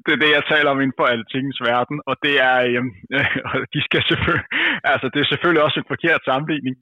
Det 0.04 0.12
er 0.14 0.20
det, 0.24 0.30
jeg 0.38 0.44
taler 0.52 0.70
om 0.72 0.80
inden 0.82 0.98
for 1.00 1.06
altingens 1.14 1.60
verden, 1.70 1.96
og 2.08 2.14
det 2.24 2.34
er, 2.50 2.58
øh, 3.16 3.62
de 3.74 3.80
skal 3.86 4.02
selvfølgelig, 4.10 4.48
altså 4.92 5.06
det 5.12 5.20
er 5.20 5.28
selvfølgelig 5.32 5.62
også 5.66 5.78
en 5.80 5.92
forkert 5.94 6.22
sammenligning, 6.30 6.76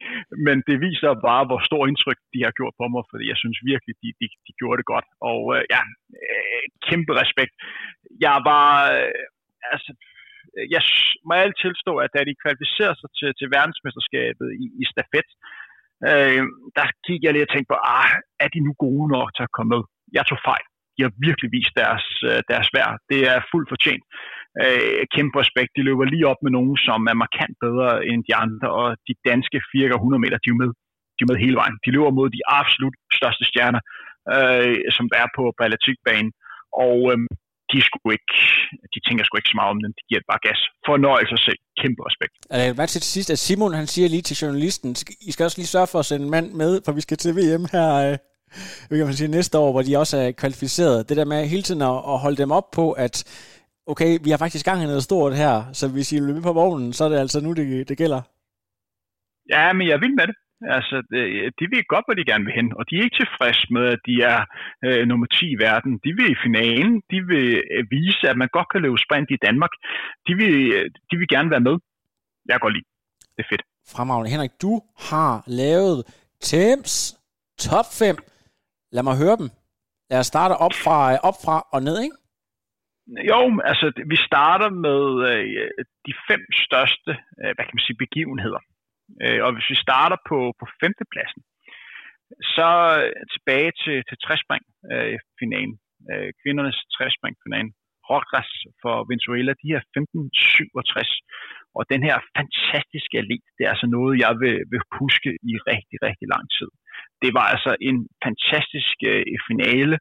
men 0.47 0.57
det 0.68 0.77
viser 0.87 1.27
bare, 1.29 1.44
hvor 1.49 1.61
stor 1.68 1.83
indtryk 1.90 2.18
de 2.35 2.40
har 2.47 2.55
gjort 2.59 2.75
på 2.81 2.87
mig, 2.94 3.03
fordi 3.11 3.25
jeg 3.33 3.38
synes 3.42 3.59
virkelig, 3.73 3.94
de, 4.03 4.09
de, 4.21 4.27
de 4.47 4.53
gjorde 4.61 4.79
det 4.81 4.90
godt, 4.94 5.09
og 5.31 5.40
øh, 5.55 5.62
ja, 5.75 5.83
øh, 6.25 6.64
kæmpe 6.88 7.12
respekt. 7.23 7.53
Jeg 8.27 8.37
var, 8.51 8.68
øh, 8.97 9.23
altså, 9.75 9.90
jeg 10.75 10.83
må 11.27 11.33
alt 11.35 11.57
tilstå, 11.64 11.92
at 12.05 12.11
da 12.14 12.21
de 12.29 12.42
kvalificerede 12.44 12.99
sig 13.01 13.11
til, 13.18 13.31
til 13.38 13.49
verdensmesterskabet 13.57 14.49
i, 14.64 14.66
i 14.83 14.85
stafet, 14.92 15.29
øh, 16.11 16.44
der 16.79 16.87
gik 17.07 17.21
jeg 17.23 17.33
lige 17.33 17.47
og 17.49 17.53
tænkte 17.53 17.71
på, 17.73 17.79
ah, 17.99 18.12
er 18.44 18.49
de 18.55 18.61
nu 18.66 18.73
gode 18.85 19.07
nok 19.16 19.29
til 19.37 19.44
at 19.47 19.55
komme 19.57 19.71
med? 19.75 19.83
Jeg 20.16 20.25
tog 20.27 20.40
fejl 20.51 20.66
de 20.99 21.05
har 21.07 21.13
virkelig 21.27 21.49
vist 21.59 21.75
deres, 21.83 22.07
øh, 22.29 22.41
deres 22.53 22.69
værd. 22.77 22.95
Det 23.11 23.21
er 23.33 23.39
fuldt 23.53 23.69
fortjent. 23.73 24.05
Øh, 24.63 25.03
kæmpe 25.15 25.35
respekt. 25.43 25.71
De 25.77 25.87
løber 25.89 26.05
lige 26.05 26.29
op 26.33 26.41
med 26.43 26.53
nogen, 26.59 26.77
som 26.89 27.01
er 27.11 27.17
markant 27.25 27.55
bedre 27.67 27.91
end 28.11 28.21
de 28.29 28.35
andre, 28.45 28.69
og 28.81 28.89
de 29.09 29.15
danske 29.29 29.59
400 29.73 30.23
meter, 30.25 30.39
de 30.45 30.51
er 30.55 30.61
med. 30.63 30.71
De 31.17 31.21
er 31.25 31.31
med 31.31 31.43
hele 31.45 31.57
vejen. 31.61 31.77
De 31.85 31.91
løber 31.95 32.13
mod 32.19 32.29
de 32.37 32.43
absolut 32.61 32.97
største 33.19 33.45
stjerner, 33.51 33.83
øh, 34.35 34.77
som 34.97 35.07
er 35.23 35.27
på, 35.37 35.43
på 35.57 35.61
atletikbanen. 35.67 36.33
Og 36.87 36.99
øh, 37.13 37.19
de, 37.73 37.79
skulle 37.89 38.15
ikke, 38.19 38.35
de 38.95 38.99
tænker 39.07 39.23
sgu 39.25 39.35
ikke 39.37 39.53
så 39.55 39.59
meget 39.61 39.73
om 39.75 39.81
den. 39.83 39.93
De 39.99 40.05
giver 40.09 40.31
bare 40.31 40.43
gas. 40.49 40.61
Fornøjelse 40.89 41.35
at 41.39 41.43
se. 41.49 41.55
Kæmpe 41.83 42.01
respekt. 42.09 42.35
Øh, 42.57 42.71
hvad 42.77 42.89
til 42.89 43.03
sidst, 43.15 43.31
at 43.35 43.41
Simon 43.47 43.79
han 43.81 43.89
siger 43.95 44.09
lige 44.09 44.27
til 44.29 44.37
journalisten, 44.43 44.91
I 45.29 45.31
skal 45.33 45.45
også 45.47 45.59
lige 45.61 45.75
sørge 45.75 45.91
for 45.93 45.99
at 46.01 46.09
sende 46.11 46.25
en 46.27 46.35
mand 46.37 46.49
med, 46.63 46.73
for 46.85 46.93
vi 46.99 47.03
skal 47.07 47.19
til 47.21 47.33
VM 47.39 47.65
her 47.75 47.89
øh, 48.05 48.15
kan 48.89 49.07
man 49.07 49.13
sige, 49.13 49.29
næste 49.29 49.59
år, 49.59 49.73
hvor 49.73 49.83
de 49.83 49.97
også 49.97 50.17
er 50.17 50.33
kvalificeret. 50.33 51.09
Det 51.09 51.17
der 51.17 51.25
med 51.25 51.47
hele 51.47 51.63
tiden 51.63 51.83
at, 51.83 51.99
at 52.13 52.19
holde 52.25 52.37
dem 52.43 52.51
op 52.51 52.71
på, 52.71 52.93
at 52.93 53.15
okay, 53.87 54.19
vi 54.25 54.31
har 54.31 54.39
faktisk 54.39 54.65
gang 54.65 54.83
i 54.83 54.87
noget 54.87 55.03
stort 55.03 55.37
her, 55.37 55.73
så 55.73 55.85
hvis 55.93 56.13
I 56.13 56.21
vil 56.21 56.35
med 56.35 56.43
på 56.43 56.53
vognen, 56.53 56.93
så 56.93 57.05
er 57.05 57.09
det 57.09 57.19
altså 57.19 57.41
nu, 57.41 57.53
det, 57.53 57.89
det 57.89 57.99
gælder. 57.99 58.23
Ja, 59.55 59.73
men 59.73 59.89
jeg 59.89 60.01
vil 60.01 60.15
med 60.15 60.27
det. 60.27 60.37
Altså, 60.77 60.97
de 61.59 61.65
ved 61.73 61.83
godt, 61.93 62.05
hvor 62.07 62.15
de 62.15 62.31
gerne 62.31 62.45
vil 62.45 62.59
hen, 62.59 62.69
og 62.79 62.83
de 62.89 62.93
er 62.97 63.03
ikke 63.05 63.21
tilfredse 63.23 63.67
med, 63.77 63.85
at 63.95 64.01
de 64.09 64.15
er 64.33 64.41
øh, 64.87 65.03
nummer 65.11 65.27
10 65.27 65.45
i 65.57 65.59
verden. 65.69 65.93
De 66.05 66.11
vil 66.19 66.33
i 66.33 66.43
finalen, 66.47 66.93
de 67.13 67.19
vil 67.31 67.49
øh, 67.75 67.85
vise, 67.97 68.25
at 68.31 68.37
man 68.43 68.49
godt 68.57 68.69
kan 68.73 68.83
løbe 68.83 68.99
sprint 69.07 69.31
i 69.31 69.43
Danmark. 69.47 69.73
De 70.27 70.33
vil, 70.41 70.55
øh, 70.77 70.85
de 71.11 71.15
vil 71.21 71.29
gerne 71.35 71.51
være 71.51 71.67
med. 71.69 71.77
Jeg 72.49 72.61
går 72.61 72.69
lige. 72.69 72.87
Det 73.35 73.43
er 73.45 73.49
fedt. 73.53 73.63
Fremragende. 73.95 74.31
Henrik, 74.31 74.51
du 74.63 74.73
har 75.11 75.33
lavet 75.47 75.99
Thames 76.51 76.95
top 77.59 77.89
5 77.99 78.17
Lad 78.94 79.03
mig 79.09 79.16
høre 79.22 79.37
dem. 79.40 79.48
Lad 80.11 80.18
os 80.22 80.31
starte 80.35 80.55
op 80.66 80.77
fra, 80.85 80.98
op 81.29 81.38
fra 81.44 81.57
og 81.74 81.81
ned, 81.83 81.96
ikke? 82.07 82.16
Jo, 83.31 83.40
altså 83.70 83.87
vi 84.12 84.16
starter 84.29 84.70
med 84.87 85.03
øh, 85.31 85.68
de 86.07 86.14
fem 86.29 86.42
største 86.66 87.12
øh, 87.40 87.53
hvad 87.55 87.64
kan 87.64 87.77
man 87.77 87.87
sige, 87.87 88.03
begivenheder. 88.05 88.62
Øh, 89.24 89.40
og 89.44 89.51
hvis 89.55 89.70
vi 89.72 89.77
starter 89.87 90.18
på, 90.31 90.38
på 90.61 90.66
femtepladsen, 90.81 91.42
så 92.57 92.68
tilbage 93.35 93.72
til, 93.83 93.96
til 94.09 94.16
træspring-finalen. 94.27 95.12
Øh, 95.12 95.18
finalen. 95.40 95.74
øh, 96.11 96.31
kvindernes 96.40 96.79
træspring-finalen. 96.96 97.72
Rogras 98.11 98.53
for 98.83 98.94
Venezuela, 99.11 99.53
de 99.62 99.72
her 99.72 99.81
1567. 99.81 101.20
Og 101.79 101.83
den 101.92 102.01
her 102.09 102.16
fantastiske 102.37 103.16
atlet, 103.22 103.44
det 103.57 103.62
er 103.64 103.72
altså 103.74 103.88
noget, 103.96 104.12
jeg 104.24 104.33
vil, 104.42 104.57
vil 104.72 104.83
huske 105.01 105.31
i 105.51 105.53
rigtig, 105.72 105.98
rigtig 106.09 106.27
lang 106.35 106.46
tid 106.57 106.70
det 107.23 107.31
var 107.39 107.47
altså 107.55 107.73
en 107.89 107.99
fantastisk 108.27 108.97
øh, 109.11 109.25
finale, 109.49 109.97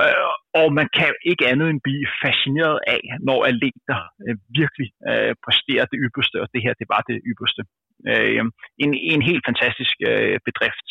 øh, 0.00 0.30
og 0.60 0.66
man 0.78 0.88
kan 0.98 1.12
ikke 1.30 1.48
andet 1.52 1.68
end 1.70 1.80
blive 1.88 2.06
fascineret 2.24 2.78
af, 2.94 3.02
når 3.28 3.38
atleter 3.50 3.98
øh, 4.24 4.36
virkelig 4.60 4.88
øh, 5.10 5.32
præsterer 5.44 5.84
det 5.92 5.98
ypperste, 6.06 6.36
og 6.42 6.48
det 6.54 6.60
her, 6.64 6.74
det 6.80 6.88
var 6.94 7.02
det 7.08 7.16
ypperste. 7.30 7.62
Øh, 8.10 8.44
en, 8.84 8.90
en 9.12 9.22
helt 9.30 9.44
fantastisk 9.48 9.96
øh, 10.10 10.38
bedrift. 10.48 10.88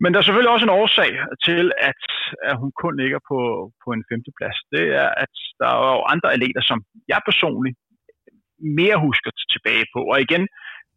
Men 0.00 0.08
der 0.10 0.18
er 0.18 0.26
selvfølgelig 0.26 0.54
også 0.54 0.66
en 0.66 0.78
årsag 0.82 1.12
til, 1.46 1.64
at, 1.90 2.02
at 2.48 2.54
hun 2.60 2.70
kun 2.82 2.94
ligger 3.02 3.20
på, 3.30 3.38
på 3.84 3.88
en 3.96 4.04
femteplads. 4.10 4.58
Det 4.74 4.84
er, 5.02 5.10
at 5.24 5.34
der 5.60 5.68
er 5.74 5.78
jo 5.96 6.02
andre 6.12 6.28
atleter, 6.34 6.62
som 6.70 6.78
jeg 7.12 7.20
personligt 7.30 7.76
mere 8.80 8.98
husker 9.06 9.30
tilbage 9.54 9.86
på. 9.94 10.00
Og 10.12 10.18
igen, 10.26 10.44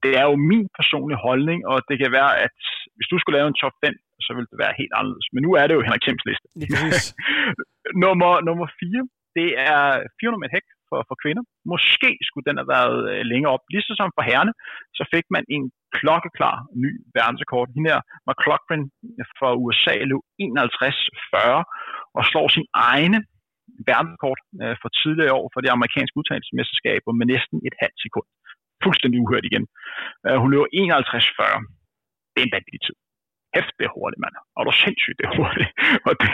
det 0.03 0.11
er 0.19 0.25
jo 0.29 0.35
min 0.51 0.67
personlige 0.79 1.23
holdning, 1.27 1.59
og 1.71 1.77
det 1.89 1.95
kan 2.01 2.11
være, 2.19 2.31
at 2.45 2.57
hvis 2.95 3.09
du 3.11 3.17
skulle 3.17 3.37
lave 3.37 3.49
en 3.49 3.61
top 3.63 3.75
5, 3.85 3.93
så 4.25 4.31
ville 4.35 4.49
det 4.51 4.59
være 4.63 4.79
helt 4.81 4.93
anderledes. 4.97 5.27
Men 5.33 5.41
nu 5.45 5.51
er 5.59 5.65
det 5.65 5.75
jo 5.75 5.85
Henrik 5.85 6.03
Kjems 6.05 6.25
liste. 6.29 6.47
nummer, 8.05 8.31
nummer 8.47 8.67
4, 8.79 9.07
det 9.37 9.49
er 9.73 9.83
400 10.19 10.41
meter 10.41 10.55
hæk 10.57 10.67
for, 10.89 10.99
for 11.09 11.15
kvinder. 11.23 11.43
Måske 11.73 12.09
skulle 12.27 12.47
den 12.49 12.57
have 12.61 12.71
været 12.77 12.99
øh, 13.11 13.21
længere 13.31 13.53
op. 13.55 13.63
Lige 13.73 13.83
som 13.99 14.15
for 14.17 14.25
herrene, 14.29 14.53
så 14.97 15.03
fik 15.13 15.25
man 15.35 15.43
en 15.55 15.63
klokkeklar 15.97 16.55
ny 16.83 16.91
verdensrekord. 17.17 17.67
Hende 17.75 17.89
her, 17.93 18.01
McLaughlin 18.27 18.83
fra 19.39 19.49
USA, 19.63 19.95
løb 20.09 20.23
51-40 20.43 22.17
og 22.17 22.21
slår 22.29 22.47
sin 22.55 22.67
egne 22.89 23.19
verdensrekord 23.89 24.39
øh, 24.63 24.75
for 24.81 24.89
tidligere 25.01 25.37
år 25.39 25.47
for 25.53 25.59
det 25.63 25.71
amerikanske 25.77 26.17
udtagelsesmesterskab 26.19 27.01
med 27.19 27.27
næsten 27.33 27.57
et 27.67 27.75
halvt 27.81 27.99
sekund 28.05 28.27
fuldstændig 28.85 29.17
uhørt 29.23 29.45
igen. 29.49 29.65
Uh, 30.27 30.37
hun 30.41 30.51
løber 30.51 30.67
51-40. 30.67 31.59
Det 32.31 32.39
er 32.41 32.47
en 32.47 32.55
vanvittig 32.57 32.83
tid. 32.87 32.97
Hæft, 33.55 33.73
det 33.77 33.85
er 33.87 33.97
hurtigt, 33.99 34.21
mand. 34.23 34.35
Og 34.55 34.61
du 34.63 34.69
er 34.73 34.79
sindssygt, 34.85 35.17
det 35.19 35.25
er 35.29 35.35
hurtigt. 35.41 35.71
Og 36.07 36.13
det, 36.21 36.29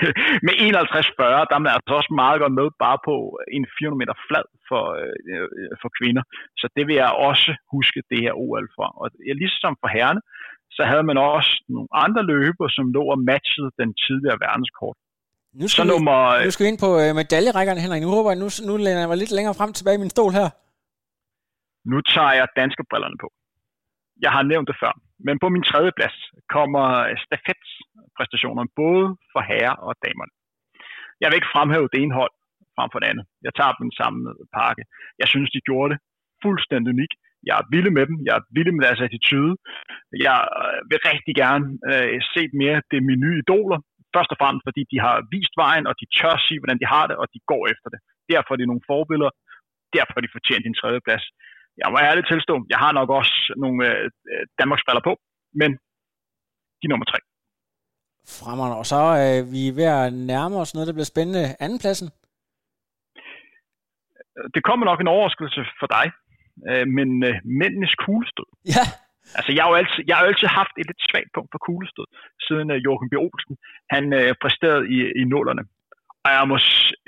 med 0.47 0.53
51-40, 0.61 1.49
der 1.49 1.55
er 1.57 1.63
man 1.65 1.73
altså 1.75 1.93
også 1.99 2.11
meget 2.23 2.37
godt 2.43 2.53
med 2.59 2.67
bare 2.85 2.99
på 3.07 3.15
en 3.55 3.63
400 3.77 4.01
meter 4.01 4.15
flad 4.27 4.45
for, 4.69 4.83
øh, 5.01 5.47
for 5.81 5.89
kvinder. 5.99 6.23
Så 6.61 6.65
det 6.75 6.83
vil 6.87 6.95
jeg 7.03 7.11
også 7.29 7.49
huske 7.75 7.99
det 8.11 8.19
her 8.25 8.33
OL 8.43 8.67
for. 8.77 8.87
Og 9.01 9.07
ligesom 9.43 9.73
for 9.81 9.89
herrene, 9.95 10.21
så 10.77 10.81
havde 10.91 11.05
man 11.09 11.17
også 11.35 11.53
nogle 11.75 11.89
andre 12.05 12.23
løber, 12.33 12.67
som 12.75 12.85
lå 12.95 13.03
og 13.13 13.19
matchede 13.31 13.69
den 13.81 13.89
tidligere 14.05 14.39
verdenskort. 14.45 14.97
Nu 15.61 15.65
skal, 15.67 15.81
så 15.81 15.83
vi, 15.83 15.89
nummer, 15.93 16.17
nu 16.45 16.51
skal 16.51 16.63
vi 16.65 16.71
ind 16.73 16.81
på 16.85 16.91
øh, 17.01 17.09
medaljerækkerne, 17.21 17.79
Henrik. 17.83 18.01
Nu 18.07 18.11
håber 18.17 18.29
jeg, 18.31 18.39
nu, 18.43 18.47
nu 18.69 18.73
læner 18.85 19.01
jeg 19.03 19.09
mig 19.11 19.17
lidt 19.17 19.33
længere 19.37 19.55
frem 19.59 19.71
tilbage 19.73 19.97
i 19.99 20.03
min 20.03 20.13
stol 20.15 20.31
her. 20.39 20.49
Nu 21.91 21.97
tager 22.13 22.33
jeg 22.39 22.55
danske 22.61 22.83
brillerne 22.89 23.17
på. 23.23 23.29
Jeg 24.25 24.31
har 24.35 24.43
nævnt 24.51 24.67
det 24.69 24.77
før, 24.83 24.93
men 25.27 25.35
på 25.43 25.47
min 25.53 25.67
tredje 25.69 25.91
plads 25.97 26.17
kommer 26.55 26.85
stafetpræstationerne 27.25 28.71
både 28.81 29.05
for 29.33 29.41
herrer 29.49 29.75
og 29.87 29.93
damerne. 30.05 30.33
Jeg 31.21 31.27
vil 31.27 31.39
ikke 31.39 31.53
fremhæve 31.55 31.89
det 31.93 31.99
ene 32.03 32.17
hold 32.19 32.33
frem 32.75 32.89
for 32.91 32.99
det 32.99 33.07
andet. 33.11 33.25
Jeg 33.45 33.53
tager 33.57 33.73
dem 33.81 33.89
samme 34.01 34.19
pakke. 34.57 34.83
Jeg 35.21 35.27
synes, 35.33 35.49
de 35.55 35.67
gjorde 35.67 35.89
det 35.93 35.99
fuldstændig 36.45 36.89
unik. 36.95 37.11
Jeg 37.47 37.55
er 37.61 37.65
vild 37.73 37.89
med 37.97 38.05
dem. 38.09 38.17
Jeg 38.27 38.33
er 38.39 38.43
vild 38.55 38.71
med 38.75 38.83
deres 38.87 39.01
attitude. 39.07 39.53
Jeg 40.27 40.39
øh, 40.61 40.79
vil 40.89 40.99
rigtig 41.11 41.33
gerne 41.43 41.65
øh, 41.91 42.17
se 42.33 42.41
mere 42.61 42.77
det 42.91 42.99
mine 43.07 43.21
nye 43.23 43.39
idoler. 43.43 43.79
Først 44.15 44.31
og 44.33 44.39
fremmest, 44.41 44.63
fordi 44.67 44.81
de 44.91 44.97
har 45.05 45.15
vist 45.35 45.55
vejen, 45.63 45.85
og 45.89 45.93
de 45.99 46.05
tør 46.17 46.35
sige, 46.47 46.59
hvordan 46.61 46.79
de 46.81 46.87
har 46.93 47.05
det, 47.09 47.15
og 47.21 47.27
de 47.33 47.39
går 47.51 47.63
efter 47.73 47.87
det. 47.93 47.99
Derfor 48.33 48.51
er 48.51 48.59
de 48.59 48.71
nogle 48.71 48.87
forbilleder. 48.93 49.33
Derfor 49.95 50.13
har 50.15 50.23
de 50.25 50.35
fortjent 50.37 50.65
en 50.65 50.79
tredje 50.81 51.01
plads 51.07 51.25
jeg 51.81 51.87
må 51.91 51.97
ærligt 52.09 52.27
tilstå, 52.27 52.55
jeg 52.73 52.79
har 52.83 52.91
nok 52.99 53.09
også 53.19 53.35
nogle 53.63 53.79
øh, 53.87 54.09
Danmarks 54.59 54.83
briller 54.85 55.03
på, 55.09 55.13
men 55.61 55.69
de 56.79 56.83
er 56.87 56.93
nummer 56.93 57.05
tre. 57.11 57.19
Fremragende. 58.39 58.77
Og 58.81 58.85
så 58.91 58.95
er 58.95 59.25
øh, 59.27 59.51
vi 59.55 59.63
ved 59.79 59.89
at 59.99 60.13
nærme 60.31 60.55
os 60.63 60.73
noget, 60.73 60.87
der 60.87 60.97
bliver 60.97 61.13
spændende. 61.13 61.43
Andenpladsen? 61.65 62.07
Det 64.55 64.61
kommer 64.67 64.85
nok 64.85 64.99
en 65.01 65.13
overraskelse 65.15 65.61
for 65.79 65.87
dig, 65.97 66.05
øh, 66.69 66.85
men 66.97 67.09
øh, 67.29 67.35
mændenes 67.59 67.95
kuglestød. 68.05 68.49
Ja, 68.77 68.85
Altså, 69.37 69.51
jeg 69.55 69.61
har 69.63 69.69
jo 69.71 69.79
altid, 69.81 70.01
jeg 70.07 70.15
har 70.15 70.23
jo 70.23 70.31
altid 70.31 70.47
haft 70.59 70.73
et 70.79 70.87
lidt 70.89 71.01
svagt 71.09 71.31
punkt 71.35 71.49
for 71.53 71.59
kuglestød, 71.67 72.07
siden 72.47 72.67
uh, 72.73 72.77
Joachim 72.85 73.09
B. 73.11 73.13
Olsen, 73.25 73.55
han 73.93 74.03
uh, 74.19 74.31
præsterede 74.41 74.83
i, 74.95 74.97
i 75.21 75.23
nullerne. 75.33 75.63
Og 76.25 76.29
jeg 76.37 76.45
må, 76.51 76.57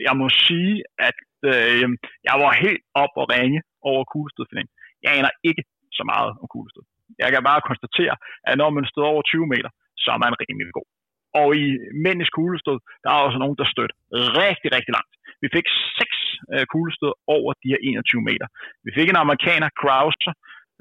jeg 0.07 0.15
må 0.21 0.25
sige, 0.47 0.75
at 1.07 1.17
øh, 1.49 1.87
jeg 2.27 2.35
var 2.43 2.61
helt 2.63 2.83
op 3.03 3.13
og 3.21 3.25
ringe 3.35 3.59
over 3.89 4.01
kuglestødfinalen. 4.11 4.71
Jeg 5.03 5.11
aner 5.17 5.31
ikke 5.49 5.63
så 5.97 6.03
meget 6.11 6.29
om 6.41 6.45
kuglestød. 6.53 6.85
Jeg 7.23 7.29
kan 7.31 7.43
bare 7.49 7.67
konstatere, 7.69 8.15
at 8.49 8.55
når 8.61 8.69
man 8.77 8.85
stod 8.91 9.03
over 9.11 9.21
20 9.21 9.47
meter, 9.53 9.71
så 10.03 10.07
er 10.15 10.19
man 10.23 10.39
rimelig 10.43 10.73
god. 10.79 10.87
Og 11.41 11.47
i 11.63 11.67
mændenes 12.03 12.31
kuglestød, 12.37 12.77
der 13.03 13.09
er 13.11 13.19
også 13.27 13.39
nogen, 13.43 13.57
der 13.59 13.73
stødt 13.73 13.93
rigtig, 14.43 14.69
rigtig 14.75 14.93
langt. 14.97 15.13
Vi 15.43 15.47
fik 15.55 15.67
seks 15.99 16.17
øh, 16.53 16.65
kuglestød 16.73 17.13
over 17.35 17.49
de 17.61 17.71
her 17.73 17.79
21 17.81 18.21
meter. 18.29 18.47
Vi 18.85 18.91
fik 18.97 19.07
en 19.09 19.23
amerikaner, 19.25 19.69
Krauser, 19.81 20.33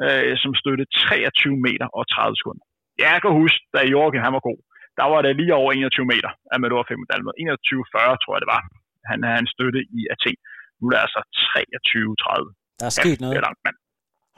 øh, 0.04 0.32
som 0.42 0.52
støttede 0.60 0.88
23 0.90 1.56
meter 1.66 1.86
og 1.98 2.02
30 2.08 2.36
sekunder. 2.40 2.64
Jeg 3.06 3.16
kan 3.22 3.32
huske, 3.42 3.62
da 3.74 3.80
Jorgen 3.94 4.24
han 4.26 4.36
var 4.36 4.44
god, 4.48 4.60
der 4.98 5.06
var 5.12 5.20
det 5.22 5.38
lige 5.40 5.54
over 5.60 5.70
21 5.72 6.06
meter, 6.12 6.30
at 6.52 6.58
man 6.62 6.70
var 6.78 6.84
5 6.88 6.98
21-40, 6.98 8.22
tror 8.22 8.34
jeg 8.34 8.42
det 8.44 8.52
var. 8.56 8.62
Han, 9.10 9.18
han 9.38 9.46
støtte 9.54 9.80
i 9.98 10.00
Athen. 10.14 10.38
Nu 10.78 10.82
er 10.86 10.92
det 10.94 11.00
altså 11.06 11.20
23-30. 11.22 12.80
Der 12.80 12.86
er 12.90 12.94
sket 13.00 13.16
ja, 13.18 13.22
noget. 13.22 13.34
Det 13.34 13.40
er 13.42 13.48
langt, 13.48 13.62
mand. 13.66 13.78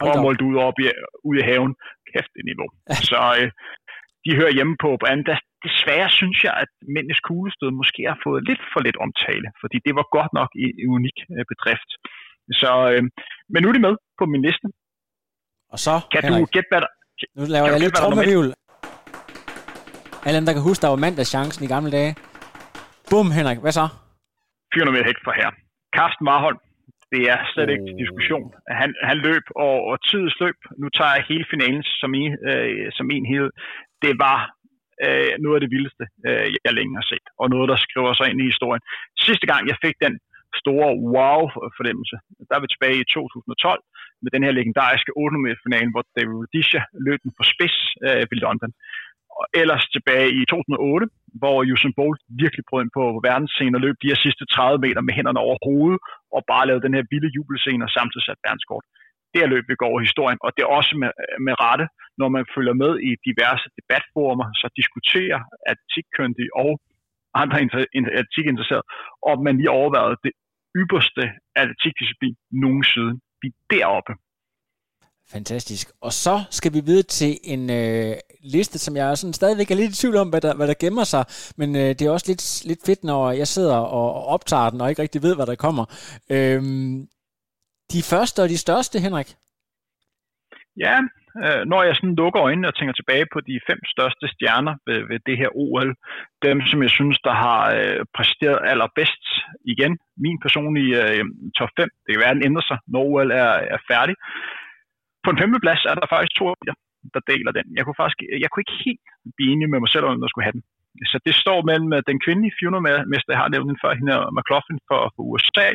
At 0.02 0.22
måle 0.24 0.44
ud, 0.50 0.56
op 0.68 0.78
i, 0.84 0.86
ud 1.28 1.36
i 1.42 1.44
haven. 1.50 1.72
Kæft, 2.10 2.30
det 2.36 2.44
niveau. 2.50 2.68
Så 3.10 3.20
øh, 3.38 3.48
de 4.24 4.30
hører 4.38 4.52
hjemme 4.56 4.74
på, 4.84 4.88
på 5.00 5.06
anden. 5.12 5.26
Desværre 5.66 6.08
synes 6.20 6.38
jeg, 6.46 6.54
at 6.62 6.70
mændenes 6.94 7.20
kuglestød 7.28 7.70
måske 7.82 8.02
har 8.12 8.18
fået 8.26 8.40
lidt 8.48 8.62
for 8.72 8.80
lidt 8.86 8.98
omtale, 9.04 9.48
fordi 9.62 9.76
det 9.86 9.92
var 9.98 10.06
godt 10.16 10.32
nok 10.38 10.50
en, 10.62 10.72
en 10.82 10.88
unik 10.98 11.18
øh, 11.34 11.44
bedrift. 11.52 11.90
Så, 12.60 12.70
øh, 12.92 13.02
men 13.52 13.58
nu 13.60 13.66
er 13.68 13.74
de 13.76 13.86
med 13.88 13.94
på 14.20 14.24
min 14.32 14.42
liste. 14.46 14.66
Og 15.74 15.78
så, 15.86 15.94
kan 16.12 16.20
Henrik, 16.24 16.40
du 16.40 16.46
gætte, 16.54 16.70
hvad 16.72 16.80
der... 16.84 16.90
Nu 17.38 17.42
laver 17.54 17.68
jeg 17.74 17.80
lidt 17.84 17.94
trommevivl. 18.00 18.48
Alle 20.26 20.46
der 20.46 20.52
kan 20.52 20.62
huske, 20.68 20.82
der 20.82 20.88
var 20.88 21.00
mandagschancen 21.06 21.64
i 21.64 21.68
gamle 21.74 21.90
dage. 21.98 22.12
Bum, 23.10 23.30
Henrik. 23.38 23.58
Hvad 23.64 23.72
så? 23.72 23.86
400 24.74 24.94
meter 24.94 25.08
hægt 25.10 25.24
fra 25.24 25.38
her. 25.40 25.50
Carsten 25.96 26.24
Marholm. 26.30 26.60
Det 27.14 27.22
er 27.34 27.40
slet 27.52 27.70
ikke 27.74 27.88
oh. 27.92 27.98
diskussion. 28.02 28.46
Han, 28.80 28.90
han 29.10 29.18
løb, 29.26 29.44
og, 29.66 29.76
og 29.90 29.96
tidens 30.08 30.36
løb, 30.42 30.58
nu 30.82 30.86
tager 30.96 31.14
jeg 31.16 31.28
hele 31.30 31.46
finalen 31.52 31.82
som 32.00 32.10
en, 32.22 32.32
øh, 32.50 32.86
som 32.98 33.06
en 33.14 33.24
hed. 33.32 33.48
Det 34.04 34.14
var 34.26 34.38
øh, 35.04 35.32
noget 35.42 35.56
af 35.58 35.62
det 35.64 35.72
vildeste, 35.74 36.04
øh, 36.26 36.46
jeg 36.64 36.72
længe 36.78 36.94
har 37.00 37.06
set, 37.12 37.26
og 37.40 37.46
noget, 37.54 37.66
der 37.72 37.78
skriver 37.86 38.12
sig 38.14 38.26
ind 38.30 38.40
i 38.40 38.50
historien. 38.52 38.82
Sidste 39.26 39.46
gang, 39.50 39.62
jeg 39.70 39.76
fik 39.84 39.96
den 40.06 40.14
store 40.62 40.90
wow-fornemmelse, 41.14 42.16
der 42.48 42.54
er 42.56 42.62
vi 42.64 42.68
tilbage 42.70 43.00
i 43.02 43.10
2012, 43.14 43.82
med 44.22 44.30
den 44.34 44.42
her 44.44 44.52
legendariske 44.58 45.12
800 45.16 45.44
meter 45.46 45.60
finale, 45.66 45.90
hvor 45.92 46.04
David 46.16 46.34
Rudisha 46.40 46.80
løb 47.06 47.18
den 47.24 47.32
på 47.38 47.42
spids 47.52 47.76
øh, 48.06 48.22
ved 48.30 48.38
London. 48.44 48.72
Og 49.38 49.44
ellers 49.60 49.84
tilbage 49.94 50.30
i 50.40 50.42
2008, 50.44 51.06
hvor 51.40 51.56
Usain 51.72 51.94
Bolt 51.98 52.20
virkelig 52.42 52.64
prøvede 52.68 52.84
ind 52.86 52.96
på 52.98 53.04
verdensscenen 53.28 53.76
og 53.76 53.82
løb 53.86 53.96
de 54.02 54.10
her 54.10 54.20
sidste 54.24 54.44
30 54.46 54.78
meter 54.86 55.02
med 55.06 55.14
hænderne 55.18 55.40
over 55.46 55.56
hovedet, 55.66 56.00
og 56.36 56.40
bare 56.52 56.66
lavede 56.68 56.86
den 56.86 56.96
her 56.96 57.04
vilde 57.12 57.30
jubelscene 57.36 57.86
og 57.86 57.92
samtidig 57.98 58.24
sat 58.26 58.44
verdenskort. 58.46 58.84
Det 59.32 59.40
er 59.42 59.52
løb, 59.54 59.64
vi 59.68 59.80
går 59.80 59.90
over 59.92 60.00
historien, 60.08 60.38
og 60.44 60.50
det 60.54 60.62
er 60.62 60.70
også 60.78 60.92
med, 61.02 61.10
med 61.46 61.54
rette, 61.66 61.86
når 62.20 62.28
man 62.36 62.44
følger 62.54 62.76
med 62.82 62.92
i 63.08 63.10
diverse 63.28 63.66
debatformer, 63.78 64.46
så 64.60 64.66
diskuterer 64.80 65.38
atletikkyndige 65.70 66.52
og 66.64 66.72
andre 67.42 67.56
atikinteresserede, 68.22 68.86
om 69.30 69.36
man 69.46 69.56
lige 69.60 69.76
overvejede 69.80 70.16
det 70.26 70.32
ypperste 70.82 71.24
atletikdisciplin 71.60 72.36
nogensinde. 72.64 73.12
Vi 73.42 73.48
er 73.48 73.58
deroppe. 73.74 74.12
Fantastisk. 75.36 75.86
Og 76.06 76.12
så 76.12 76.34
skal 76.50 76.72
vi 76.74 76.80
videre 76.88 77.08
til 77.20 77.32
en 77.44 77.62
øh, 77.80 78.14
liste, 78.42 78.78
som 78.78 78.96
jeg 78.96 79.18
sådan 79.18 79.32
stadigvæk 79.32 79.70
er 79.70 79.74
lidt 79.74 79.92
i 79.92 80.00
tvivl 80.00 80.16
om, 80.16 80.28
hvad 80.30 80.40
der, 80.40 80.54
hvad 80.56 80.68
der 80.68 80.74
gemmer 80.80 81.04
sig. 81.04 81.24
Men 81.56 81.76
øh, 81.76 81.90
det 81.96 82.02
er 82.02 82.10
også 82.10 82.28
lidt, 82.28 82.44
lidt 82.70 82.82
fedt, 82.86 83.04
når 83.04 83.30
jeg 83.30 83.48
sidder 83.48 83.76
og, 83.76 84.14
og 84.14 84.24
optager 84.26 84.70
den, 84.70 84.80
og 84.80 84.90
ikke 84.90 85.02
rigtig 85.02 85.22
ved, 85.22 85.36
hvad 85.36 85.46
der 85.46 85.54
kommer. 85.54 85.84
Øhm, 86.30 87.08
de 87.92 88.00
første 88.10 88.42
og 88.42 88.48
de 88.48 88.58
største, 88.58 89.00
Henrik? 89.00 89.30
Ja, 90.84 90.96
øh, 91.44 91.62
når 91.72 91.80
jeg 91.82 91.94
sådan 91.96 92.18
lukker 92.22 92.42
øjnene 92.42 92.68
og 92.68 92.74
tænker 92.74 92.94
tilbage 92.96 93.26
på 93.32 93.38
de 93.48 93.60
fem 93.68 93.80
største 93.94 94.24
stjerner 94.34 94.74
ved, 94.86 94.98
ved 95.10 95.18
det 95.28 95.36
her 95.40 95.50
OL, 95.62 95.90
dem 96.46 96.58
som 96.70 96.82
jeg 96.82 96.92
synes, 96.98 97.18
der 97.28 97.34
har 97.44 97.60
øh, 97.78 98.00
præsteret 98.16 98.60
allerbedst 98.72 99.24
igen, 99.72 99.92
min 100.24 100.38
personlige 100.44 100.96
øh, 101.04 101.24
top 101.58 101.70
5, 101.78 101.88
det 102.04 102.10
kan 102.12 102.22
være, 102.24 102.34
den 102.34 102.48
ændrer 102.48 102.64
sig, 102.70 102.78
når 102.92 103.00
OL 103.08 103.30
er, 103.30 103.52
er 103.74 103.80
færdig. 103.90 104.14
På 105.24 105.30
en 105.30 105.40
femte 105.42 105.60
plads 105.64 105.82
er 105.90 105.94
der 105.94 106.06
faktisk 106.12 106.34
to 106.38 106.44
der 107.14 107.22
deler 107.32 107.52
den. 107.58 107.66
Jeg 107.76 107.82
kunne 107.84 108.00
faktisk 108.02 108.18
jeg 108.42 108.48
kunne 108.48 108.64
ikke 108.64 108.82
helt 108.86 109.06
blive 109.36 109.50
enig 109.52 109.66
med 109.70 109.80
mig 109.82 109.90
selv, 109.94 110.04
om 110.06 110.20
der 110.22 110.30
skulle 110.30 110.48
have 110.48 110.58
den. 110.58 110.64
Så 111.12 111.16
det 111.26 111.34
står 111.42 111.58
mellem 111.70 111.90
den 112.10 112.18
kvindelige 112.24 112.56
400-mester, 112.58 113.30
jeg 113.32 113.40
har 113.42 113.54
nævnt 113.54 113.70
den 113.72 113.82
før, 113.82 113.98
hende 114.00 114.14
McLaughlin 114.36 114.80
for, 114.88 115.00
for 115.14 115.22
USA, 115.30 115.68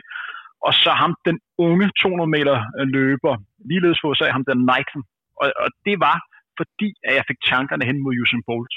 og 0.67 0.73
så 0.83 0.91
ham 1.01 1.13
den 1.27 1.37
unge 1.67 1.87
200 2.01 2.29
meter 2.37 2.55
løber, 2.97 3.33
ligeledes 3.69 3.99
for 3.99 4.07
USA, 4.11 4.25
ham 4.37 4.45
den 4.51 4.59
Knighton. 4.67 5.03
Og, 5.41 5.47
og 5.63 5.69
det 5.87 5.95
var, 6.07 6.17
fordi 6.59 6.89
at 7.07 7.13
jeg 7.17 7.25
fik 7.29 7.39
tankerne 7.51 7.85
hen 7.89 7.97
mod 8.03 8.13
Usain 8.21 8.43
Bolt. 8.49 8.75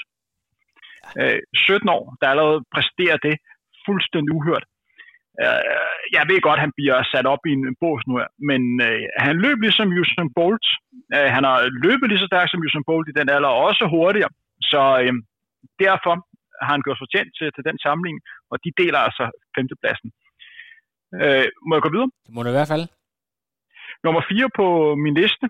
Øh, 1.21 1.39
17 1.55 1.89
år, 1.97 2.03
der 2.21 2.27
allerede 2.33 2.59
præsterer 2.73 3.17
det 3.27 3.35
fuldstændig 3.85 4.31
uhørt. 4.37 4.65
Øh, 5.43 5.61
jeg 6.15 6.23
ved 6.29 6.39
godt, 6.47 6.63
han 6.65 6.73
bliver 6.77 6.97
sat 7.11 7.27
op 7.33 7.43
i 7.49 7.51
en 7.57 7.75
bås 7.81 8.03
nu, 8.07 8.15
men 8.49 8.61
øh, 8.87 9.03
han 9.25 9.35
løb 9.45 9.57
ligesom 9.61 9.87
Usain 9.99 10.31
Bolt. 10.37 10.67
Øh, 11.15 11.29
han 11.35 11.43
har 11.49 11.57
løbet 11.85 12.07
lige 12.07 12.21
så 12.23 12.27
stærkt 12.29 12.51
som 12.51 12.63
Usain 12.65 12.87
Bolt 12.89 13.07
i 13.09 13.17
den 13.19 13.27
alder, 13.35 13.49
og 13.55 13.63
også 13.69 13.83
hurtigere. 13.95 14.31
Så 14.71 14.81
øh, 15.03 15.13
derfor 15.85 16.13
har 16.63 16.71
han 16.75 16.85
gjort 16.85 17.01
fortjent 17.03 17.31
til, 17.37 17.47
til 17.55 17.63
den 17.69 17.77
samling, 17.85 18.15
og 18.51 18.57
de 18.63 18.71
deler 18.81 18.99
altså 19.07 19.23
femtepladsen. 19.55 20.09
Øh, 21.21 21.47
må 21.67 21.71
jeg 21.75 21.83
gå 21.85 21.91
videre? 21.95 22.11
Det 22.25 22.31
må 22.35 22.39
du 22.43 22.49
i 22.49 22.57
hvert 22.57 22.73
fald. 22.73 22.85
Nummer 24.05 24.21
4 24.29 24.49
på 24.59 24.65
min 25.03 25.15
liste, 25.21 25.45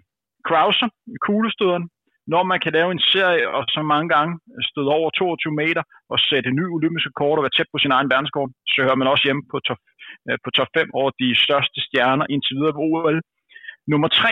Krauser, 0.48 0.90
kuglestøderen. 1.26 1.86
Når 2.34 2.44
man 2.52 2.60
kan 2.64 2.76
lave 2.78 2.92
en 2.92 3.06
serie 3.14 3.46
og 3.58 3.64
så 3.76 3.82
mange 3.92 4.10
gange 4.16 4.34
støde 4.70 4.90
over 4.98 5.10
22 5.10 5.54
meter 5.62 5.84
og 6.12 6.18
sætte 6.30 6.58
ny 6.60 6.66
olympisk 6.78 7.06
rekord 7.10 7.38
og 7.38 7.46
være 7.46 7.56
tæt 7.58 7.72
på 7.74 7.80
sin 7.84 7.96
egen 7.98 8.12
verdenskort, 8.14 8.52
så 8.72 8.80
hører 8.86 9.00
man 9.02 9.12
også 9.14 9.24
hjemme 9.28 9.44
på 9.52 9.58
top, 9.68 9.82
øh, 10.30 10.38
på 10.44 10.50
top 10.58 10.70
5 10.78 10.90
over 11.00 11.12
de 11.22 11.30
største 11.46 11.80
stjerner 11.88 12.26
indtil 12.34 12.58
videre 12.58 12.76
på 12.78 12.84
OL. 12.90 13.18
Nummer 13.92 14.08
3, 14.08 14.30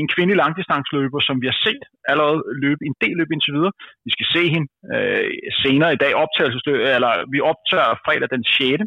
en 0.00 0.08
kvindelig 0.14 0.36
langdistansløber, 0.42 1.20
som 1.28 1.36
vi 1.42 1.46
har 1.50 1.58
set 1.66 1.82
allerede 2.10 2.40
løbe 2.64 2.82
en 2.88 2.96
del 3.02 3.14
løb 3.20 3.30
indtil 3.34 3.56
videre. 3.58 3.74
Vi 4.06 4.10
skal 4.16 4.26
se 4.34 4.42
hende 4.54 4.68
øh, 4.94 5.30
senere 5.62 5.92
i 5.94 6.00
dag, 6.04 6.12
optagelsesløb, 6.24 6.80
eller 6.96 7.12
vi 7.34 7.38
optager 7.52 8.00
fredag 8.06 8.28
den 8.34 8.44
6. 8.44 8.82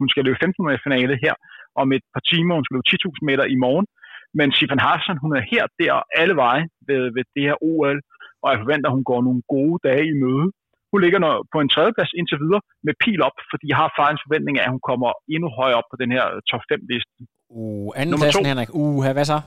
Hun 0.00 0.08
skal 0.12 0.24
løbe 0.24 0.38
15 0.42 0.64
meter 0.66 0.80
finale 0.86 1.14
her 1.24 1.34
om 1.82 1.88
et 1.96 2.04
par 2.14 2.24
timer. 2.32 2.54
Hun 2.58 2.64
skal 2.64 2.74
løbe 2.76 2.90
10.000 2.92 3.28
meter 3.28 3.44
i 3.54 3.58
morgen. 3.66 3.86
Men 4.34 4.52
Sifan 4.52 4.84
Hassan, 4.86 5.18
hun 5.24 5.32
er 5.38 5.42
her, 5.52 5.64
der 5.80 6.02
alle 6.20 6.36
veje 6.44 6.64
ved, 6.88 7.02
ved 7.14 7.24
det 7.34 7.42
her 7.48 7.56
OL, 7.70 7.98
og 8.42 8.46
jeg 8.50 8.58
forventer, 8.62 8.88
at 8.88 8.96
hun 8.96 9.08
går 9.10 9.20
nogle 9.22 9.42
gode 9.54 9.78
dage 9.88 10.04
i 10.12 10.18
møde. 10.24 10.46
Hun 10.92 11.00
ligger 11.04 11.20
på 11.52 11.58
en 11.60 11.72
tredjeplads 11.74 12.12
indtil 12.18 12.38
videre 12.44 12.62
med 12.86 12.94
pil 13.04 13.20
op, 13.28 13.36
fordi 13.50 13.64
jeg 13.70 13.78
har 13.82 13.90
faktisk 13.98 14.20
en 14.20 14.26
forventning 14.26 14.54
af, 14.58 14.64
at 14.66 14.74
hun 14.74 14.84
kommer 14.90 15.08
endnu 15.34 15.48
højere 15.60 15.78
op 15.80 15.88
på 15.92 15.96
den 16.02 16.10
her 16.16 16.24
top 16.50 16.62
5-liste. 16.70 17.12
Uh, 17.58 17.90
anden 18.00 18.18
pladsen, 18.20 18.50
Henrik. 18.50 18.70
Uh, 18.82 19.02
hvad 19.16 19.26
så? 19.32 19.38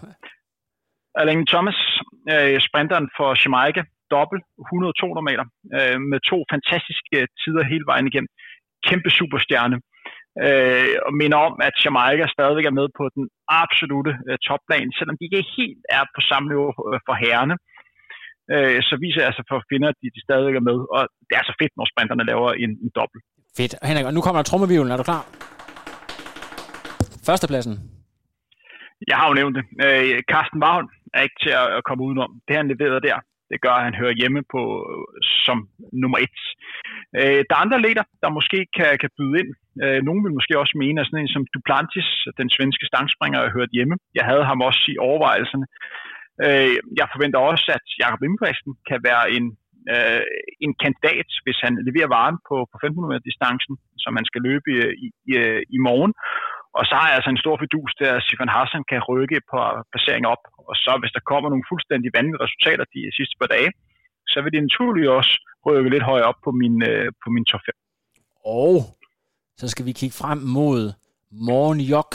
Alain 1.21 1.45
Thomas, 1.53 1.79
øh, 2.33 2.57
sprinteren 2.67 3.07
for 3.17 3.29
Jamaica, 3.41 3.81
dobbelt 4.15 4.43
100-200 4.69 5.21
meter, 5.29 5.45
øh, 5.77 5.97
med 6.11 6.19
to 6.31 6.37
fantastiske 6.53 7.17
tider 7.41 7.63
hele 7.71 7.85
vejen 7.91 8.07
igennem. 8.11 8.31
Kæmpe 8.87 9.09
superstjerne 9.19 9.77
øh, 10.45 10.95
og 11.07 11.11
minder 11.21 11.39
om, 11.47 11.53
at 11.67 11.75
Jamaica 11.83 12.25
stadigvæk 12.35 12.65
er 12.67 12.77
med 12.79 12.87
på 12.99 13.03
den 13.15 13.25
absolute 13.61 14.13
øh, 14.27 14.37
topplan, 14.47 14.89
selvom 14.97 15.15
de 15.17 15.27
ikke 15.27 15.43
helt 15.57 15.81
er 15.97 16.03
på 16.15 16.21
samme 16.29 16.47
niveau 16.51 16.69
øh, 16.87 16.99
for 17.07 17.15
herrene. 17.23 17.55
Øh, 18.53 18.79
så 18.89 18.95
viser 19.03 19.21
altså 19.29 19.43
for 19.49 19.57
kvinder, 19.69 19.87
at 19.93 19.97
de, 20.01 20.07
de 20.15 20.21
stadigvæk 20.27 20.55
er 20.61 20.67
med, 20.69 20.77
og 20.95 21.01
det 21.27 21.35
er 21.39 21.45
så 21.49 21.55
fedt, 21.61 21.73
når 21.77 21.85
sprinterne 21.91 22.23
laver 22.31 22.49
en, 22.63 22.71
en 22.85 22.91
dobbelt. 22.99 23.23
Fedt. 23.57 23.73
Henrik, 23.89 24.05
og 24.09 24.13
nu 24.15 24.21
kommer 24.21 24.39
der 24.39 24.49
trommevivlen. 24.49 24.91
Er 24.93 24.97
du 24.97 25.07
klar? 25.11 25.23
Førstepladsen. 27.27 27.75
Jeg 29.09 29.17
har 29.19 29.27
jo 29.29 29.33
nævnt 29.39 29.55
det. 29.57 29.65
Øh, 29.85 30.19
Carsten 30.31 30.59
Vagn 30.65 30.87
er 31.17 31.21
ikke 31.27 31.39
til 31.43 31.53
at 31.77 31.83
komme 31.87 32.03
udenom. 32.07 32.31
Det 32.47 32.55
han 32.59 32.67
leverede 32.73 33.01
der, 33.07 33.17
det 33.51 33.59
gør, 33.65 33.75
at 33.77 33.87
han 33.87 33.99
hører 34.01 34.19
hjemme 34.21 34.41
på 34.53 34.61
som 35.45 35.57
nummer 36.01 36.19
et. 36.25 36.39
Øh, 37.19 37.41
der 37.47 37.53
er 37.55 37.63
andre 37.65 37.81
leder, 37.85 38.05
der 38.23 38.37
måske 38.37 38.59
kan, 38.77 38.91
kan 39.01 39.11
byde 39.17 39.35
ind. 39.41 39.51
Øh, 39.83 39.99
nogen 40.07 40.23
vil 40.23 40.37
måske 40.37 40.59
også 40.63 40.75
mene, 40.83 41.01
at 41.01 41.07
sådan 41.07 41.23
en 41.23 41.35
som 41.35 41.45
Duplantis, 41.53 42.09
den 42.41 42.49
svenske 42.55 42.85
stangspringer, 42.91 43.39
har 43.39 43.55
hørt 43.57 43.75
hjemme. 43.77 43.95
Jeg 44.17 44.25
havde 44.29 44.45
ham 44.49 44.59
også 44.69 44.83
i 44.93 45.01
overvejelserne. 45.07 45.67
Øh, 46.45 46.75
jeg 46.99 47.07
forventer 47.13 47.39
også, 47.51 47.65
at 47.77 47.85
Jakob 48.01 48.21
Ingebrigtsen 48.23 48.71
kan 48.89 48.99
være 49.09 49.25
en, 49.37 49.45
øh, 49.93 50.23
en 50.65 50.73
kandidat, 50.83 51.29
hvis 51.43 51.59
han 51.65 51.73
leverer 51.87 52.13
varen 52.17 52.37
på, 52.49 52.55
på 52.71 52.75
1500 52.77 53.09
meter 53.09 53.29
distancen, 53.29 53.73
som 54.03 54.11
han 54.17 54.25
skal 54.29 54.41
løbe 54.49 54.67
i, 55.05 55.07
i, 55.31 55.33
i 55.75 55.79
morgen. 55.87 56.13
Og 56.77 56.83
så 56.89 56.93
har 56.99 57.07
jeg 57.07 57.17
altså 57.17 57.31
en 57.31 57.43
stor 57.43 57.55
fidus 57.61 57.91
der, 58.01 58.11
at 58.17 58.23
Sifan 58.27 58.53
Hassan 58.55 58.83
kan 58.91 59.01
rykke 59.11 59.39
på 59.51 59.57
placering 59.91 60.25
op. 60.33 60.43
Og 60.69 60.75
så 60.83 60.91
hvis 61.01 61.13
der 61.17 61.23
kommer 61.31 61.47
nogle 61.49 61.69
fuldstændig 61.71 62.09
vanvittige 62.17 62.43
resultater 62.45 62.85
de 62.95 63.01
sidste 63.17 63.35
par 63.41 63.49
dage, 63.55 63.71
så 64.31 64.37
vil 64.41 64.51
det 64.53 64.61
naturligvis 64.67 65.11
også 65.19 65.33
rykke 65.67 65.89
lidt 65.93 66.05
højere 66.11 66.27
op 66.31 66.39
på 66.45 66.51
min, 66.61 66.75
øh, 66.89 67.07
på 67.23 67.27
min 67.35 67.45
top 67.51 67.63
5. 67.65 67.73
Og 68.61 68.75
så 69.59 69.67
skal 69.67 69.85
vi 69.85 69.91
kigge 69.99 70.15
frem 70.21 70.39
mod 70.57 70.81
Morgenjok 71.47 72.11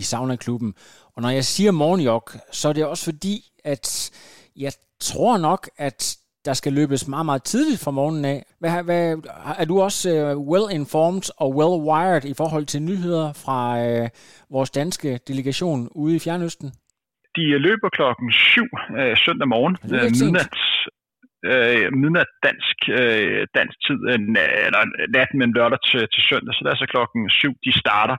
i 0.00 0.02
Sauna-klubben. 0.10 0.74
Og 1.14 1.22
når 1.22 1.30
jeg 1.38 1.44
siger 1.44 1.72
Morgenjok, 1.72 2.26
så 2.52 2.68
er 2.68 2.72
det 2.72 2.84
også 2.86 3.04
fordi, 3.10 3.36
at 3.64 3.86
jeg 4.56 4.72
tror 5.00 5.38
nok, 5.38 5.62
at 5.76 6.00
der 6.44 6.52
skal 6.52 6.72
løbes 6.72 7.08
meget, 7.08 7.26
meget 7.26 7.42
tidligt 7.42 7.84
fra 7.84 7.90
morgenen 7.90 8.24
af. 8.24 8.42
Hvad, 8.60 8.84
hvad, 8.84 9.02
er 9.58 9.64
du 9.64 9.80
også 9.80 10.08
uh, 10.10 10.48
well-informed 10.50 11.26
og 11.42 11.48
well-wired 11.58 12.24
i 12.32 12.34
forhold 12.36 12.66
til 12.66 12.82
nyheder 12.82 13.26
fra 13.44 13.58
uh, 13.86 14.08
vores 14.50 14.70
danske 14.70 15.18
delegation 15.28 15.88
ude 15.94 16.16
i 16.16 16.18
Fjernøsten? 16.18 16.68
De 17.36 17.58
løber 17.58 17.88
klokken 17.88 18.32
7 18.32 18.62
uh, 18.62 19.16
søndag 19.24 19.48
morgen, 19.48 19.76
uh, 19.84 20.10
midnat, 20.20 20.58
uh, 21.50 21.86
midnat 22.02 22.30
dansk, 22.46 22.76
uh, 23.00 23.40
dansk 23.58 23.76
tid, 23.86 24.00
uh, 24.10 24.16
eller 24.66 24.80
natten 25.16 25.36
mellem 25.38 25.56
lørdag 25.58 25.80
til, 25.88 26.02
til 26.14 26.22
søndag, 26.30 26.52
så 26.54 26.60
det 26.64 26.70
er 26.72 26.80
så 26.84 26.88
klokken 26.94 27.22
7, 27.30 27.54
de 27.66 27.72
starter. 27.82 28.16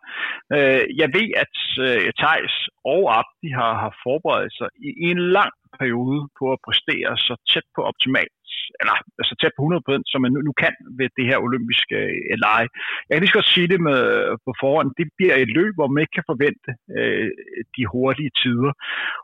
Uh, 0.56 0.84
jeg 1.02 1.10
ved, 1.18 1.28
at 1.44 1.56
uh, 1.86 2.08
Thijs 2.22 2.56
og 2.94 3.02
Abdi 3.20 3.50
har, 3.60 3.74
har 3.84 3.94
forberedt 4.06 4.54
sig 4.60 4.70
i 4.88 4.90
en 5.12 5.20
lang 5.38 5.54
periode 5.80 6.20
på 6.40 6.46
at 6.54 6.62
præstere 6.66 7.12
så 7.28 7.34
tæt 7.52 7.68
på 7.76 7.82
optimalt, 7.90 8.36
eller 8.82 8.96
så 9.30 9.36
tæt 9.42 9.54
på 9.58 9.64
100%, 9.64 10.12
som 10.12 10.20
man 10.22 10.32
nu, 10.34 10.40
nu 10.48 10.54
kan 10.64 10.74
ved 11.00 11.10
det 11.18 11.26
her 11.30 11.38
olympiske 11.48 11.98
øh, 12.32 12.36
lege. 12.46 12.68
Jeg 13.06 13.14
kan 13.14 13.22
lige 13.22 13.34
så 13.34 13.40
godt 13.40 13.56
sige 13.56 13.72
det 13.74 13.82
med, 13.90 14.00
på 14.46 14.52
forhånd. 14.64 14.90
Det 15.00 15.08
bliver 15.18 15.36
et 15.36 15.52
løb, 15.58 15.74
hvor 15.78 15.88
man 15.92 16.02
ikke 16.02 16.18
kan 16.18 16.30
forvente 16.32 16.70
øh, 16.98 17.30
de 17.76 17.84
hurtige 17.94 18.32
tider. 18.42 18.74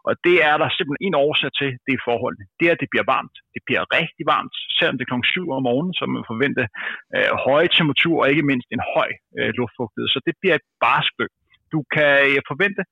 Og 0.08 0.14
det 0.26 0.36
er 0.50 0.56
der 0.62 0.70
simpelthen 0.70 1.06
en 1.08 1.20
årsag 1.26 1.52
til, 1.60 1.70
det 1.86 1.94
er 1.94 2.06
forholdene. 2.10 2.46
Det 2.58 2.66
er, 2.68 2.74
at 2.76 2.82
det 2.84 2.92
bliver 2.92 3.08
varmt. 3.16 3.36
Det 3.56 3.62
bliver 3.68 3.84
rigtig 4.00 4.26
varmt, 4.34 4.56
selvom 4.78 4.96
det 4.96 5.04
er 5.06 5.12
kl. 5.12 5.16
7 5.24 5.50
om 5.58 5.64
morgenen, 5.70 5.94
så 6.00 6.04
man 6.16 6.30
forventer 6.32 6.66
øh, 7.16 7.32
høje 7.48 7.70
temperaturer 7.78 8.22
og 8.24 8.30
ikke 8.32 8.50
mindst 8.52 8.70
en 8.76 8.84
høj 8.94 9.10
øh, 9.38 9.50
luftfugtighed. 9.60 10.08
Så 10.16 10.20
det 10.28 10.34
bliver 10.42 10.56
et 10.58 10.68
barskløb. 10.84 11.34
Du 11.74 11.80
kan 11.96 12.12
forvente 12.52 12.84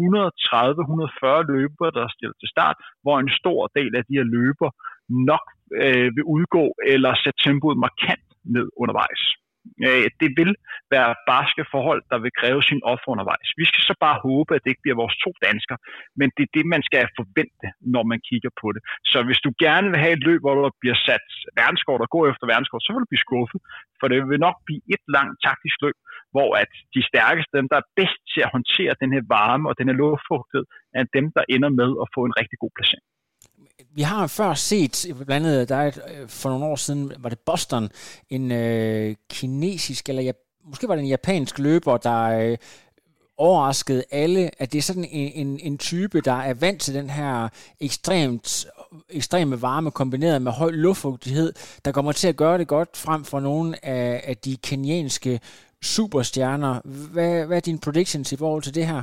130-140 0.00 1.50
løbere, 1.52 1.90
der 1.96 2.02
er 2.04 2.12
stillet 2.16 2.36
til 2.40 2.52
start, 2.54 2.76
hvor 3.02 3.16
en 3.18 3.30
stor 3.40 3.60
del 3.78 3.92
af 3.98 4.02
de 4.08 4.16
her 4.18 4.26
løber 4.36 4.70
nok 5.32 5.46
øh, 5.82 6.08
vil 6.16 6.24
udgå 6.36 6.64
eller 6.92 7.10
sætte 7.22 7.40
tempoet 7.44 7.78
markant 7.86 8.26
ned 8.54 8.66
undervejs. 8.82 9.22
Øh, 9.86 10.06
det 10.20 10.30
vil 10.40 10.52
være 10.94 11.10
barske 11.30 11.64
forhold, 11.74 12.02
der 12.12 12.18
vil 12.24 12.36
kræve 12.40 12.62
sin 12.70 12.80
offer 12.92 13.08
undervejs. 13.14 13.48
Vi 13.60 13.64
skal 13.70 13.82
så 13.90 13.94
bare 14.06 14.22
håbe, 14.26 14.50
at 14.54 14.60
det 14.62 14.70
ikke 14.70 14.84
bliver 14.84 15.02
vores 15.02 15.16
to 15.24 15.30
danskere, 15.48 15.78
men 16.20 16.28
det 16.36 16.42
er 16.46 16.52
det, 16.56 16.66
man 16.74 16.82
skal 16.88 17.04
forvente, 17.20 17.66
når 17.94 18.04
man 18.10 18.20
kigger 18.28 18.52
på 18.62 18.66
det. 18.74 18.82
Så 19.12 19.18
hvis 19.26 19.40
du 19.46 19.50
gerne 19.64 19.88
vil 19.90 20.02
have 20.04 20.16
et 20.18 20.26
løb, 20.28 20.40
hvor 20.44 20.54
der 20.54 20.70
bliver 20.82 20.98
sat 21.08 21.26
verdenskort 21.60 22.00
og 22.04 22.10
går 22.14 22.24
efter 22.30 22.46
verdenskort, 22.52 22.82
så 22.84 22.90
vil 22.92 23.02
du 23.04 23.12
blive 23.12 23.26
skuffet, 23.28 23.60
for 23.98 24.06
det 24.10 24.18
vil 24.30 24.44
nok 24.46 24.56
blive 24.66 24.82
et 24.94 25.04
langt 25.16 25.36
taktisk 25.46 25.76
løb, 25.84 25.96
hvor 26.34 26.50
at 26.62 26.70
de 26.94 27.02
stærkeste, 27.10 27.56
dem 27.60 27.68
der 27.72 27.78
er 27.80 27.90
bedst 28.00 28.20
til 28.32 28.40
at 28.46 28.52
håndtere 28.56 29.00
den 29.02 29.10
her 29.14 29.24
varme 29.36 29.68
og 29.70 29.74
den 29.78 29.88
her 29.88 29.96
luftfugtighed, 30.02 30.64
er 30.98 31.04
dem, 31.16 31.26
der 31.36 31.44
ender 31.54 31.70
med 31.80 31.90
at 32.02 32.06
få 32.14 32.20
en 32.28 32.38
rigtig 32.40 32.58
god 32.64 32.72
placering 32.76 33.06
vi 33.94 34.02
har 34.02 34.26
før 34.26 34.54
set, 34.54 35.06
blandt 35.26 35.46
andet, 35.46 35.68
der 35.68 35.76
er 35.76 35.88
et, 35.88 36.00
øh, 36.20 36.28
for 36.28 36.48
nogle 36.48 36.64
år 36.64 36.76
siden, 36.76 37.12
var 37.18 37.28
det 37.28 37.38
Boston, 37.38 37.88
en 38.30 38.52
øh, 38.52 39.16
kinesisk, 39.30 40.08
eller 40.08 40.22
ja, 40.22 40.32
måske 40.64 40.88
var 40.88 40.94
det 40.94 41.02
en 41.02 41.08
japansk 41.08 41.58
løber, 41.58 41.96
der 41.96 42.22
øh, 42.22 42.56
overraskede 43.36 44.04
alle, 44.10 44.50
at 44.58 44.72
det 44.72 44.78
er 44.78 44.82
sådan 44.82 45.04
en, 45.04 45.46
en, 45.46 45.60
en 45.62 45.78
type, 45.78 46.20
der 46.20 46.32
er 46.32 46.54
vant 46.54 46.80
til 46.80 46.94
den 46.94 47.10
her 47.10 47.48
ekstremt 47.80 48.66
ekstreme 49.10 49.62
varme 49.62 49.90
kombineret 49.90 50.42
med 50.42 50.52
høj 50.52 50.70
luftfugtighed, 50.70 51.52
der 51.84 51.92
kommer 51.92 52.12
til 52.12 52.28
at 52.28 52.36
gøre 52.36 52.58
det 52.58 52.68
godt 52.68 52.96
frem 52.96 53.24
for 53.24 53.40
nogle 53.40 53.84
af, 53.84 54.22
af 54.24 54.36
de 54.36 54.56
kenyanske 54.56 55.40
superstjerner. 55.82 56.80
Hvad, 56.84 57.46
hvad 57.46 57.56
er 57.56 57.60
din 57.60 57.78
predictions 57.78 58.32
i 58.32 58.36
forhold 58.36 58.62
til 58.62 58.74
det 58.74 58.86
her? 58.86 59.02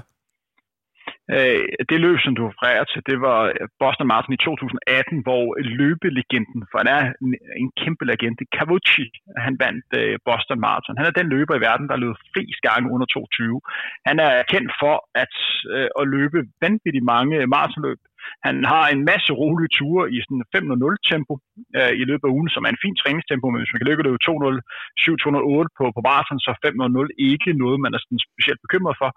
Øh, 1.36 1.64
det 1.90 2.00
løb, 2.06 2.18
som 2.20 2.36
du 2.36 2.44
refererer 2.48 2.86
til, 2.92 3.02
det 3.10 3.18
var 3.28 3.40
Boston 3.82 4.08
Marathon 4.08 4.38
i 4.38 4.44
2018, 4.46 5.24
hvor 5.28 5.46
løbelegenden, 5.80 6.62
for 6.70 6.78
han 6.82 6.90
er 6.98 7.04
en, 7.24 7.32
en 7.62 7.72
kæmpe 7.82 8.04
legende, 8.12 8.46
Cavucci, 8.56 9.06
han 9.46 9.56
vandt 9.64 9.88
øh, 10.00 10.16
Boston 10.28 10.60
Marathon. 10.66 10.98
Han 11.00 11.08
er 11.08 11.20
den 11.20 11.28
løber 11.36 11.56
i 11.56 11.66
verden, 11.68 11.88
der 11.92 12.04
løb 12.04 12.16
flest 12.34 12.62
gange 12.68 12.92
under 12.94 13.06
22. 13.06 13.62
Han 14.10 14.18
er 14.28 14.34
kendt 14.54 14.72
for 14.82 14.96
at, 15.24 15.36
øh, 15.76 15.90
at 16.00 16.06
løbe 16.16 16.40
vanvittigt 16.64 17.06
mange 17.14 17.36
maratonløb. 17.54 18.00
Han 18.48 18.56
har 18.72 18.86
en 18.94 19.02
masse 19.12 19.32
rolige 19.42 19.74
ture 19.78 20.04
i 20.16 20.18
sådan 20.26 20.44
5.0 20.56 21.10
tempo 21.12 21.34
øh, 21.80 21.94
i 22.02 22.04
løbet 22.10 22.26
af 22.28 22.34
ugen, 22.38 22.50
som 22.54 22.64
er 22.66 22.72
en 22.72 22.84
fin 22.84 22.96
træningstempo, 23.02 23.46
men 23.50 23.60
hvis 23.62 23.74
man 23.74 23.80
kan 23.82 23.90
lykke 23.90 24.06
det 24.06 24.26
2.07-208 24.30 25.76
på, 25.78 25.84
på 25.96 26.02
maraton, 26.10 26.40
så 26.46 26.52
5.0 26.66 27.30
ikke 27.32 27.50
noget, 27.64 27.78
man 27.86 27.94
er 27.96 28.02
sådan 28.02 28.26
specielt 28.28 28.62
bekymret 28.66 28.96
for. 29.02 29.10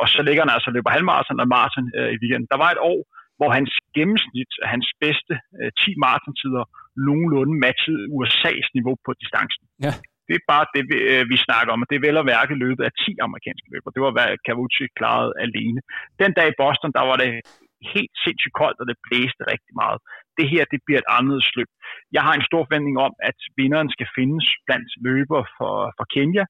Og 0.00 0.06
så 0.14 0.20
ligger 0.26 0.42
han 0.44 0.54
altså 0.56 0.68
løber 0.70 0.94
halvmaraton 0.96 1.42
og 1.42 1.48
maraton 1.56 1.86
øh, 1.98 2.10
i 2.14 2.18
weekenden. 2.22 2.52
Der 2.52 2.58
var 2.64 2.70
et 2.72 2.82
år, 2.92 3.00
hvor 3.38 3.50
hans 3.58 3.72
gennemsnit 3.96 4.52
af 4.64 4.68
hans 4.74 4.88
bedste 5.04 5.34
øh, 5.58 5.70
10 5.80 5.94
maratontider 6.04 6.64
nogenlunde 7.06 7.54
matchede 7.64 8.02
USA's 8.16 8.68
niveau 8.78 8.94
på 9.06 9.10
distancen. 9.20 9.64
Ja. 9.86 9.92
Det 10.28 10.34
er 10.36 10.50
bare 10.54 10.66
det, 10.74 10.82
vi, 10.90 10.96
øh, 11.12 11.24
vi 11.32 11.36
snakker 11.46 11.70
om, 11.74 11.82
og 11.82 11.88
det 11.88 11.96
er 11.96 12.06
vel 12.08 12.22
at 12.22 12.28
værke 12.34 12.54
løbet 12.64 12.84
af 12.88 12.92
10 12.92 13.26
amerikanske 13.26 13.68
løber. 13.72 13.90
Det 13.94 14.02
var, 14.06 14.12
hvad 14.16 14.28
Cavucci 14.46 14.84
klarede 14.98 15.32
alene. 15.46 15.80
Den 16.22 16.32
dag 16.38 16.46
i 16.50 16.58
Boston, 16.62 16.92
der 16.98 17.04
var 17.10 17.16
det 17.22 17.30
helt 17.94 18.14
sindssygt 18.24 18.58
koldt, 18.60 18.80
og 18.82 18.86
det 18.90 19.02
blæste 19.06 19.42
rigtig 19.52 19.74
meget. 19.82 19.98
Det 20.38 20.46
her, 20.52 20.62
det 20.72 20.80
bliver 20.86 21.00
et 21.00 21.12
andet 21.16 21.40
løb. 21.56 21.70
Jeg 22.16 22.22
har 22.26 22.34
en 22.34 22.48
stor 22.50 22.62
forventning 22.64 22.96
om, 23.06 23.12
at 23.30 23.38
vinderen 23.58 23.90
skal 23.94 24.08
findes 24.18 24.46
blandt 24.66 24.90
løber 25.06 25.42
for, 25.56 25.76
for 25.96 26.06
Kenya, 26.14 26.44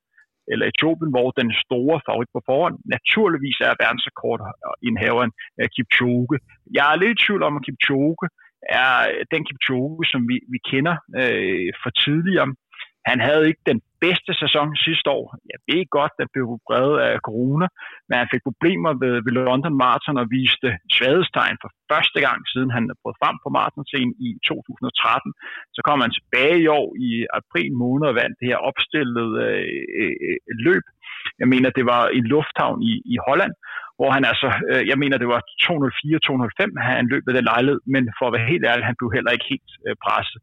eller 0.50 0.66
Etiopien, 0.72 1.14
hvor 1.14 1.28
den 1.40 1.50
store 1.64 1.96
favorit 2.06 2.30
på 2.34 2.40
forhånd 2.48 2.76
naturligvis 2.96 3.58
er 3.68 3.80
verdensrekordindhaveren 3.84 5.32
uh, 5.36 5.60
øh, 5.60 5.68
Kipchoge. 5.74 6.36
Jeg 6.78 6.86
er 6.88 6.96
lidt 6.98 7.14
i 7.14 7.22
tvivl 7.22 7.42
om, 7.48 7.56
at 7.58 7.64
Kipchoge 7.66 8.26
er 8.84 8.92
den 9.32 9.42
Kipchoge, 9.48 10.02
som 10.12 10.20
vi, 10.30 10.36
vi 10.52 10.58
kender 10.70 10.96
øh, 11.20 11.68
for 11.82 11.90
tidligere. 12.04 12.48
Han 13.10 13.18
havde 13.26 13.48
ikke 13.50 13.64
den 13.72 13.80
bedste 14.04 14.32
sæson 14.42 14.68
sidste 14.86 15.08
år. 15.18 15.24
Jeg 15.52 15.60
ved 15.68 15.82
godt, 15.98 16.14
at 16.22 16.28
blev 16.34 16.46
brevet 16.68 16.98
af 17.08 17.14
corona, 17.28 17.66
men 18.08 18.16
han 18.20 18.28
fik 18.32 18.42
problemer 18.48 18.92
ved, 19.02 19.14
ved 19.24 19.32
London 19.48 19.74
Marathon 19.82 20.22
og 20.22 20.26
viste 20.38 20.68
svaghedstegn 20.96 21.56
for 21.62 21.70
første 21.90 22.18
gang, 22.26 22.38
siden 22.52 22.70
han 22.76 22.84
er 22.92 22.96
brudt 23.02 23.20
frem 23.22 23.36
på 23.44 23.48
marathonscenen 23.58 24.14
i 24.26 24.28
2013. 24.48 25.32
Så 25.76 25.80
kom 25.86 25.98
han 26.04 26.16
tilbage 26.18 26.56
i 26.64 26.68
år 26.80 26.88
i 27.08 27.10
april 27.40 27.72
måned 27.82 28.06
og 28.10 28.18
vandt 28.20 28.36
det 28.40 28.50
her 28.50 28.60
opstillede 28.70 29.32
øh, 29.46 29.80
øh, 30.00 30.14
øh 30.26 30.38
løb. 30.66 30.84
Jeg 31.40 31.48
mener, 31.52 31.70
det 31.78 31.86
var 31.92 32.02
i 32.18 32.20
lufthavn 32.34 32.78
i, 32.90 32.92
i 33.14 33.16
Holland, 33.28 33.54
hvor 33.98 34.10
han 34.16 34.24
altså, 34.30 34.48
øh, 34.70 34.82
jeg 34.90 34.98
mener, 35.02 35.16
det 35.18 35.30
var 35.34 35.40
204-205, 35.64 36.96
han 37.00 37.06
løb 37.12 37.22
ved 37.26 37.34
den 37.38 37.50
lejlighed, 37.52 37.80
men 37.94 38.02
for 38.18 38.26
at 38.26 38.34
være 38.36 38.52
helt 38.52 38.64
ærlig, 38.70 38.84
han 38.90 38.98
blev 38.98 39.10
heller 39.16 39.32
ikke 39.32 39.50
helt 39.52 39.70
øh, 39.86 39.94
presset 40.04 40.40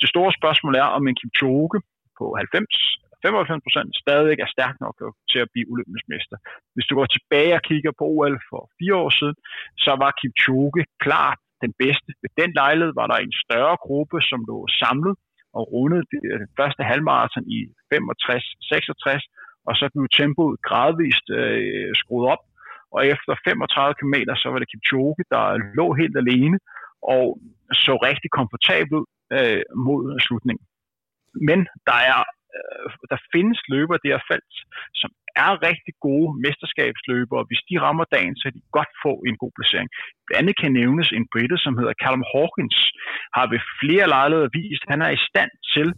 det 0.00 0.08
store 0.12 0.32
spørgsmål 0.38 0.74
er, 0.82 0.88
om 0.96 1.02
en 1.08 1.18
Kipchoge 1.20 1.78
på 2.18 2.24
90 2.38 2.94
95 3.24 3.64
procent 3.66 3.90
stadig 4.02 4.34
er 4.44 4.48
stærk 4.56 4.76
nok 4.84 4.96
til 5.30 5.38
at 5.44 5.48
blive 5.52 5.70
olympisk 5.72 6.04
mester. 6.12 6.36
Hvis 6.74 6.86
du 6.88 6.94
går 6.98 7.08
tilbage 7.16 7.54
og 7.58 7.62
kigger 7.70 7.92
på 7.98 8.04
OL 8.14 8.36
for 8.50 8.62
fire 8.78 8.96
år 9.02 9.10
siden, 9.18 9.36
så 9.84 9.92
var 10.02 10.18
Kipchoge 10.20 10.82
klart 11.04 11.38
den 11.64 11.72
bedste. 11.82 12.08
Ved 12.22 12.32
den 12.40 12.50
lejlighed 12.60 12.92
var 13.00 13.06
der 13.08 13.18
en 13.18 13.34
større 13.44 13.76
gruppe, 13.86 14.18
som 14.30 14.40
lå 14.50 14.58
samlet 14.82 15.14
og 15.58 15.62
rundede 15.72 16.04
det 16.12 16.20
øh, 16.32 16.40
første 16.58 16.82
halvmarathon 16.90 17.46
i 17.56 17.58
65-66, 17.94 19.66
og 19.68 19.72
så 19.78 19.84
blev 19.92 20.06
tempoet 20.20 20.56
gradvist 20.68 21.26
øh, 21.40 21.90
skruet 22.00 22.26
op, 22.34 22.42
og 22.94 23.00
efter 23.14 23.32
35 23.48 23.94
km, 23.98 24.16
så 24.42 24.46
var 24.52 24.58
det 24.60 24.70
Kipchoge, 24.72 25.22
der 25.34 25.44
lå 25.78 25.86
helt 26.00 26.16
alene, 26.22 26.58
og 27.14 27.24
så 27.84 27.92
rigtig 28.08 28.30
komfortabel 28.38 28.98
ud 29.00 29.23
øh, 29.36 29.62
mod 29.86 30.02
slutningen. 30.26 30.64
Men 31.48 31.58
der 31.88 31.98
er 32.12 32.20
øh, 32.56 32.88
der 33.12 33.18
findes 33.34 33.60
løbere 33.74 34.02
det 34.02 34.10
her 34.14 34.22
felt, 34.30 34.54
som 35.00 35.10
er 35.44 35.52
rigtig 35.68 35.94
gode 36.06 36.28
mesterskabsløbere. 36.44 37.48
Hvis 37.48 37.62
de 37.68 37.80
rammer 37.84 38.06
dagen, 38.16 38.34
så 38.36 38.42
kan 38.44 38.56
de 38.58 38.62
godt 38.78 38.92
få 39.04 39.12
en 39.28 39.36
god 39.42 39.52
placering. 39.58 39.88
Blandt 40.26 40.40
andet 40.40 40.56
kan 40.62 40.72
nævnes 40.80 41.08
en 41.18 41.26
britte, 41.32 41.56
som 41.64 41.78
hedder 41.78 42.00
Callum 42.02 42.24
Hawkins, 42.32 42.78
har 43.36 43.46
ved 43.52 43.60
flere 43.80 44.06
lejligheder 44.14 44.54
vist, 44.58 44.84
at 44.84 44.92
han 44.94 45.02
er 45.06 45.12
i 45.14 45.24
stand 45.30 45.52
til 45.74 45.88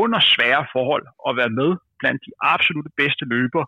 under 0.00 0.20
svære 0.34 0.64
forhold 0.76 1.06
at 1.28 1.32
være 1.40 1.56
med 1.60 1.70
blandt 2.00 2.20
de 2.26 2.32
absolutte 2.54 2.90
bedste 3.00 3.24
løbere 3.34 3.66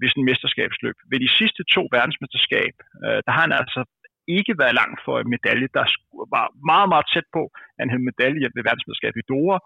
ved 0.00 0.08
sådan 0.08 0.22
en 0.22 0.30
mesterskabsløb. 0.30 0.96
Ved 1.10 1.18
de 1.24 1.36
sidste 1.38 1.62
to 1.74 1.82
verdensmesterskab, 1.96 2.74
øh, 3.04 3.18
der 3.24 3.32
har 3.36 3.44
han 3.46 3.56
altså 3.62 3.80
ikke 4.28 4.54
været 4.62 4.78
langt 4.80 5.00
for 5.04 5.14
en 5.18 5.30
medalje. 5.34 5.68
Der 5.78 5.84
var 6.36 6.46
meget, 6.70 6.88
meget 6.92 7.06
tæt 7.12 7.28
på, 7.36 7.42
at 7.74 7.80
han 7.82 7.90
havde 7.90 8.08
medalje 8.10 8.46
ved 8.54 8.62
verdensmesterskabet 8.68 9.20
i 9.22 9.28
Doha, 9.30 9.58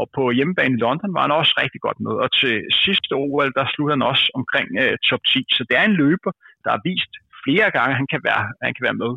og 0.00 0.06
på 0.16 0.22
hjemmebane 0.36 0.74
i 0.76 0.82
London 0.84 1.14
var 1.14 1.22
han 1.26 1.38
også 1.40 1.54
rigtig 1.62 1.80
godt 1.86 2.00
med. 2.06 2.14
Og 2.24 2.28
til 2.40 2.54
sidste 2.84 3.12
OL, 3.22 3.50
der 3.58 3.64
sluttede 3.72 3.96
han 3.96 4.08
også 4.12 4.24
omkring 4.40 4.68
uh, 4.82 4.94
top 5.08 5.22
10. 5.32 5.44
Så 5.56 5.62
det 5.68 5.76
er 5.80 5.84
en 5.86 5.98
løber, 6.02 6.32
der 6.64 6.70
har 6.74 6.80
vist 6.90 7.12
flere 7.44 7.68
gange, 7.76 7.92
at 7.94 8.00
han 8.02 8.10
kan 8.12 8.22
være, 8.28 8.42
han 8.66 8.74
kan 8.76 8.86
være 8.88 9.00
med. 9.04 9.12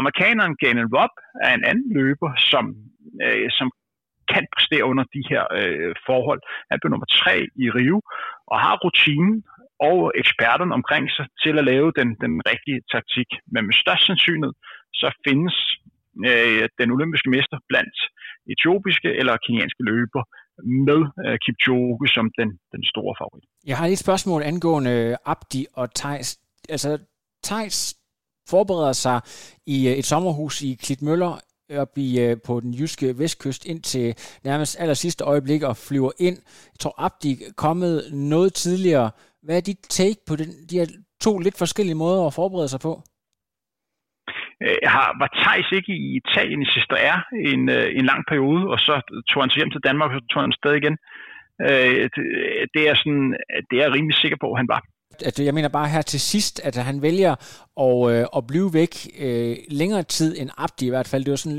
Amerikaneren 0.00 0.54
Gannon 0.62 0.92
Robb 0.96 1.14
er 1.46 1.52
en 1.54 1.64
anden 1.70 1.88
løber, 1.98 2.30
som, 2.50 2.64
uh, 3.24 3.48
som 3.58 3.68
kan 4.32 4.44
præstere 4.54 4.84
under 4.90 5.04
de 5.14 5.22
her 5.30 5.42
øh, 5.58 5.94
forhold. 6.08 6.40
Han 6.70 6.78
blev 6.80 6.90
nummer 6.90 7.10
tre 7.20 7.34
i 7.64 7.66
Rio 7.78 7.98
og 8.50 8.56
har 8.64 8.74
rutinen 8.84 9.34
og 9.88 9.98
eksperterne 10.22 10.74
omkring 10.78 11.04
sig 11.16 11.26
til 11.44 11.54
at 11.60 11.64
lave 11.72 11.88
den, 11.98 12.08
den 12.24 12.34
rigtige 12.50 12.80
taktik. 12.94 13.28
Men 13.52 13.62
med 13.68 13.74
størst 13.82 14.04
sandsynlighed, 14.06 14.54
så 15.00 15.08
findes 15.26 15.56
øh, 16.30 16.64
den 16.80 16.88
olympiske 16.96 17.30
mester 17.34 17.58
blandt 17.70 17.96
etiopiske 18.52 19.10
eller 19.20 19.34
kenianske 19.46 19.82
løber 19.90 20.22
med 20.88 21.00
øh, 21.24 21.36
Kipchoge 21.44 22.08
som 22.16 22.26
den, 22.38 22.48
den 22.74 22.82
store 22.92 23.14
favorit. 23.20 23.44
Jeg 23.70 23.76
har 23.78 23.86
et 23.86 24.04
spørgsmål 24.06 24.42
angående 24.42 24.94
øh, 25.02 25.32
Abdi 25.32 25.62
og 25.80 25.86
Thijs. 25.94 26.28
Altså, 26.68 26.90
Thijs 27.44 27.78
forbereder 28.50 28.92
sig 28.92 29.20
i 29.66 29.88
øh, 29.88 29.94
et 30.00 30.04
sommerhus 30.04 30.62
i 30.62 30.70
Klitmøller 30.82 31.32
op 31.78 31.98
i, 31.98 32.20
øh, 32.20 32.36
på 32.46 32.60
den 32.60 32.74
jyske 32.74 33.18
vestkyst 33.18 33.66
ind 33.66 33.82
til 33.82 34.14
nærmest 34.44 34.80
aller 34.80 34.94
sidste 34.94 35.24
øjeblik 35.24 35.62
og 35.62 35.76
flyver 35.76 36.10
ind. 36.18 36.36
Jeg 36.46 36.78
tror, 36.80 36.94
Abdi 36.98 37.32
er 37.32 37.52
kommet 37.56 38.04
noget 38.12 38.54
tidligere. 38.54 39.10
Hvad 39.42 39.56
er 39.56 39.60
dit 39.60 39.82
take 39.98 40.20
på 40.28 40.36
den, 40.36 40.48
de 40.70 40.78
her 40.78 40.86
to 41.20 41.38
lidt 41.38 41.58
forskellige 41.58 42.00
måder 42.04 42.26
at 42.26 42.34
forberede 42.34 42.68
sig 42.68 42.80
på? 42.80 43.02
Jeg 44.60 44.76
øh, 44.82 44.90
har, 44.94 45.06
var 45.20 45.30
Thijs 45.42 45.70
ikke 45.78 45.92
i 45.92 46.20
Italien 46.20 46.62
i 46.62 46.72
sidste 46.74 46.94
R 47.14 47.18
en, 47.52 47.62
øh, 47.76 47.86
en 47.98 48.04
lang 48.10 48.22
periode, 48.28 48.62
og 48.72 48.78
så 48.78 48.94
tog 49.28 49.42
han 49.42 49.50
til 49.50 49.60
hjem 49.60 49.70
til 49.70 49.86
Danmark, 49.88 50.10
og 50.10 50.20
så 50.20 50.26
tog 50.32 50.42
han 50.42 50.52
sted 50.52 50.74
igen. 50.74 50.96
Det 52.74 52.82
er, 52.90 52.94
sådan, 53.00 53.36
det 53.68 53.74
er 53.76 53.84
jeg 53.84 53.94
rimelig 53.94 54.16
sikker 54.16 54.38
på, 54.40 54.52
at 54.52 54.58
han 54.60 54.68
var 54.68 54.80
at 55.24 55.38
jeg 55.38 55.54
mener 55.54 55.68
bare 55.68 55.88
her 55.88 56.02
til 56.02 56.20
sidst, 56.20 56.60
at 56.64 56.76
han 56.76 57.02
vælger 57.02 57.34
at, 57.80 58.12
øh, 58.12 58.26
at 58.36 58.46
blive 58.46 58.70
væk 58.72 58.94
øh, 59.20 59.56
længere 59.68 60.02
tid 60.02 60.40
end 60.40 60.50
Abdi 60.58 60.86
i 60.86 60.88
hvert 60.88 61.08
fald. 61.08 61.24
Det 61.24 61.30
var 61.30 61.36
sådan 61.36 61.58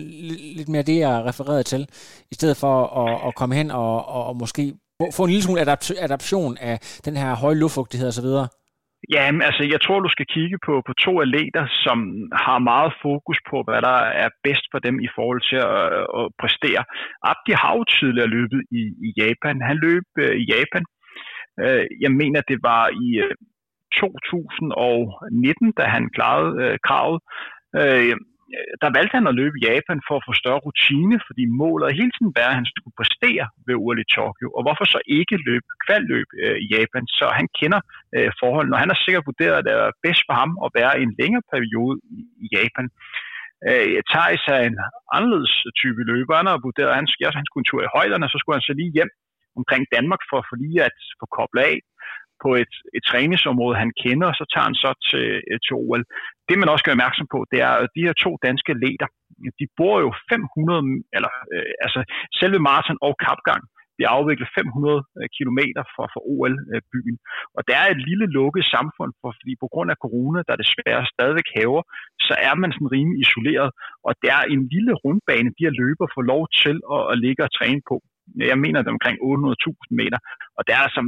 lidt 0.57 0.69
mere 0.69 0.81
det, 0.81 0.99
jeg 0.99 1.23
refererede 1.25 1.63
til, 1.63 1.87
i 2.31 2.35
stedet 2.35 2.57
for 2.57 2.75
at, 3.01 3.27
at 3.27 3.35
komme 3.35 3.55
hen 3.55 3.71
og, 3.71 4.05
og, 4.05 4.25
og 4.25 4.35
måske 4.37 4.73
få 5.17 5.21
en 5.23 5.29
lille 5.33 5.45
smule 5.45 5.61
adapt- 5.61 6.03
adaption 6.07 6.57
af 6.69 6.75
den 7.05 7.15
her 7.21 7.29
høje 7.43 7.59
luftfugtighed 7.61 8.07
osv. 8.13 8.29
Ja, 9.15 9.23
altså 9.49 9.63
jeg 9.73 9.81
tror, 9.81 9.99
du 9.99 10.11
skal 10.15 10.27
kigge 10.35 10.57
på, 10.65 10.73
på 10.87 10.93
to 11.05 11.11
atleter, 11.25 11.65
som 11.85 11.97
har 12.45 12.59
meget 12.71 12.93
fokus 13.01 13.39
på, 13.49 13.57
hvad 13.67 13.81
der 13.89 13.99
er 14.23 14.29
bedst 14.43 14.65
for 14.71 14.79
dem 14.79 14.95
i 15.07 15.09
forhold 15.15 15.41
til 15.49 15.59
at, 15.75 15.85
at 16.19 16.25
præstere. 16.41 16.81
Abdi 17.31 17.51
har 17.61 17.73
jo 17.77 17.83
tidligere 17.83 18.33
løbet 18.37 18.61
i, 18.79 18.81
i 19.07 19.09
Japan. 19.21 19.55
Han 19.69 19.77
løb 19.87 20.07
øh, 20.23 20.35
i 20.43 20.45
Japan. 20.55 20.83
Øh, 21.63 21.85
jeg 22.03 22.11
mener, 22.21 22.41
det 22.51 22.59
var 22.69 22.83
i 23.05 23.07
øh, 23.25 23.35
2019, 23.99 25.71
da 25.79 25.83
han 25.95 26.03
klarede 26.15 26.51
øh, 26.63 26.77
kravet. 26.87 27.19
Øh, 27.81 28.15
Øh, 28.55 28.73
der 28.81 28.89
valgte 28.97 29.17
han 29.17 29.31
at 29.31 29.37
løbe 29.41 29.55
i 29.57 29.65
Japan 29.69 29.99
for 30.07 30.15
at 30.17 30.25
få 30.27 30.33
større 30.41 30.63
rutine, 30.67 31.17
fordi 31.27 31.43
målet 31.61 31.97
hele 31.99 32.13
tiden 32.15 32.33
var, 32.37 32.49
at 32.49 32.59
han 32.59 32.69
skulle 32.69 32.97
præstere 32.99 33.45
ved 33.65 33.75
OL 33.83 33.99
i 34.05 34.11
Tokyo. 34.17 34.47
Og 34.57 34.61
hvorfor 34.63 34.85
så 34.93 34.99
ikke 35.19 35.43
løbe 35.49 35.69
kvalløb 35.85 36.29
øh, 36.43 36.57
i 36.65 36.67
Japan? 36.75 37.03
Så 37.19 37.25
han 37.39 37.47
kender 37.59 37.81
øh, 38.15 38.31
forholdene, 38.41 38.75
og 38.75 38.81
han 38.83 38.91
har 38.93 38.99
sikkert 39.01 39.29
vurderet, 39.29 39.57
at 39.57 39.65
det 39.67 39.73
er 39.73 39.99
bedst 40.05 40.23
for 40.27 40.35
ham 40.41 40.51
at 40.65 40.69
være 40.79 40.93
i 40.99 41.03
en 41.07 41.15
længere 41.21 41.45
periode 41.53 41.95
i, 42.45 42.47
Japan. 42.57 42.87
Øh, 43.69 43.99
Thijs 44.11 44.43
er 44.55 44.61
en 44.69 44.77
anderledes 45.15 45.53
type 45.81 46.01
løber. 46.11 46.41
Han 46.41 46.51
har 46.51 46.65
vurderet, 46.67 46.91
at 46.93 46.99
han, 46.99 47.07
ja, 47.21 47.27
han 47.39 47.47
skulle 47.47 47.63
en 47.63 47.69
tur 47.71 47.81
i 47.83 47.93
højderne, 47.97 48.27
så 48.29 48.37
skulle 48.39 48.57
han 48.57 48.69
så 48.69 48.73
lige 48.81 48.95
hjem 48.97 49.11
omkring 49.59 49.83
Danmark 49.95 50.21
for, 50.29 50.39
for 50.47 50.55
lige 50.63 50.81
at 50.89 50.97
få 51.19 51.25
koblet 51.37 51.63
af 51.71 51.77
på 52.43 52.49
et, 52.63 52.73
et 52.97 53.03
træningsområde, 53.09 53.81
han 53.83 53.91
kender, 54.03 54.27
og 54.31 54.35
så 54.39 54.45
tager 54.53 54.67
han 54.69 54.77
så 54.83 54.91
til, 55.09 55.25
øh, 55.49 55.59
til 55.65 55.73
OL. 55.83 56.03
Det 56.51 56.59
man 56.59 56.73
også 56.73 56.85
gør 56.85 56.95
opmærksom 56.97 57.27
på, 57.33 57.39
det 57.51 57.59
er, 57.67 57.73
at 57.81 57.93
de 57.95 58.05
her 58.07 58.15
to 58.25 58.31
danske 58.47 58.73
leder, 58.83 59.07
de 59.59 59.65
bor 59.77 59.95
jo 60.05 60.09
500, 60.29 60.83
eller 61.15 61.31
øh, 61.55 61.73
altså 61.85 61.99
selve 62.39 62.59
maraton 62.67 62.97
og 63.07 63.13
kapgang, 63.25 63.61
de 63.97 64.13
afviklet 64.17 64.49
500 64.57 65.01
km 65.37 65.59
fra, 65.93 66.03
fra 66.13 66.21
OL-byen. 66.33 67.17
Øh, 67.21 67.55
og 67.57 67.61
der 67.69 67.77
er 67.83 67.87
et 67.91 68.01
lille 68.09 68.27
lukket 68.37 68.65
samfund, 68.75 69.11
for, 69.19 69.29
fordi 69.39 69.53
på 69.63 69.67
grund 69.73 69.89
af 69.93 70.01
corona, 70.05 70.39
der 70.47 70.61
desværre 70.63 71.11
stadigvæk 71.15 71.49
haver, 71.57 71.83
så 72.27 72.33
er 72.47 72.55
man 72.61 72.69
sådan 72.71 72.93
rimelig 72.95 73.19
isoleret. 73.25 73.69
Og 74.07 74.11
der 74.23 74.33
er 74.41 74.45
en 74.55 74.63
lille 74.73 74.93
rundbane, 75.03 75.49
de 75.57 75.65
her 75.65 75.73
løber 75.81 76.05
får 76.15 76.23
lov 76.33 76.43
til 76.63 76.75
at, 76.95 77.01
at 77.11 77.15
ligge 77.25 77.41
og 77.47 77.51
træne 77.57 77.81
på 77.89 77.95
jeg 78.51 78.59
mener 78.63 78.79
det 78.79 78.89
er 78.89 78.99
omkring 78.99 79.17
800.000 79.19 79.99
meter, 80.01 80.19
og 80.57 80.61
der 80.67 80.73
er 80.75 80.83
altså 80.87 81.01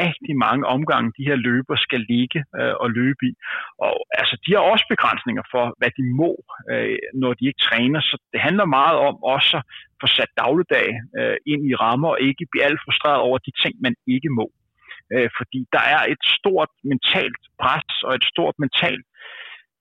rigtig 0.00 0.34
mange 0.46 0.64
omgange, 0.76 1.14
de 1.18 1.28
her 1.28 1.36
løber 1.48 1.76
skal 1.76 2.00
ligge 2.12 2.40
øh, 2.60 2.74
og 2.82 2.88
løbe 2.98 3.22
i. 3.30 3.32
Og 3.86 3.94
altså, 4.20 4.34
de 4.44 4.50
har 4.54 4.62
også 4.72 4.86
begrænsninger 4.94 5.44
for, 5.54 5.64
hvad 5.78 5.90
de 5.98 6.04
må, 6.20 6.30
øh, 6.72 6.98
når 7.22 7.32
de 7.38 7.44
ikke 7.48 7.64
træner, 7.68 8.00
så 8.00 8.14
det 8.32 8.40
handler 8.46 8.66
meget 8.78 8.96
om 9.08 9.14
også 9.36 9.56
at 9.56 9.64
få 10.00 10.06
sat 10.16 10.32
dagligdag 10.42 10.88
øh, 11.18 11.36
ind 11.52 11.62
i 11.70 11.74
rammer, 11.82 12.08
og 12.14 12.20
ikke 12.28 12.50
blive 12.50 12.66
alt 12.68 12.80
frustreret 12.84 13.20
over 13.28 13.38
de 13.46 13.52
ting, 13.62 13.74
man 13.86 13.94
ikke 14.14 14.30
må. 14.40 14.46
Øh, 15.14 15.28
fordi 15.38 15.60
der 15.76 15.84
er 15.94 16.02
et 16.12 16.22
stort 16.38 16.70
mentalt 16.92 17.42
pres 17.62 17.90
og 18.06 18.12
et 18.18 18.26
stort 18.32 18.56
mentalt 18.64 19.04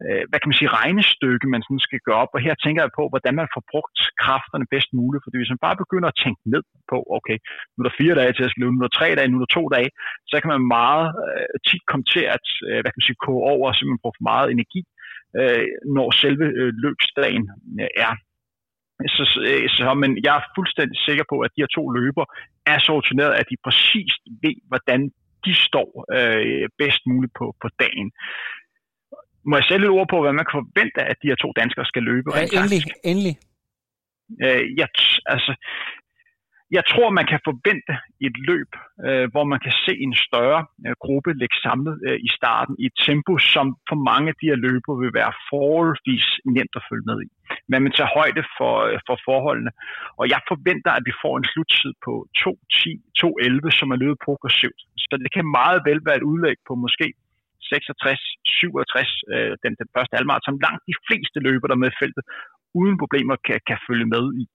øh, 0.06 0.24
hvad 0.30 0.40
kan 0.40 0.50
man 0.50 0.60
sige, 0.60 0.76
regnestykke, 0.80 1.54
man 1.54 1.64
sådan 1.64 1.88
skal 1.88 2.06
gøre 2.08 2.22
op. 2.24 2.32
Og 2.36 2.42
her 2.48 2.56
tænker 2.56 2.82
jeg 2.84 2.98
på, 3.00 3.04
hvordan 3.12 3.34
man 3.42 3.54
får 3.54 3.64
brugt 3.72 3.98
kræfterne 4.24 4.66
bedst 4.74 4.90
muligt. 5.00 5.24
Fordi 5.24 5.38
hvis 5.38 5.54
man 5.54 5.66
bare 5.68 5.82
begynder 5.84 6.08
at 6.10 6.20
tænke 6.24 6.42
ned 6.54 6.64
på, 6.92 6.98
okay, 7.18 7.38
nu 7.72 7.78
er 7.82 7.88
der 7.88 8.00
fire 8.02 8.16
dage 8.20 8.34
til 8.34 8.46
at 8.46 8.52
skal 8.52 8.62
løbe, 8.62 8.74
nu 8.76 8.82
er 8.84 8.88
der 8.90 9.00
tre 9.00 9.10
dage, 9.18 9.30
nu 9.30 9.38
er 9.38 9.46
der 9.46 9.58
to 9.60 9.64
dage, 9.76 9.90
så 10.30 10.36
kan 10.42 10.50
man 10.54 10.72
meget 10.80 11.08
øh, 11.28 11.56
tit 11.68 11.84
komme 11.90 12.06
til 12.14 12.24
at, 12.36 12.46
øh, 12.68 12.80
hvad 12.82 12.90
kan 12.92 13.00
man 13.00 13.10
sige, 13.10 13.24
koge 13.26 13.44
over 13.54 13.66
og 13.70 13.76
simpelthen 13.76 14.04
bruge 14.04 14.18
for 14.18 14.30
meget 14.32 14.48
energi, 14.56 14.82
øh, 15.40 15.66
når 15.96 16.08
selve 16.24 16.46
øh, 16.60 16.72
løbsdagen 16.84 17.46
øh, 17.82 17.92
er. 18.08 18.14
Så, 19.16 19.24
øh, 19.50 19.66
så, 19.76 19.94
men 20.04 20.12
jeg 20.26 20.34
er 20.38 20.52
fuldstændig 20.58 20.98
sikker 21.08 21.26
på, 21.32 21.36
at 21.46 21.52
de 21.54 21.62
her 21.64 21.72
to 21.78 21.84
løber 22.00 22.26
er 22.74 22.80
så 22.80 22.92
rutineret, 22.98 23.34
at 23.40 23.50
de 23.52 23.58
præcis 23.68 24.12
ved, 24.44 24.56
hvordan 24.70 25.02
de 25.46 25.54
står 25.68 25.90
øh, 26.18 26.70
bedst 26.82 27.02
muligt 27.12 27.34
på, 27.40 27.46
på 27.62 27.68
dagen. 27.84 28.10
Må 29.50 29.54
jeg 29.58 29.66
sætte 29.70 29.86
et 29.86 29.96
ord 29.98 30.08
på, 30.14 30.18
hvad 30.22 30.34
man 30.34 30.46
kan 30.46 30.58
forvente, 30.62 31.02
at 31.12 31.18
de 31.22 31.30
her 31.32 31.40
to 31.44 31.50
danskere 31.62 31.86
skal 31.92 32.04
løbe? 32.12 32.28
Ja, 32.36 32.44
endelig, 32.58 32.82
endelig. 33.12 33.36
Øh, 34.46 34.64
jeg, 34.80 34.88
altså, 35.34 35.52
jeg 36.78 36.84
tror, 36.92 37.10
man 37.20 37.28
kan 37.32 37.40
forvente 37.50 37.94
et 38.28 38.36
løb, 38.50 38.72
øh, 39.08 39.26
hvor 39.34 39.46
man 39.52 39.60
kan 39.66 39.74
se 39.86 39.94
en 40.06 40.16
større 40.28 40.62
øh, 40.86 40.96
gruppe 41.06 41.30
lægge 41.42 41.58
samlet 41.66 41.96
øh, 42.08 42.18
i 42.28 42.30
starten 42.38 42.76
i 42.84 42.86
et 42.92 42.98
tempo, 43.08 43.34
som 43.54 43.66
for 43.90 43.98
mange 44.10 44.28
af 44.32 44.36
de 44.42 44.50
her 44.52 44.60
løber 44.68 44.94
vil 45.02 45.14
være 45.20 45.34
forholdsvis 45.52 46.28
nemt 46.56 46.76
at 46.80 46.86
følge 46.90 47.08
med 47.10 47.18
i. 47.26 47.28
Men 47.70 47.80
man 47.84 47.94
tager 47.98 48.16
højde 48.20 48.44
for, 48.58 48.74
øh, 48.88 49.00
for 49.08 49.18
forholdene. 49.28 49.72
Og 50.20 50.26
jeg 50.34 50.40
forventer, 50.52 50.92
at 50.96 51.04
vi 51.10 51.14
får 51.24 51.34
en 51.38 51.50
sluttid 51.54 51.92
på 52.06 52.14
2.10, 52.42 52.92
2.11, 53.22 53.80
som 53.80 53.88
er 53.94 54.00
løbet 54.04 54.20
progressivt. 54.28 54.82
Så 55.04 55.14
det 55.24 55.32
kan 55.36 55.46
meget 55.60 55.80
vel 55.90 56.00
være 56.08 56.20
et 56.22 56.30
udlæg 56.32 56.58
på 56.68 56.74
måske 56.86 57.08
66, 57.72 58.20
67, 58.46 59.12
øh, 59.34 59.54
den, 59.64 59.72
den 59.82 59.88
første 59.96 60.16
halvmarathon, 60.18 60.48
som 60.50 60.64
langt 60.66 60.84
de 60.90 60.96
fleste 61.08 61.38
løber 61.48 61.68
der 61.70 61.84
med 61.84 61.92
feltet, 62.02 62.24
uden 62.80 62.96
problemer 63.04 63.36
kan, 63.48 63.60
kan 63.70 63.80
følge 63.88 64.08
med 64.16 64.26
i. 64.42 64.46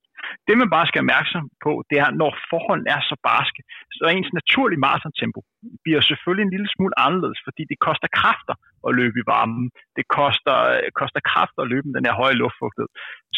Det 0.46 0.54
man 0.58 0.70
bare 0.74 0.86
skal 0.86 0.98
være 0.98 1.06
opmærksom 1.06 1.44
på, 1.64 1.72
det 1.90 1.96
er, 2.04 2.08
når 2.20 2.30
forholdene 2.50 2.90
er 2.96 3.02
så 3.10 3.16
barske, 3.28 3.62
så 3.94 4.00
er 4.04 4.12
ens 4.12 4.32
naturlige 4.40 4.84
maratontempo 4.86 5.40
bliver 5.84 6.02
selvfølgelig 6.10 6.44
en 6.44 6.54
lille 6.54 6.70
smule 6.74 6.94
anderledes, 7.06 7.40
fordi 7.46 7.62
det 7.70 7.78
koster 7.86 8.08
kræfter 8.18 8.54
at 8.88 8.92
løbe 9.00 9.16
i 9.20 9.28
varmen. 9.32 9.64
Det 9.98 10.04
koster, 10.18 10.56
øh, 10.74 10.88
koster 11.00 11.20
kræfter 11.30 11.60
at 11.62 11.70
løbe 11.72 11.86
med 11.86 11.96
den 11.98 12.08
her 12.08 12.20
høje 12.22 12.40
luftfugtighed. 12.42 12.90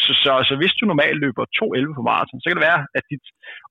Så, 0.03 0.11
så, 0.23 0.31
så 0.47 0.53
hvis 0.59 0.77
du 0.77 0.83
normalt 0.85 1.19
løber 1.25 1.43
2.11 1.59 1.97
på 1.97 2.03
maraton, 2.09 2.41
så 2.41 2.47
kan 2.47 2.57
det 2.57 2.67
være, 2.69 2.81
at 2.97 3.03
dit 3.11 3.25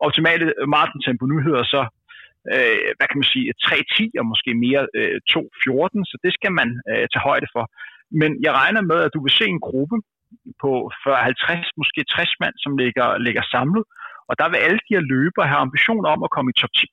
optimale 0.07 0.45
maratontempo 0.75 1.23
nu 1.27 1.37
hedder 1.47 1.65
så 1.75 1.83
øh, 2.55 2.89
hvad 2.97 3.07
kan 3.09 3.21
man 3.21 3.33
sige, 3.35 3.49
3.10 3.67 4.21
og 4.21 4.27
måske 4.33 4.51
mere 4.67 4.83
øh, 4.99 5.17
2.14, 5.33 6.11
så 6.11 6.17
det 6.25 6.33
skal 6.39 6.53
man 6.61 6.69
øh, 6.91 7.05
tage 7.13 7.27
højde 7.31 7.49
for. 7.55 7.65
Men 8.21 8.31
jeg 8.45 8.53
regner 8.61 8.83
med, 8.91 8.99
at 9.07 9.15
du 9.15 9.21
vil 9.25 9.39
se 9.41 9.47
en 9.55 9.65
gruppe 9.69 9.97
på 10.63 10.73
40-50, 11.05 11.81
måske 11.81 12.01
60 12.05 12.41
mand, 12.43 12.55
som 12.65 12.73
ligger, 12.83 13.09
ligger 13.27 13.45
samlet, 13.55 13.85
og 14.29 14.35
der 14.41 14.49
vil 14.49 14.65
alle 14.67 14.81
de 14.87 14.95
her 14.95 15.05
løbere 15.15 15.51
have 15.51 15.65
ambition 15.67 16.05
om 16.13 16.21
at 16.27 16.33
komme 16.35 16.51
i 16.51 16.59
top 16.61 16.73
10. 16.77 16.87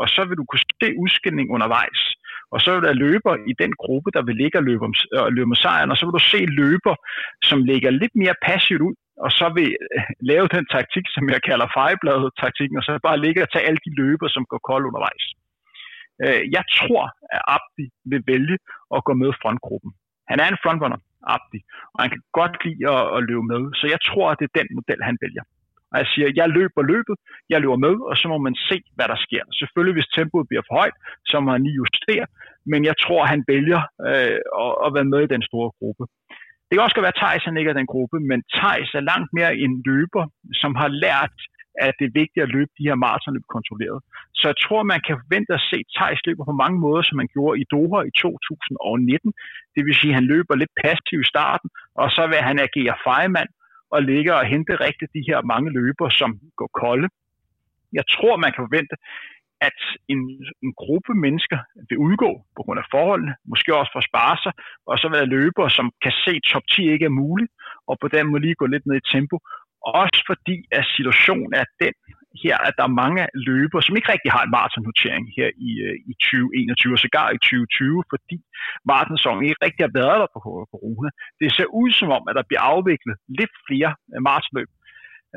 Og 0.00 0.06
så 0.14 0.20
vil 0.28 0.38
du 0.40 0.44
kunne 0.46 0.66
se 0.82 0.88
udskilling 1.02 1.46
undervejs. 1.56 2.00
Og 2.54 2.60
så 2.60 2.68
vil 2.74 2.82
der 2.88 3.02
løber 3.04 3.34
i 3.50 3.52
den 3.62 3.72
gruppe, 3.82 4.10
der 4.16 4.22
vil 4.22 4.36
ligge 4.42 4.58
og 4.58 4.64
løbe, 4.70 4.84
om, 4.88 4.94
og 5.22 5.32
løbe 5.32 5.48
med 5.52 5.56
sejren, 5.64 5.90
og 5.90 5.96
så 5.96 6.06
vil 6.06 6.18
du 6.18 6.24
se 6.32 6.40
løber, 6.62 6.94
som 7.48 7.58
ligger 7.70 7.90
lidt 7.90 8.14
mere 8.22 8.34
passivt 8.48 8.82
ud, 8.88 8.94
og 9.24 9.30
så 9.38 9.46
vil 9.56 9.68
øh, 9.94 10.02
lave 10.30 10.46
den 10.56 10.64
taktik, 10.76 11.04
som 11.14 11.24
jeg 11.34 11.40
kalder 11.48 11.66
fejebladet-taktikken, 11.78 12.76
og 12.78 12.84
så 12.84 12.98
bare 13.08 13.22
ligge 13.26 13.42
og 13.42 13.50
tage 13.50 13.66
alle 13.68 13.80
de 13.86 13.92
løber, 14.00 14.28
som 14.28 14.44
går 14.50 14.60
kold 14.70 14.84
undervejs. 14.90 15.24
Øh, 16.24 16.42
jeg 16.56 16.64
tror, 16.78 17.04
at 17.34 17.40
Abdi 17.56 17.86
vil 18.10 18.22
vælge 18.32 18.56
at 18.96 19.04
gå 19.06 19.12
med 19.22 19.30
frontgruppen. 19.42 19.90
Han 20.30 20.40
er 20.40 20.48
en 20.48 20.62
frontrunner. 20.64 21.00
Abdi, 21.34 21.60
og 21.94 21.98
han 22.02 22.10
kan 22.14 22.22
godt 22.40 22.54
lide 22.64 22.82
at, 22.94 23.04
at 23.16 23.20
løbe 23.28 23.46
med, 23.52 23.62
så 23.78 23.84
jeg 23.94 24.00
tror, 24.08 24.26
at 24.30 24.38
det 24.38 24.46
er 24.48 24.58
den 24.60 24.68
model, 24.78 25.00
han 25.08 25.18
vælger. 25.24 25.44
Og 25.96 26.00
jeg 26.02 26.10
siger, 26.14 26.28
jeg 26.40 26.48
løber 26.58 26.82
løbet, 26.92 27.16
jeg 27.52 27.60
løber 27.62 27.78
med, 27.86 27.94
og 28.08 28.14
så 28.20 28.26
må 28.32 28.38
man 28.46 28.56
se, 28.68 28.76
hvad 28.96 29.08
der 29.12 29.18
sker. 29.26 29.42
Selvfølgelig, 29.60 29.96
hvis 29.96 30.14
tempoet 30.16 30.48
bliver 30.48 30.64
for 30.68 30.74
højt, 30.80 30.96
så 31.30 31.36
må 31.40 31.48
han 31.54 31.62
lige 31.66 31.80
justere, 31.82 32.26
men 32.72 32.80
jeg 32.90 32.96
tror, 33.04 33.20
han 33.32 33.42
vælger 33.52 33.80
øh, 34.08 34.38
at, 34.64 34.72
at 34.84 34.90
være 34.96 35.10
med 35.12 35.20
i 35.24 35.32
den 35.34 35.42
store 35.50 35.70
gruppe. 35.78 36.04
Det 36.66 36.74
kan 36.74 36.86
også 36.86 37.00
være, 37.06 37.16
at 37.16 37.20
Thijs 37.22 37.44
han 37.48 37.58
ikke 37.58 37.70
er 37.72 37.80
den 37.80 37.92
gruppe, 37.94 38.16
men 38.30 38.38
Thijs 38.56 38.90
er 38.98 39.08
langt 39.12 39.30
mere 39.38 39.52
en 39.64 39.74
løber, 39.88 40.24
som 40.62 40.72
har 40.80 40.90
lært, 41.04 41.36
at 41.86 41.94
det 41.98 42.06
er 42.06 42.18
vigtigt 42.22 42.44
at 42.44 42.54
løbe 42.56 42.72
de 42.78 42.88
her 42.88 42.98
maratonløb 43.04 43.46
kontrolleret. 43.56 44.00
Så 44.38 44.44
jeg 44.50 44.58
tror, 44.64 44.90
man 44.92 45.00
kan 45.06 45.18
forvente 45.22 45.52
at 45.58 45.66
se 45.70 45.78
Thijs 45.96 46.20
løber 46.28 46.44
på 46.50 46.56
mange 46.62 46.78
måder, 46.84 47.02
som 47.04 47.16
man 47.20 47.32
gjorde 47.34 47.60
i 47.62 47.68
Doha 47.72 47.98
i 48.10 48.12
2019. 48.22 49.32
Det 49.74 49.82
vil 49.86 49.98
sige, 50.00 50.12
at 50.12 50.18
han 50.18 50.30
løber 50.32 50.54
lidt 50.62 50.74
passivt 50.82 51.24
i 51.24 51.30
starten, 51.34 51.68
og 52.00 52.06
så 52.16 52.22
vil 52.30 52.46
han 52.48 52.58
agere 52.66 52.94
fejemand 53.08 53.50
og 53.94 54.02
ligge 54.02 54.34
og 54.34 54.46
hente 54.52 54.72
rigtigt 54.86 55.14
de 55.16 55.26
her 55.28 55.40
mange 55.52 55.70
løber, 55.78 56.08
som 56.20 56.30
går 56.56 56.70
kolde. 56.82 57.08
Jeg 57.92 58.04
tror, 58.14 58.36
man 58.36 58.52
kan 58.52 58.64
forvente, 58.66 58.96
at 59.60 59.78
en, 60.12 60.20
en 60.64 60.72
gruppe 60.82 61.12
mennesker 61.24 61.58
vil 61.88 61.98
udgå 61.98 62.30
på 62.56 62.60
grund 62.64 62.78
af 62.82 62.86
forholdene, 62.94 63.34
måske 63.50 63.76
også 63.80 63.90
for 63.92 64.00
at 64.02 64.10
spare 64.10 64.36
sig, 64.44 64.52
og 64.86 64.94
så 64.98 65.08
være 65.16 65.32
løbere, 65.36 65.70
som 65.70 65.86
kan 66.04 66.14
se, 66.24 66.32
at 66.36 66.46
top 66.52 66.66
10 66.70 66.92
ikke 66.94 67.04
er 67.10 67.18
muligt, 67.22 67.50
og 67.88 67.94
på 68.02 68.08
den 68.08 68.26
måde 68.26 68.42
lige 68.42 68.60
gå 68.62 68.66
lidt 68.66 68.86
ned 68.86 68.96
i 68.96 69.08
tempo. 69.14 69.36
Også 70.02 70.20
fordi, 70.30 70.56
at 70.78 70.84
situationen 70.96 71.52
er 71.60 71.66
den 71.82 71.94
her, 72.44 72.56
at 72.68 72.74
der 72.78 72.84
er 72.86 72.98
mange 73.02 73.22
løbere, 73.48 73.82
som 73.82 73.96
ikke 73.96 74.12
rigtig 74.14 74.30
har 74.36 74.42
en 74.44 74.54
maratonnotering 74.56 75.24
her 75.36 75.48
i, 75.68 75.70
øh, 75.86 75.96
i 76.10 76.12
2021, 76.14 76.94
og 76.96 77.00
sågar 77.04 77.28
i 77.36 77.38
2020, 77.38 78.04
fordi 78.12 78.38
maratonsæsonen 78.90 79.42
ikke 79.44 79.64
rigtig 79.66 79.82
har 79.86 79.94
været 80.02 80.18
der 80.22 80.30
på 80.34 80.40
corona. 80.74 81.10
Det 81.40 81.48
ser 81.56 81.68
ud 81.80 81.90
som 82.00 82.10
om, 82.16 82.22
at 82.28 82.34
der 82.38 82.48
bliver 82.48 82.64
afviklet 82.72 83.16
lidt 83.38 83.54
flere 83.68 83.90
øh, 84.12 84.20
maratonløb 84.28 84.70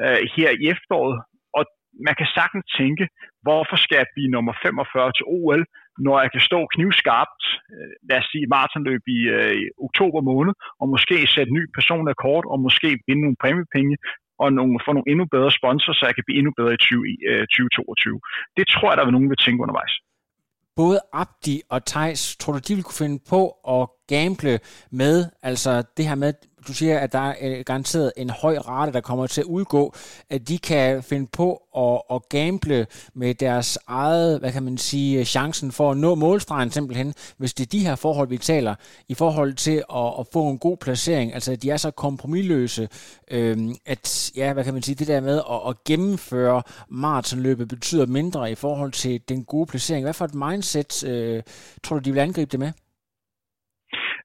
øh, 0.01 0.21
her 0.35 0.49
i 0.61 0.63
efteråret, 0.73 1.17
og 1.57 1.63
man 2.07 2.15
kan 2.19 2.27
sagtens 2.37 2.67
tænke, 2.79 3.05
hvorfor 3.45 3.77
skal 3.83 3.97
jeg 4.01 4.13
blive 4.15 4.33
nummer 4.35 4.53
45 4.63 5.11
til 5.17 5.25
OL, 5.37 5.63
når 6.05 6.15
jeg 6.23 6.31
kan 6.31 6.43
stå 6.49 6.59
knivskarpt, 6.75 7.43
øh, 7.73 7.93
lad 8.09 8.17
os 8.21 8.27
sige 8.31 8.51
maratonløb 8.55 9.03
i, 9.17 9.19
øh, 9.35 9.53
i 9.61 9.63
oktober 9.87 10.21
måned, 10.31 10.53
og 10.81 10.85
måske 10.93 11.17
sætte 11.35 11.55
ny 11.57 11.63
personrekord, 11.77 12.43
og 12.51 12.57
måske 12.65 12.89
vinde 13.07 13.21
nogle 13.25 13.41
præmiepenge, 13.43 13.95
og 14.41 14.47
nogle, 14.57 14.79
få 14.85 14.91
nogle 14.93 15.09
endnu 15.11 15.25
bedre 15.35 15.51
sponsorer, 15.59 15.95
så 15.97 16.03
jeg 16.09 16.15
kan 16.15 16.23
blive 16.27 16.37
endnu 16.39 16.51
bedre 16.59 16.73
i 16.77 16.77
20, 16.77 17.03
øh, 17.29 17.43
2022. 17.47 18.19
Det 18.57 18.65
tror 18.73 18.87
jeg, 18.89 18.97
der 18.97 19.05
vil 19.05 19.15
nogen 19.15 19.29
vil 19.31 19.43
tænke 19.45 19.61
undervejs. 19.65 19.93
Både 20.81 20.99
Abdi 21.13 21.55
og 21.69 21.85
Tejs, 21.85 22.21
tror 22.41 22.53
du, 22.53 22.59
de 22.67 22.75
vil 22.75 22.83
kunne 22.83 23.03
finde 23.05 23.19
på 23.33 23.41
at 23.75 23.81
gamble 24.13 24.59
med, 25.01 25.15
altså 25.49 25.71
det 25.97 26.05
her 26.09 26.15
med, 26.15 26.33
du 26.67 26.73
siger, 26.73 26.99
at 26.99 27.11
der 27.11 27.19
er 27.19 27.35
øh, 27.41 27.63
garanteret 27.65 28.11
en 28.17 28.29
høj 28.29 28.57
rate, 28.57 28.91
der 28.91 29.01
kommer 29.01 29.27
til 29.27 29.41
at 29.41 29.45
udgå, 29.45 29.93
at 30.29 30.47
de 30.47 30.57
kan 30.57 31.03
finde 31.03 31.27
på 31.27 31.61
at, 31.77 32.15
at 32.15 32.29
gamble 32.29 32.87
med 33.13 33.35
deres 33.35 33.77
eget, 33.87 34.39
hvad 34.39 34.51
kan 34.51 34.63
man 34.63 34.77
sige, 34.77 35.19
øh, 35.19 35.25
chancen 35.25 35.71
for 35.71 35.91
at 35.91 35.97
nå 35.97 36.15
målstregen 36.15 36.71
simpelthen, 36.71 37.13
hvis 37.37 37.53
det 37.53 37.65
er 37.65 37.69
de 37.69 37.85
her 37.85 37.95
forhold, 37.95 38.27
vi 38.29 38.37
taler, 38.37 38.75
i 39.07 39.13
forhold 39.13 39.53
til 39.53 39.83
at, 39.95 40.13
at 40.19 40.27
få 40.33 40.47
en 40.49 40.57
god 40.57 40.77
placering, 40.77 41.33
altså 41.33 41.51
at 41.51 41.61
de 41.61 41.69
er 41.69 41.77
så 41.77 41.91
kompromilløse, 41.91 42.89
øhm, 43.31 43.75
at, 43.85 44.31
ja, 44.35 44.53
hvad 44.53 44.63
kan 44.63 44.73
man 44.73 44.83
sige, 44.83 44.95
det 44.95 45.07
der 45.07 45.21
med 45.21 45.41
at, 45.51 45.69
at 45.69 45.83
gennemføre 45.83 46.63
maratonløbet 46.89 47.67
betyder 47.67 48.05
mindre 48.05 48.51
i 48.51 48.55
forhold 48.55 48.91
til 48.91 49.21
den 49.29 49.43
gode 49.43 49.65
placering. 49.65 50.05
Hvad 50.05 50.13
for 50.13 50.25
et 50.25 50.35
mindset 50.35 51.03
øh, 51.03 51.43
tror 51.83 51.95
du, 51.95 52.01
de 52.03 52.11
vil 52.11 52.19
angribe 52.19 52.51
det 52.51 52.59
med? 52.59 52.71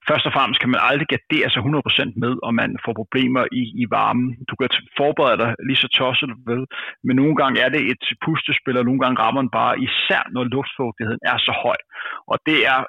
Først 0.08 0.26
og 0.28 0.32
fremmest 0.36 0.60
kan 0.60 0.72
man 0.72 0.86
aldrig 0.88 1.08
gardere 1.14 1.48
sig 1.50 1.60
100% 1.62 2.22
med, 2.22 2.32
om 2.48 2.54
man 2.62 2.70
får 2.84 2.94
problemer 3.02 3.44
i, 3.60 3.62
i 3.82 3.84
varmen. 3.96 4.28
Du 4.48 4.54
kan 4.58 4.68
forberede 5.00 5.38
dig 5.42 5.50
lige 5.68 5.82
så 5.84 5.88
tosset 5.98 6.28
du 6.32 6.36
ved, 6.52 6.62
men 7.06 7.14
nogle 7.20 7.36
gange 7.40 7.56
er 7.64 7.70
det 7.74 7.82
et 7.92 8.04
pustespil, 8.24 8.80
og 8.80 8.84
nogle 8.88 9.00
gange 9.04 9.20
rammer 9.22 9.40
den 9.42 9.52
bare, 9.60 9.80
især 9.88 10.22
når 10.34 10.44
luftfugtigheden 10.54 11.22
er 11.32 11.38
så 11.46 11.52
høj. 11.64 11.78
Og 12.30 12.36
det 12.48 12.58
er 12.72 12.80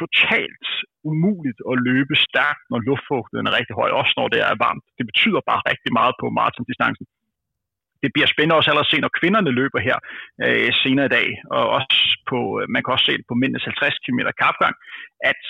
totalt 0.00 0.68
umuligt 1.10 1.60
at 1.70 1.76
løbe 1.88 2.14
stærkt, 2.26 2.62
når 2.70 2.78
luftfugtigheden 2.88 3.48
er 3.50 3.58
rigtig 3.58 3.74
høj, 3.80 3.90
også 4.00 4.12
når 4.18 4.28
det 4.34 4.40
er 4.48 4.54
varmt. 4.66 4.84
Det 4.98 5.04
betyder 5.10 5.40
bare 5.50 5.62
rigtig 5.70 5.92
meget 5.98 6.14
på 6.20 6.26
maratondistancen 6.38 7.06
det 8.02 8.10
bliver 8.14 8.28
spændende 8.32 8.58
også 8.58 8.70
allerede 8.70 8.90
at 8.90 8.94
se, 8.94 9.04
når 9.04 9.18
kvinderne 9.20 9.50
løber 9.60 9.80
her 9.88 9.98
øh, 10.44 10.70
senere 10.82 11.06
i 11.08 11.14
dag, 11.18 11.28
og 11.56 11.64
også 11.76 11.96
på, 12.30 12.38
øh, 12.58 12.64
man 12.74 12.80
kan 12.82 12.94
også 12.94 13.06
se 13.08 13.18
det 13.20 13.26
på 13.28 13.34
mændenes 13.40 13.64
50 13.64 14.04
km 14.04 14.20
kapgang, 14.42 14.74
at 15.30 15.42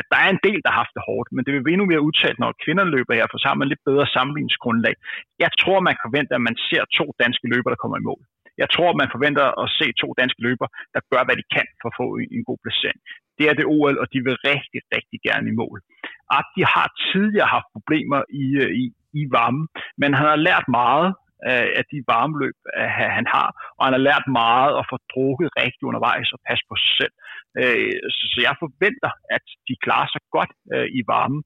at 0.00 0.06
der 0.12 0.18
er 0.24 0.30
en 0.32 0.44
del, 0.48 0.60
der 0.62 0.70
har 0.70 0.80
haft 0.82 0.96
det 0.96 1.06
hårdt, 1.08 1.28
men 1.32 1.42
det 1.44 1.52
vil 1.52 1.62
blive 1.64 1.76
endnu 1.76 1.88
mere 1.92 2.06
udtalt, 2.08 2.38
når 2.40 2.60
kvinderne 2.64 2.94
løber 2.96 3.14
her, 3.18 3.26
for 3.30 3.38
så 3.38 3.46
har 3.50 3.58
man 3.60 3.68
lidt 3.68 3.86
bedre 3.90 4.06
sammenligningsgrundlag. 4.14 4.94
Jeg 5.44 5.50
tror, 5.62 5.78
man 5.88 5.96
forventer, 6.04 6.34
at 6.36 6.46
man 6.48 6.56
ser 6.68 6.82
to 6.98 7.06
danske 7.22 7.46
løbere, 7.52 7.72
der 7.74 7.82
kommer 7.82 7.98
i 7.98 8.06
mål. 8.10 8.22
Jeg 8.62 8.68
tror, 8.74 8.90
man 9.02 9.12
forventer 9.14 9.46
at 9.62 9.68
se 9.78 9.86
to 10.02 10.08
danske 10.20 10.40
løbere, 10.46 10.70
der 10.94 11.00
gør, 11.12 11.22
hvad 11.24 11.36
de 11.40 11.46
kan 11.56 11.66
for 11.80 11.88
at 11.90 11.98
få 12.00 12.06
en 12.36 12.44
god 12.50 12.58
placering. 12.64 13.00
Det 13.38 13.44
er 13.50 13.54
det 13.58 13.66
OL, 13.74 13.96
og 14.02 14.06
de 14.12 14.18
vil 14.26 14.36
rigtig, 14.50 14.80
rigtig 14.96 15.18
gerne 15.28 15.46
i 15.52 15.58
mål. 15.62 15.78
At 16.38 16.46
de 16.56 16.62
har 16.74 16.86
tidligere 17.10 17.50
haft 17.56 17.68
problemer 17.76 18.20
i, 18.44 18.46
øh, 18.62 18.70
i, 18.82 18.84
i 19.20 19.22
varmen, 19.36 19.66
men 20.00 20.10
han 20.18 20.26
har 20.32 20.40
lært 20.48 20.66
meget 20.80 21.08
af 21.80 21.84
de 21.92 21.98
varmeløb, 22.12 22.58
øh, 22.76 22.90
han 23.18 23.26
har, 23.34 23.48
og 23.78 23.82
han 23.86 23.94
har 23.96 24.06
lært 24.08 24.26
meget 24.42 24.72
at 24.80 24.88
få 24.90 24.96
drukket 25.12 25.48
rigtigt 25.60 25.88
undervejs 25.90 26.28
og 26.34 26.40
passe 26.48 26.64
på 26.70 26.74
sig 26.82 26.92
selv. 27.00 27.14
Øh, 27.60 27.94
så 28.32 28.38
jeg 28.46 28.54
forventer, 28.64 29.12
at 29.36 29.44
de 29.68 29.74
klarer 29.84 30.08
sig 30.14 30.22
godt 30.36 30.52
øh, 30.74 30.88
i 30.98 31.00
varmen, 31.12 31.42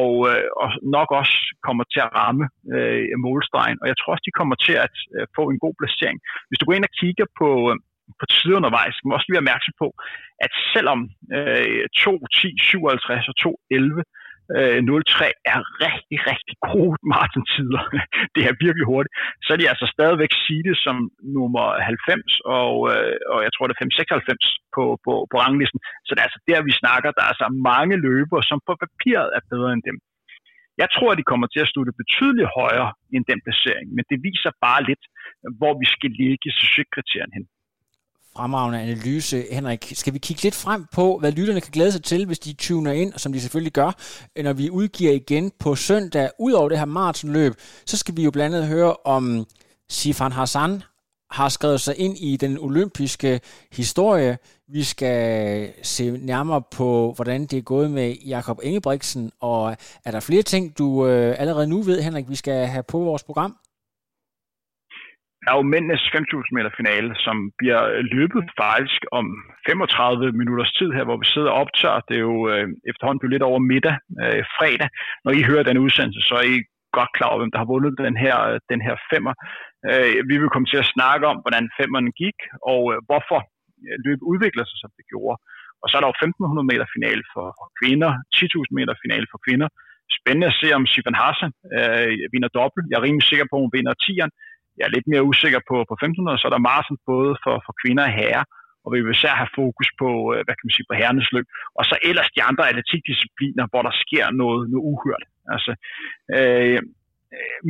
og, 0.00 0.12
øh, 0.30 0.48
og 0.62 0.68
nok 0.96 1.08
også 1.20 1.36
kommer 1.66 1.84
til 1.92 2.00
at 2.06 2.12
ramme 2.20 2.44
øh, 2.74 3.04
målstregen. 3.26 3.78
Og 3.82 3.86
jeg 3.90 3.96
tror 3.96 4.12
også, 4.12 4.26
de 4.28 4.38
kommer 4.40 4.56
til 4.66 4.76
at 4.86 4.96
øh, 5.16 5.26
få 5.36 5.42
en 5.52 5.62
god 5.64 5.74
placering. 5.80 6.18
Hvis 6.48 6.58
du 6.58 6.64
går 6.66 6.76
ind 6.76 6.88
og 6.90 6.96
kigger 7.00 7.26
på, 7.40 7.50
på 8.20 8.24
tider 8.32 8.56
undervejs, 8.60 8.92
skal 8.94 9.06
man 9.06 9.16
også 9.16 9.26
lige 9.26 9.36
være 9.36 9.46
opmærksom 9.46 9.74
på, 9.82 9.88
at 10.44 10.52
selvom 10.74 11.00
øh, 11.36 11.84
2, 11.96 12.12
10, 12.42 12.52
57 12.62 13.28
og 13.32 13.36
2, 13.36 13.60
11 13.70 14.02
øh, 14.56 14.78
03 14.84 15.32
er 15.52 15.58
rigtig, 15.86 16.18
rigtig 16.30 16.56
gode 16.70 16.96
maratontider. 17.12 17.82
det 18.34 18.42
er 18.48 18.60
virkelig 18.64 18.86
hurtigt. 18.92 19.14
Så 19.44 19.48
er 19.52 19.58
de 19.60 19.70
altså 19.72 19.86
stadigvæk 19.96 20.32
seedet 20.44 20.78
som 20.86 20.96
nummer 21.36 21.64
90, 21.80 22.40
og, 22.58 22.72
øh, 22.92 23.16
og 23.32 23.38
jeg 23.46 23.52
tror 23.52 23.64
det 23.66 23.74
er 23.74 23.82
596 23.82 24.44
på, 24.74 24.84
på, 25.04 25.12
på 25.30 25.36
ranglisten. 25.44 25.80
Så 26.04 26.10
det 26.12 26.20
er 26.20 26.28
altså 26.28 26.42
der, 26.50 26.60
vi 26.68 26.72
snakker. 26.82 27.08
Der 27.16 27.22
er 27.24 27.30
altså 27.34 27.48
mange 27.70 27.96
løbere, 28.08 28.42
som 28.50 28.58
på 28.68 28.72
papiret 28.84 29.28
er 29.36 29.42
bedre 29.52 29.72
end 29.76 29.84
dem. 29.90 29.98
Jeg 30.82 30.88
tror, 30.94 31.08
at 31.12 31.18
de 31.20 31.30
kommer 31.30 31.46
til 31.50 31.60
at 31.64 31.70
slutte 31.72 32.00
betydeligt 32.02 32.54
højere 32.60 32.90
end 33.14 33.24
den 33.30 33.40
placering, 33.46 33.86
men 33.96 34.04
det 34.10 34.18
viser 34.28 34.52
bare 34.66 34.82
lidt, 34.90 35.04
hvor 35.58 35.72
vi 35.82 35.86
skal 35.94 36.10
ligge 36.22 36.48
succeskriterierne 36.60 37.34
hen 37.36 37.46
fremragende 38.38 38.80
analyse, 38.80 39.44
Henrik. 39.50 39.92
Skal 39.94 40.14
vi 40.14 40.18
kigge 40.18 40.42
lidt 40.42 40.54
frem 40.54 40.86
på, 40.92 41.18
hvad 41.18 41.32
lytterne 41.32 41.60
kan 41.60 41.72
glæde 41.72 41.92
sig 41.92 42.02
til, 42.02 42.26
hvis 42.26 42.38
de 42.38 42.52
tuner 42.52 42.92
ind, 42.92 43.12
som 43.16 43.32
de 43.32 43.40
selvfølgelig 43.40 43.72
gør, 43.72 43.92
når 44.42 44.52
vi 44.52 44.70
udgiver 44.70 45.12
igen 45.12 45.52
på 45.58 45.76
søndag. 45.76 46.30
Udover 46.38 46.68
det 46.68 46.78
her 46.78 46.84
maratonløb, 46.84 47.54
så 47.86 47.96
skal 47.96 48.16
vi 48.16 48.22
jo 48.24 48.30
blandt 48.30 48.56
andet 48.56 48.68
høre 48.68 48.96
om 49.04 49.46
Sifan 49.88 50.32
Hassan 50.32 50.82
har 51.30 51.48
skrevet 51.48 51.80
sig 51.80 51.98
ind 51.98 52.16
i 52.18 52.36
den 52.36 52.58
olympiske 52.58 53.40
historie. 53.72 54.38
Vi 54.68 54.82
skal 54.84 55.72
se 55.82 56.10
nærmere 56.10 56.62
på, 56.70 57.12
hvordan 57.16 57.46
det 57.46 57.56
er 57.56 57.62
gået 57.62 57.90
med 57.90 58.16
Jakob 58.26 58.60
Ingebrigtsen, 58.62 59.32
og 59.40 59.76
er 60.04 60.10
der 60.10 60.20
flere 60.20 60.42
ting, 60.42 60.78
du 60.78 61.06
øh, 61.06 61.36
allerede 61.38 61.66
nu 61.66 61.82
ved, 61.82 62.02
Henrik, 62.02 62.28
vi 62.28 62.36
skal 62.36 62.66
have 62.66 62.82
på 62.82 62.98
vores 62.98 63.22
program? 63.22 63.56
Er 65.48 65.54
jo 65.58 65.70
mændenes 65.74 66.02
5.000 66.16 66.56
meter 66.56 66.72
finale, 66.80 67.10
som 67.26 67.36
bliver 67.60 67.82
løbet 68.14 68.42
faktisk 68.64 69.00
om 69.18 69.26
35 69.68 70.32
minutters 70.40 70.72
tid 70.78 70.90
her, 70.96 71.04
hvor 71.08 71.18
vi 71.22 71.26
sidder 71.34 71.50
og 71.52 71.60
optager. 71.62 72.00
Det 72.08 72.14
er 72.16 72.24
jo 72.32 72.38
øh, 72.52 72.66
efterhånden 72.90 73.20
blevet 73.20 73.34
lidt 73.34 73.48
over 73.50 73.60
middag 73.72 73.96
øh, 74.22 74.42
fredag. 74.56 74.88
Når 75.24 75.32
I 75.38 75.42
hører 75.50 75.68
den 75.68 75.78
udsendelse, 75.84 76.20
så 76.28 76.34
er 76.42 76.46
I 76.54 76.58
godt 76.98 77.12
klar 77.16 77.30
over, 77.30 77.40
hvem 77.40 77.52
der 77.52 77.62
har 77.62 77.72
vundet 77.74 78.02
den 78.06 78.16
her, 78.24 78.36
den 78.72 78.80
her 78.86 78.96
femmer. 79.10 79.34
Øh, 79.90 80.18
vi 80.30 80.34
vil 80.40 80.52
komme 80.52 80.68
til 80.68 80.82
at 80.82 80.90
snakke 80.94 81.24
om, 81.32 81.36
hvordan 81.44 81.64
femmeren 81.78 82.08
gik, 82.22 82.38
og 82.72 82.82
øh, 82.92 82.98
hvorfor 83.08 83.40
løbet 84.06 84.24
udvikler 84.32 84.64
sig, 84.66 84.78
som 84.80 84.90
det 84.98 85.04
gjorde. 85.12 85.36
Og 85.82 85.86
så 85.88 85.94
er 85.94 86.00
der 86.02 86.10
jo 86.10 86.20
1.500 86.24 86.70
meter 86.70 86.86
finale 86.96 87.22
for 87.34 87.46
kvinder, 87.80 88.10
10.000 88.36 88.78
meter 88.78 88.94
finale 89.04 89.26
for 89.32 89.40
kvinder. 89.46 89.68
Spændende 90.18 90.50
at 90.52 90.58
se, 90.60 90.68
om 90.78 90.84
Sifan 90.92 91.20
Hassan 91.22 91.52
øh, 91.76 92.12
vinder 92.34 92.50
dobbelt. 92.58 92.86
Jeg 92.90 92.96
er 92.98 93.06
rimelig 93.06 93.26
sikker 93.30 93.46
på, 93.48 93.56
at 93.56 93.64
hun 93.64 93.74
vinder 93.76 93.92
10'eren 94.04 94.32
jeg 94.78 94.84
er 94.86 94.94
lidt 94.96 95.08
mere 95.12 95.28
usikker 95.30 95.60
på, 95.70 95.76
på 95.88 95.94
1500, 95.94 96.38
så 96.38 96.46
er 96.48 96.52
der 96.54 96.66
maraton 96.68 96.98
både 97.12 97.32
for, 97.44 97.56
for 97.66 97.72
kvinder 97.82 98.04
og 98.08 98.16
herrer, 98.20 98.44
og 98.84 98.88
vi 98.94 98.98
vil 99.00 99.16
især 99.16 99.34
have 99.42 99.54
fokus 99.60 99.88
på, 100.02 100.10
øh, 100.32 100.40
hvad 100.44 100.54
kan 100.56 100.66
man 100.66 100.76
sige, 100.76 100.88
på 100.90 100.98
herrenes 101.00 101.32
løb. 101.34 101.46
Og 101.78 101.84
så 101.90 101.94
ellers 102.10 102.30
de 102.36 102.42
andre 102.50 102.64
atletikdiscipliner, 102.70 103.64
hvor 103.70 103.82
der 103.88 103.94
sker 104.04 104.24
noget, 104.42 104.62
noget 104.72 104.86
uhørt. 104.92 105.24
Altså, 105.54 105.72
øh, 106.36 106.80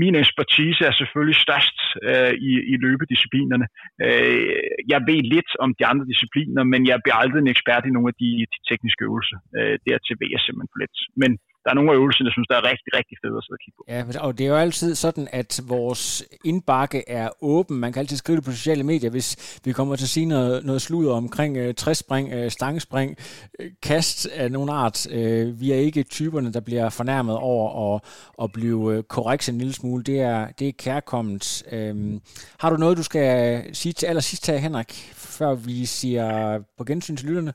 min 0.03 0.15
ekspertise 0.23 0.83
er 0.91 0.95
selvfølgelig 1.01 1.39
størst 1.47 1.79
øh, 2.09 2.33
i, 2.51 2.53
i 2.73 2.75
løbedisciplinerne. 2.85 3.67
Øh, 4.07 4.63
jeg 4.93 5.01
ved 5.09 5.21
lidt 5.35 5.51
om 5.65 5.71
de 5.79 5.85
andre 5.91 6.07
discipliner, 6.13 6.63
men 6.73 6.81
jeg 6.91 6.99
bliver 7.03 7.19
aldrig 7.23 7.41
en 7.41 7.55
ekspert 7.55 7.85
i 7.87 7.95
nogle 7.95 8.11
af 8.13 8.17
de, 8.23 8.31
de 8.53 8.59
tekniske 8.71 9.05
øvelser. 9.09 9.39
Øh, 9.59 9.75
dertil 9.87 10.15
ved 10.21 10.29
jeg 10.35 10.41
simpelthen 10.43 10.73
for 10.73 10.81
lidt. 10.83 10.97
Men 11.23 11.31
der 11.69 11.73
er 11.75 11.81
nogle 11.81 11.93
af 11.93 11.97
øvelserne, 11.97 12.29
jeg 12.29 12.33
synes, 12.33 12.49
der 12.49 12.57
er 12.57 12.65
rigtig, 12.73 12.91
rigtig 12.99 13.17
fede 13.23 13.37
at 13.37 13.45
sidde 13.45 13.57
og 13.59 13.63
kigge 13.65 13.77
på. 13.79 13.83
Ja, 13.95 14.27
og 14.27 14.39
det 14.39 14.45
er 14.47 14.51
jo 14.51 14.57
altid 14.57 14.95
sådan, 14.95 15.29
at 15.33 15.61
vores 15.69 16.25
indbakke 16.45 17.01
er 17.09 17.29
åben. 17.43 17.81
Man 17.81 17.93
kan 17.93 18.01
altid 18.01 18.17
skrive 18.17 18.37
det 18.37 18.45
på 18.45 18.51
sociale 18.51 18.85
medier, 18.85 19.11
hvis 19.11 19.61
vi 19.65 19.73
kommer 19.73 19.97
til 19.97 20.05
at 20.05 20.09
sige 20.09 20.27
noget, 20.27 20.65
noget 20.65 20.83
sludder 20.83 21.13
omkring 21.13 21.57
øh, 21.57 21.75
træspring, 21.75 22.33
øh, 22.33 22.51
stangspring, 22.51 23.17
øh, 23.61 23.71
kast 23.83 24.27
af 24.27 24.53
nogen 24.53 24.71
art. 24.71 25.13
Øh, 25.13 25.61
vi 25.61 25.73
er 25.73 25.77
ikke 25.77 26.03
typerne, 26.03 26.53
der 26.53 26.61
bliver 26.61 26.89
fornærmet 26.91 27.37
over 27.37 27.95
at, 27.95 28.03
at 28.43 28.53
blive 28.53 28.93
øh, 28.93 28.99
uh, 28.99 29.05
korrekt 29.05 29.49
en 29.49 29.59
lille 29.59 29.73
smule. 29.73 30.05
Det 30.05 30.21
er, 30.21 30.49
det 30.59 30.69
er 30.69 30.73
kærkommet. 30.79 31.63
Øh, 31.73 32.21
har 32.61 32.71
du 32.71 32.77
noget, 32.77 32.97
du 32.97 33.03
skal 33.03 33.63
sige 33.75 33.93
til 33.93 34.07
allersidst 34.07 34.47
her, 34.47 34.57
Henrik, 34.57 34.93
før 35.39 35.55
vi 35.55 35.85
siger 35.85 36.59
på 36.79 36.85
gensyn 36.85 37.17
til 37.17 37.29
lytterne? 37.29 37.53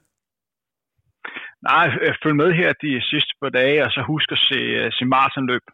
Nej, 1.70 1.88
øh, 2.02 2.14
følg 2.24 2.36
med 2.36 2.52
her 2.60 2.70
de 2.86 3.02
sidste 3.12 3.34
par 3.42 3.50
dage, 3.60 3.86
og 3.86 3.92
så 3.92 4.02
husk 4.02 4.32
at 4.32 4.42
se, 4.50 4.60
øh, 4.80 4.92
se 4.98 5.06
maratonløb. 5.06 5.66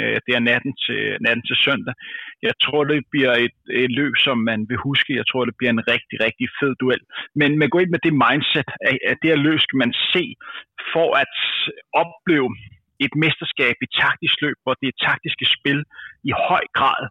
Øh, 0.00 0.18
det 0.26 0.32
er 0.34 0.48
natten 0.50 0.72
til, 0.84 1.02
natten 1.26 1.44
til 1.46 1.56
søndag. 1.66 1.94
Jeg 2.42 2.54
tror, 2.64 2.84
det 2.84 3.00
bliver 3.12 3.32
et, 3.46 3.56
et 3.84 3.92
løb, 4.00 4.14
som 4.26 4.36
man 4.50 4.60
vil 4.68 4.84
huske. 4.88 5.18
Jeg 5.20 5.26
tror, 5.26 5.44
det 5.44 5.58
bliver 5.58 5.72
en 5.72 5.88
rigtig, 5.92 6.16
rigtig 6.26 6.46
fed 6.60 6.72
duel. 6.80 7.02
Men 7.40 7.50
man 7.58 7.68
går 7.68 7.80
ind 7.80 7.90
med 7.90 8.02
det 8.06 8.14
mindset, 8.24 8.68
at 9.10 9.16
det 9.22 9.30
her 9.30 9.44
løb 9.46 9.58
skal 9.60 9.78
man 9.84 9.92
se 10.12 10.24
for 10.92 11.08
at 11.22 11.34
opleve 12.02 12.48
et 13.04 13.14
mesterskab 13.24 13.76
i 13.84 13.88
taktisk 14.02 14.36
løb, 14.44 14.56
hvor 14.62 14.74
det 14.82 15.00
taktiske 15.08 15.46
spil 15.56 15.80
i 16.30 16.32
høj 16.48 16.64
grad 16.78 17.02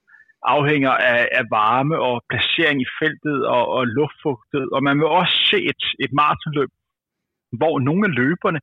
afhænger 0.56 0.94
af, 1.14 1.28
af 1.40 1.46
varme 1.60 1.96
og 2.10 2.16
placering 2.30 2.78
i 2.82 2.92
feltet 3.00 3.40
og, 3.56 3.64
og 3.78 3.84
luftfugtighed. 3.88 4.68
Og 4.76 4.84
man 4.88 4.96
vil 5.00 5.10
også 5.20 5.36
se 5.52 5.58
et, 5.72 5.84
et 6.06 6.12
maratonløb, 6.20 6.72
hvor 7.60 7.80
nogle 7.88 8.04
af 8.08 8.16
løberne 8.22 8.60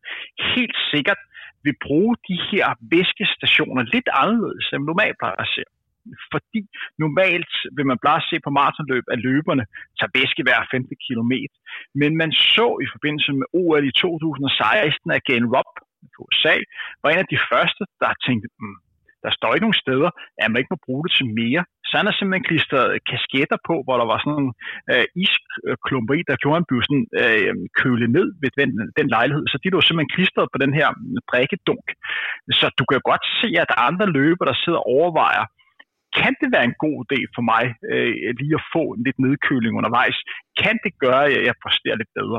helt 0.54 0.76
sikkert 0.92 1.20
vil 1.64 1.76
bruge 1.86 2.14
de 2.28 2.36
her 2.50 2.66
væskestationer 2.94 3.82
lidt 3.94 4.08
anderledes, 4.22 4.66
end 4.72 4.84
normalt 4.84 5.18
plejer 5.18 5.40
at 5.46 5.52
se. 5.56 5.62
Fordi 6.32 6.60
normalt 7.04 7.54
vil 7.76 7.86
man 7.90 7.98
bare 8.08 8.20
se 8.30 8.36
på 8.44 8.50
maratonløb, 8.58 9.04
at 9.14 9.18
løberne 9.28 9.64
tager 9.98 10.16
væske 10.18 10.42
hver 10.42 10.60
15 10.70 10.96
km. 11.06 11.32
Men 12.00 12.10
man 12.22 12.30
så 12.56 12.68
i 12.84 12.86
forbindelse 12.94 13.32
med 13.40 13.46
OL 13.60 13.84
i 13.90 13.92
2016, 13.92 15.10
at 15.16 15.24
Gain 15.28 15.46
Robb 15.54 15.72
på 16.14 16.18
USA 16.24 16.56
var 17.02 17.10
en 17.10 17.24
af 17.24 17.30
de 17.34 17.40
første, 17.50 17.82
der 18.00 18.20
tænkte, 18.26 18.48
mm, 18.60 18.78
der 19.24 19.30
står 19.36 19.50
ikke 19.52 19.66
nogen 19.66 19.84
steder, 19.84 20.10
at 20.42 20.48
man 20.50 20.60
ikke 20.60 20.74
må 20.74 20.80
bruge 20.86 21.04
det 21.04 21.12
til 21.16 21.26
mere. 21.40 21.62
Så 21.88 21.92
han 21.98 22.08
har 22.08 22.14
simpelthen 22.16 22.48
klistret 22.50 22.86
kasketter 23.10 23.58
på, 23.68 23.74
hvor 23.84 23.96
der 24.00 24.06
var 24.12 24.18
sådan 24.20 24.36
nogle 24.36 24.52
øh, 24.92 25.06
isklumper 25.24 26.14
i, 26.18 26.22
der 26.28 26.40
gjorde, 26.42 26.56
at 26.56 26.60
han 26.60 26.70
blev 26.70 26.80
sådan, 26.86 27.06
øh, 27.22 27.52
kølet 27.80 28.10
ned 28.16 28.28
ved 28.42 28.50
den, 28.60 28.70
den 28.98 29.08
lejlighed. 29.16 29.44
Så 29.48 29.56
de 29.62 29.72
lå 29.72 29.78
simpelthen 29.80 30.14
klistret 30.16 30.48
på 30.52 30.58
den 30.64 30.72
her 30.78 30.88
mm, 30.90 31.18
drikkedunk. 31.30 31.86
Så 32.60 32.66
du 32.78 32.84
kan 32.90 33.00
godt 33.10 33.24
se, 33.40 33.48
at 33.60 33.68
der 33.70 33.76
er 33.78 33.88
andre 33.90 34.08
løber, 34.18 34.44
der 34.50 34.56
sidder 34.64 34.80
og 34.82 34.90
overvejer, 34.96 35.44
kan 36.20 36.32
det 36.40 36.48
være 36.54 36.68
en 36.70 36.78
god 36.84 36.96
idé 37.06 37.18
for 37.34 37.42
mig 37.52 37.64
øh, 37.92 38.12
lige 38.40 38.54
at 38.60 38.66
få 38.74 38.82
en 38.94 39.02
lidt 39.06 39.18
nedkøling 39.24 39.72
undervejs? 39.80 40.18
Kan 40.62 40.76
det 40.84 40.92
gøre, 41.04 41.24
at 41.38 41.44
jeg 41.48 41.62
præsterer 41.64 41.96
lidt 42.00 42.12
bedre? 42.20 42.38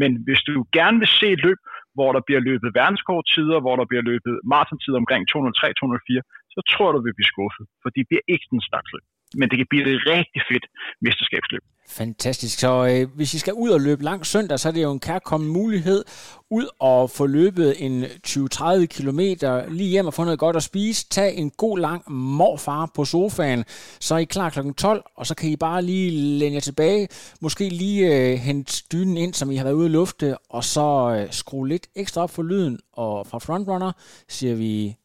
Men 0.00 0.10
hvis 0.26 0.42
du 0.48 0.52
gerne 0.78 0.98
vil 1.02 1.12
se 1.20 1.26
et 1.36 1.42
løb, 1.46 1.60
hvor 1.96 2.10
der 2.16 2.22
bliver 2.26 2.42
løbet 2.48 2.68
verdenskorttider, 2.80 3.58
hvor 3.64 3.76
der 3.80 3.86
bliver 3.90 4.04
løbet 4.10 4.34
maratontider 4.52 4.98
omkring 5.02 5.22
203-204, 5.30 6.20
så 6.54 6.60
tror 6.72 6.88
du, 6.92 6.98
du 6.98 7.04
vil 7.04 7.18
blive 7.18 7.32
skuffet, 7.34 7.64
for 7.82 7.88
det 7.96 8.04
bliver 8.08 8.24
ikke 8.32 8.46
den 8.54 8.62
slags 8.68 8.88
løb 8.94 9.06
men 9.34 9.48
det 9.50 9.56
kan 9.58 9.66
blive 9.70 9.82
et 9.94 10.02
rigtig 10.06 10.42
fedt 10.50 10.64
mesterskabsløb. 11.00 11.62
Fantastisk. 11.88 12.58
Så 12.58 12.86
øh, 12.86 13.16
hvis 13.16 13.34
I 13.34 13.38
skal 13.38 13.52
ud 13.52 13.70
og 13.70 13.80
løbe 13.80 14.02
langt 14.02 14.26
søndag, 14.26 14.58
så 14.60 14.68
er 14.68 14.72
det 14.72 14.82
jo 14.82 14.92
en 14.92 15.00
kærkommen 15.00 15.52
mulighed 15.52 16.04
ud 16.50 16.66
og 16.78 17.10
få 17.10 17.26
løbet 17.26 17.86
en 17.86 18.04
20-30 18.04 18.86
km 18.86 19.20
lige 19.68 19.90
hjem 19.90 20.06
og 20.06 20.14
få 20.14 20.24
noget 20.24 20.38
godt 20.38 20.56
at 20.56 20.62
spise. 20.62 21.08
Tag 21.08 21.36
en 21.36 21.50
god 21.50 21.78
lang 21.78 22.12
morfar 22.12 22.90
på 22.94 23.04
sofaen, 23.04 23.64
så 24.00 24.14
er 24.14 24.18
I 24.18 24.24
klar 24.24 24.50
kl. 24.50 24.58
12, 24.78 25.04
og 25.16 25.26
så 25.26 25.34
kan 25.34 25.50
I 25.50 25.56
bare 25.56 25.82
lige 25.82 26.10
længe 26.10 26.54
jer 26.54 26.60
tilbage. 26.60 27.08
Måske 27.40 27.68
lige 27.68 28.16
øh, 28.16 28.38
hente 28.38 28.82
dynen 28.92 29.16
ind, 29.16 29.34
som 29.34 29.50
I 29.50 29.56
har 29.56 29.64
været 29.64 29.74
ude 29.74 29.84
at 29.84 29.90
lufte, 29.90 30.36
og 30.38 30.64
så 30.64 31.16
øh, 31.18 31.32
skrue 31.32 31.68
lidt 31.68 31.86
ekstra 31.96 32.22
op 32.22 32.30
for 32.30 32.42
lyden. 32.42 32.78
Og 32.92 33.26
fra 33.26 33.38
Frontrunner 33.38 33.92
siger 34.28 34.54
vi, 34.54 34.96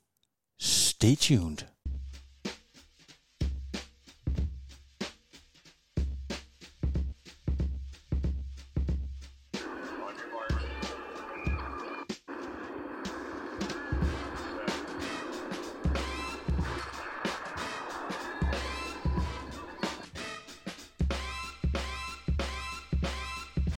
stay 0.59 1.15
tuned. 1.15 1.57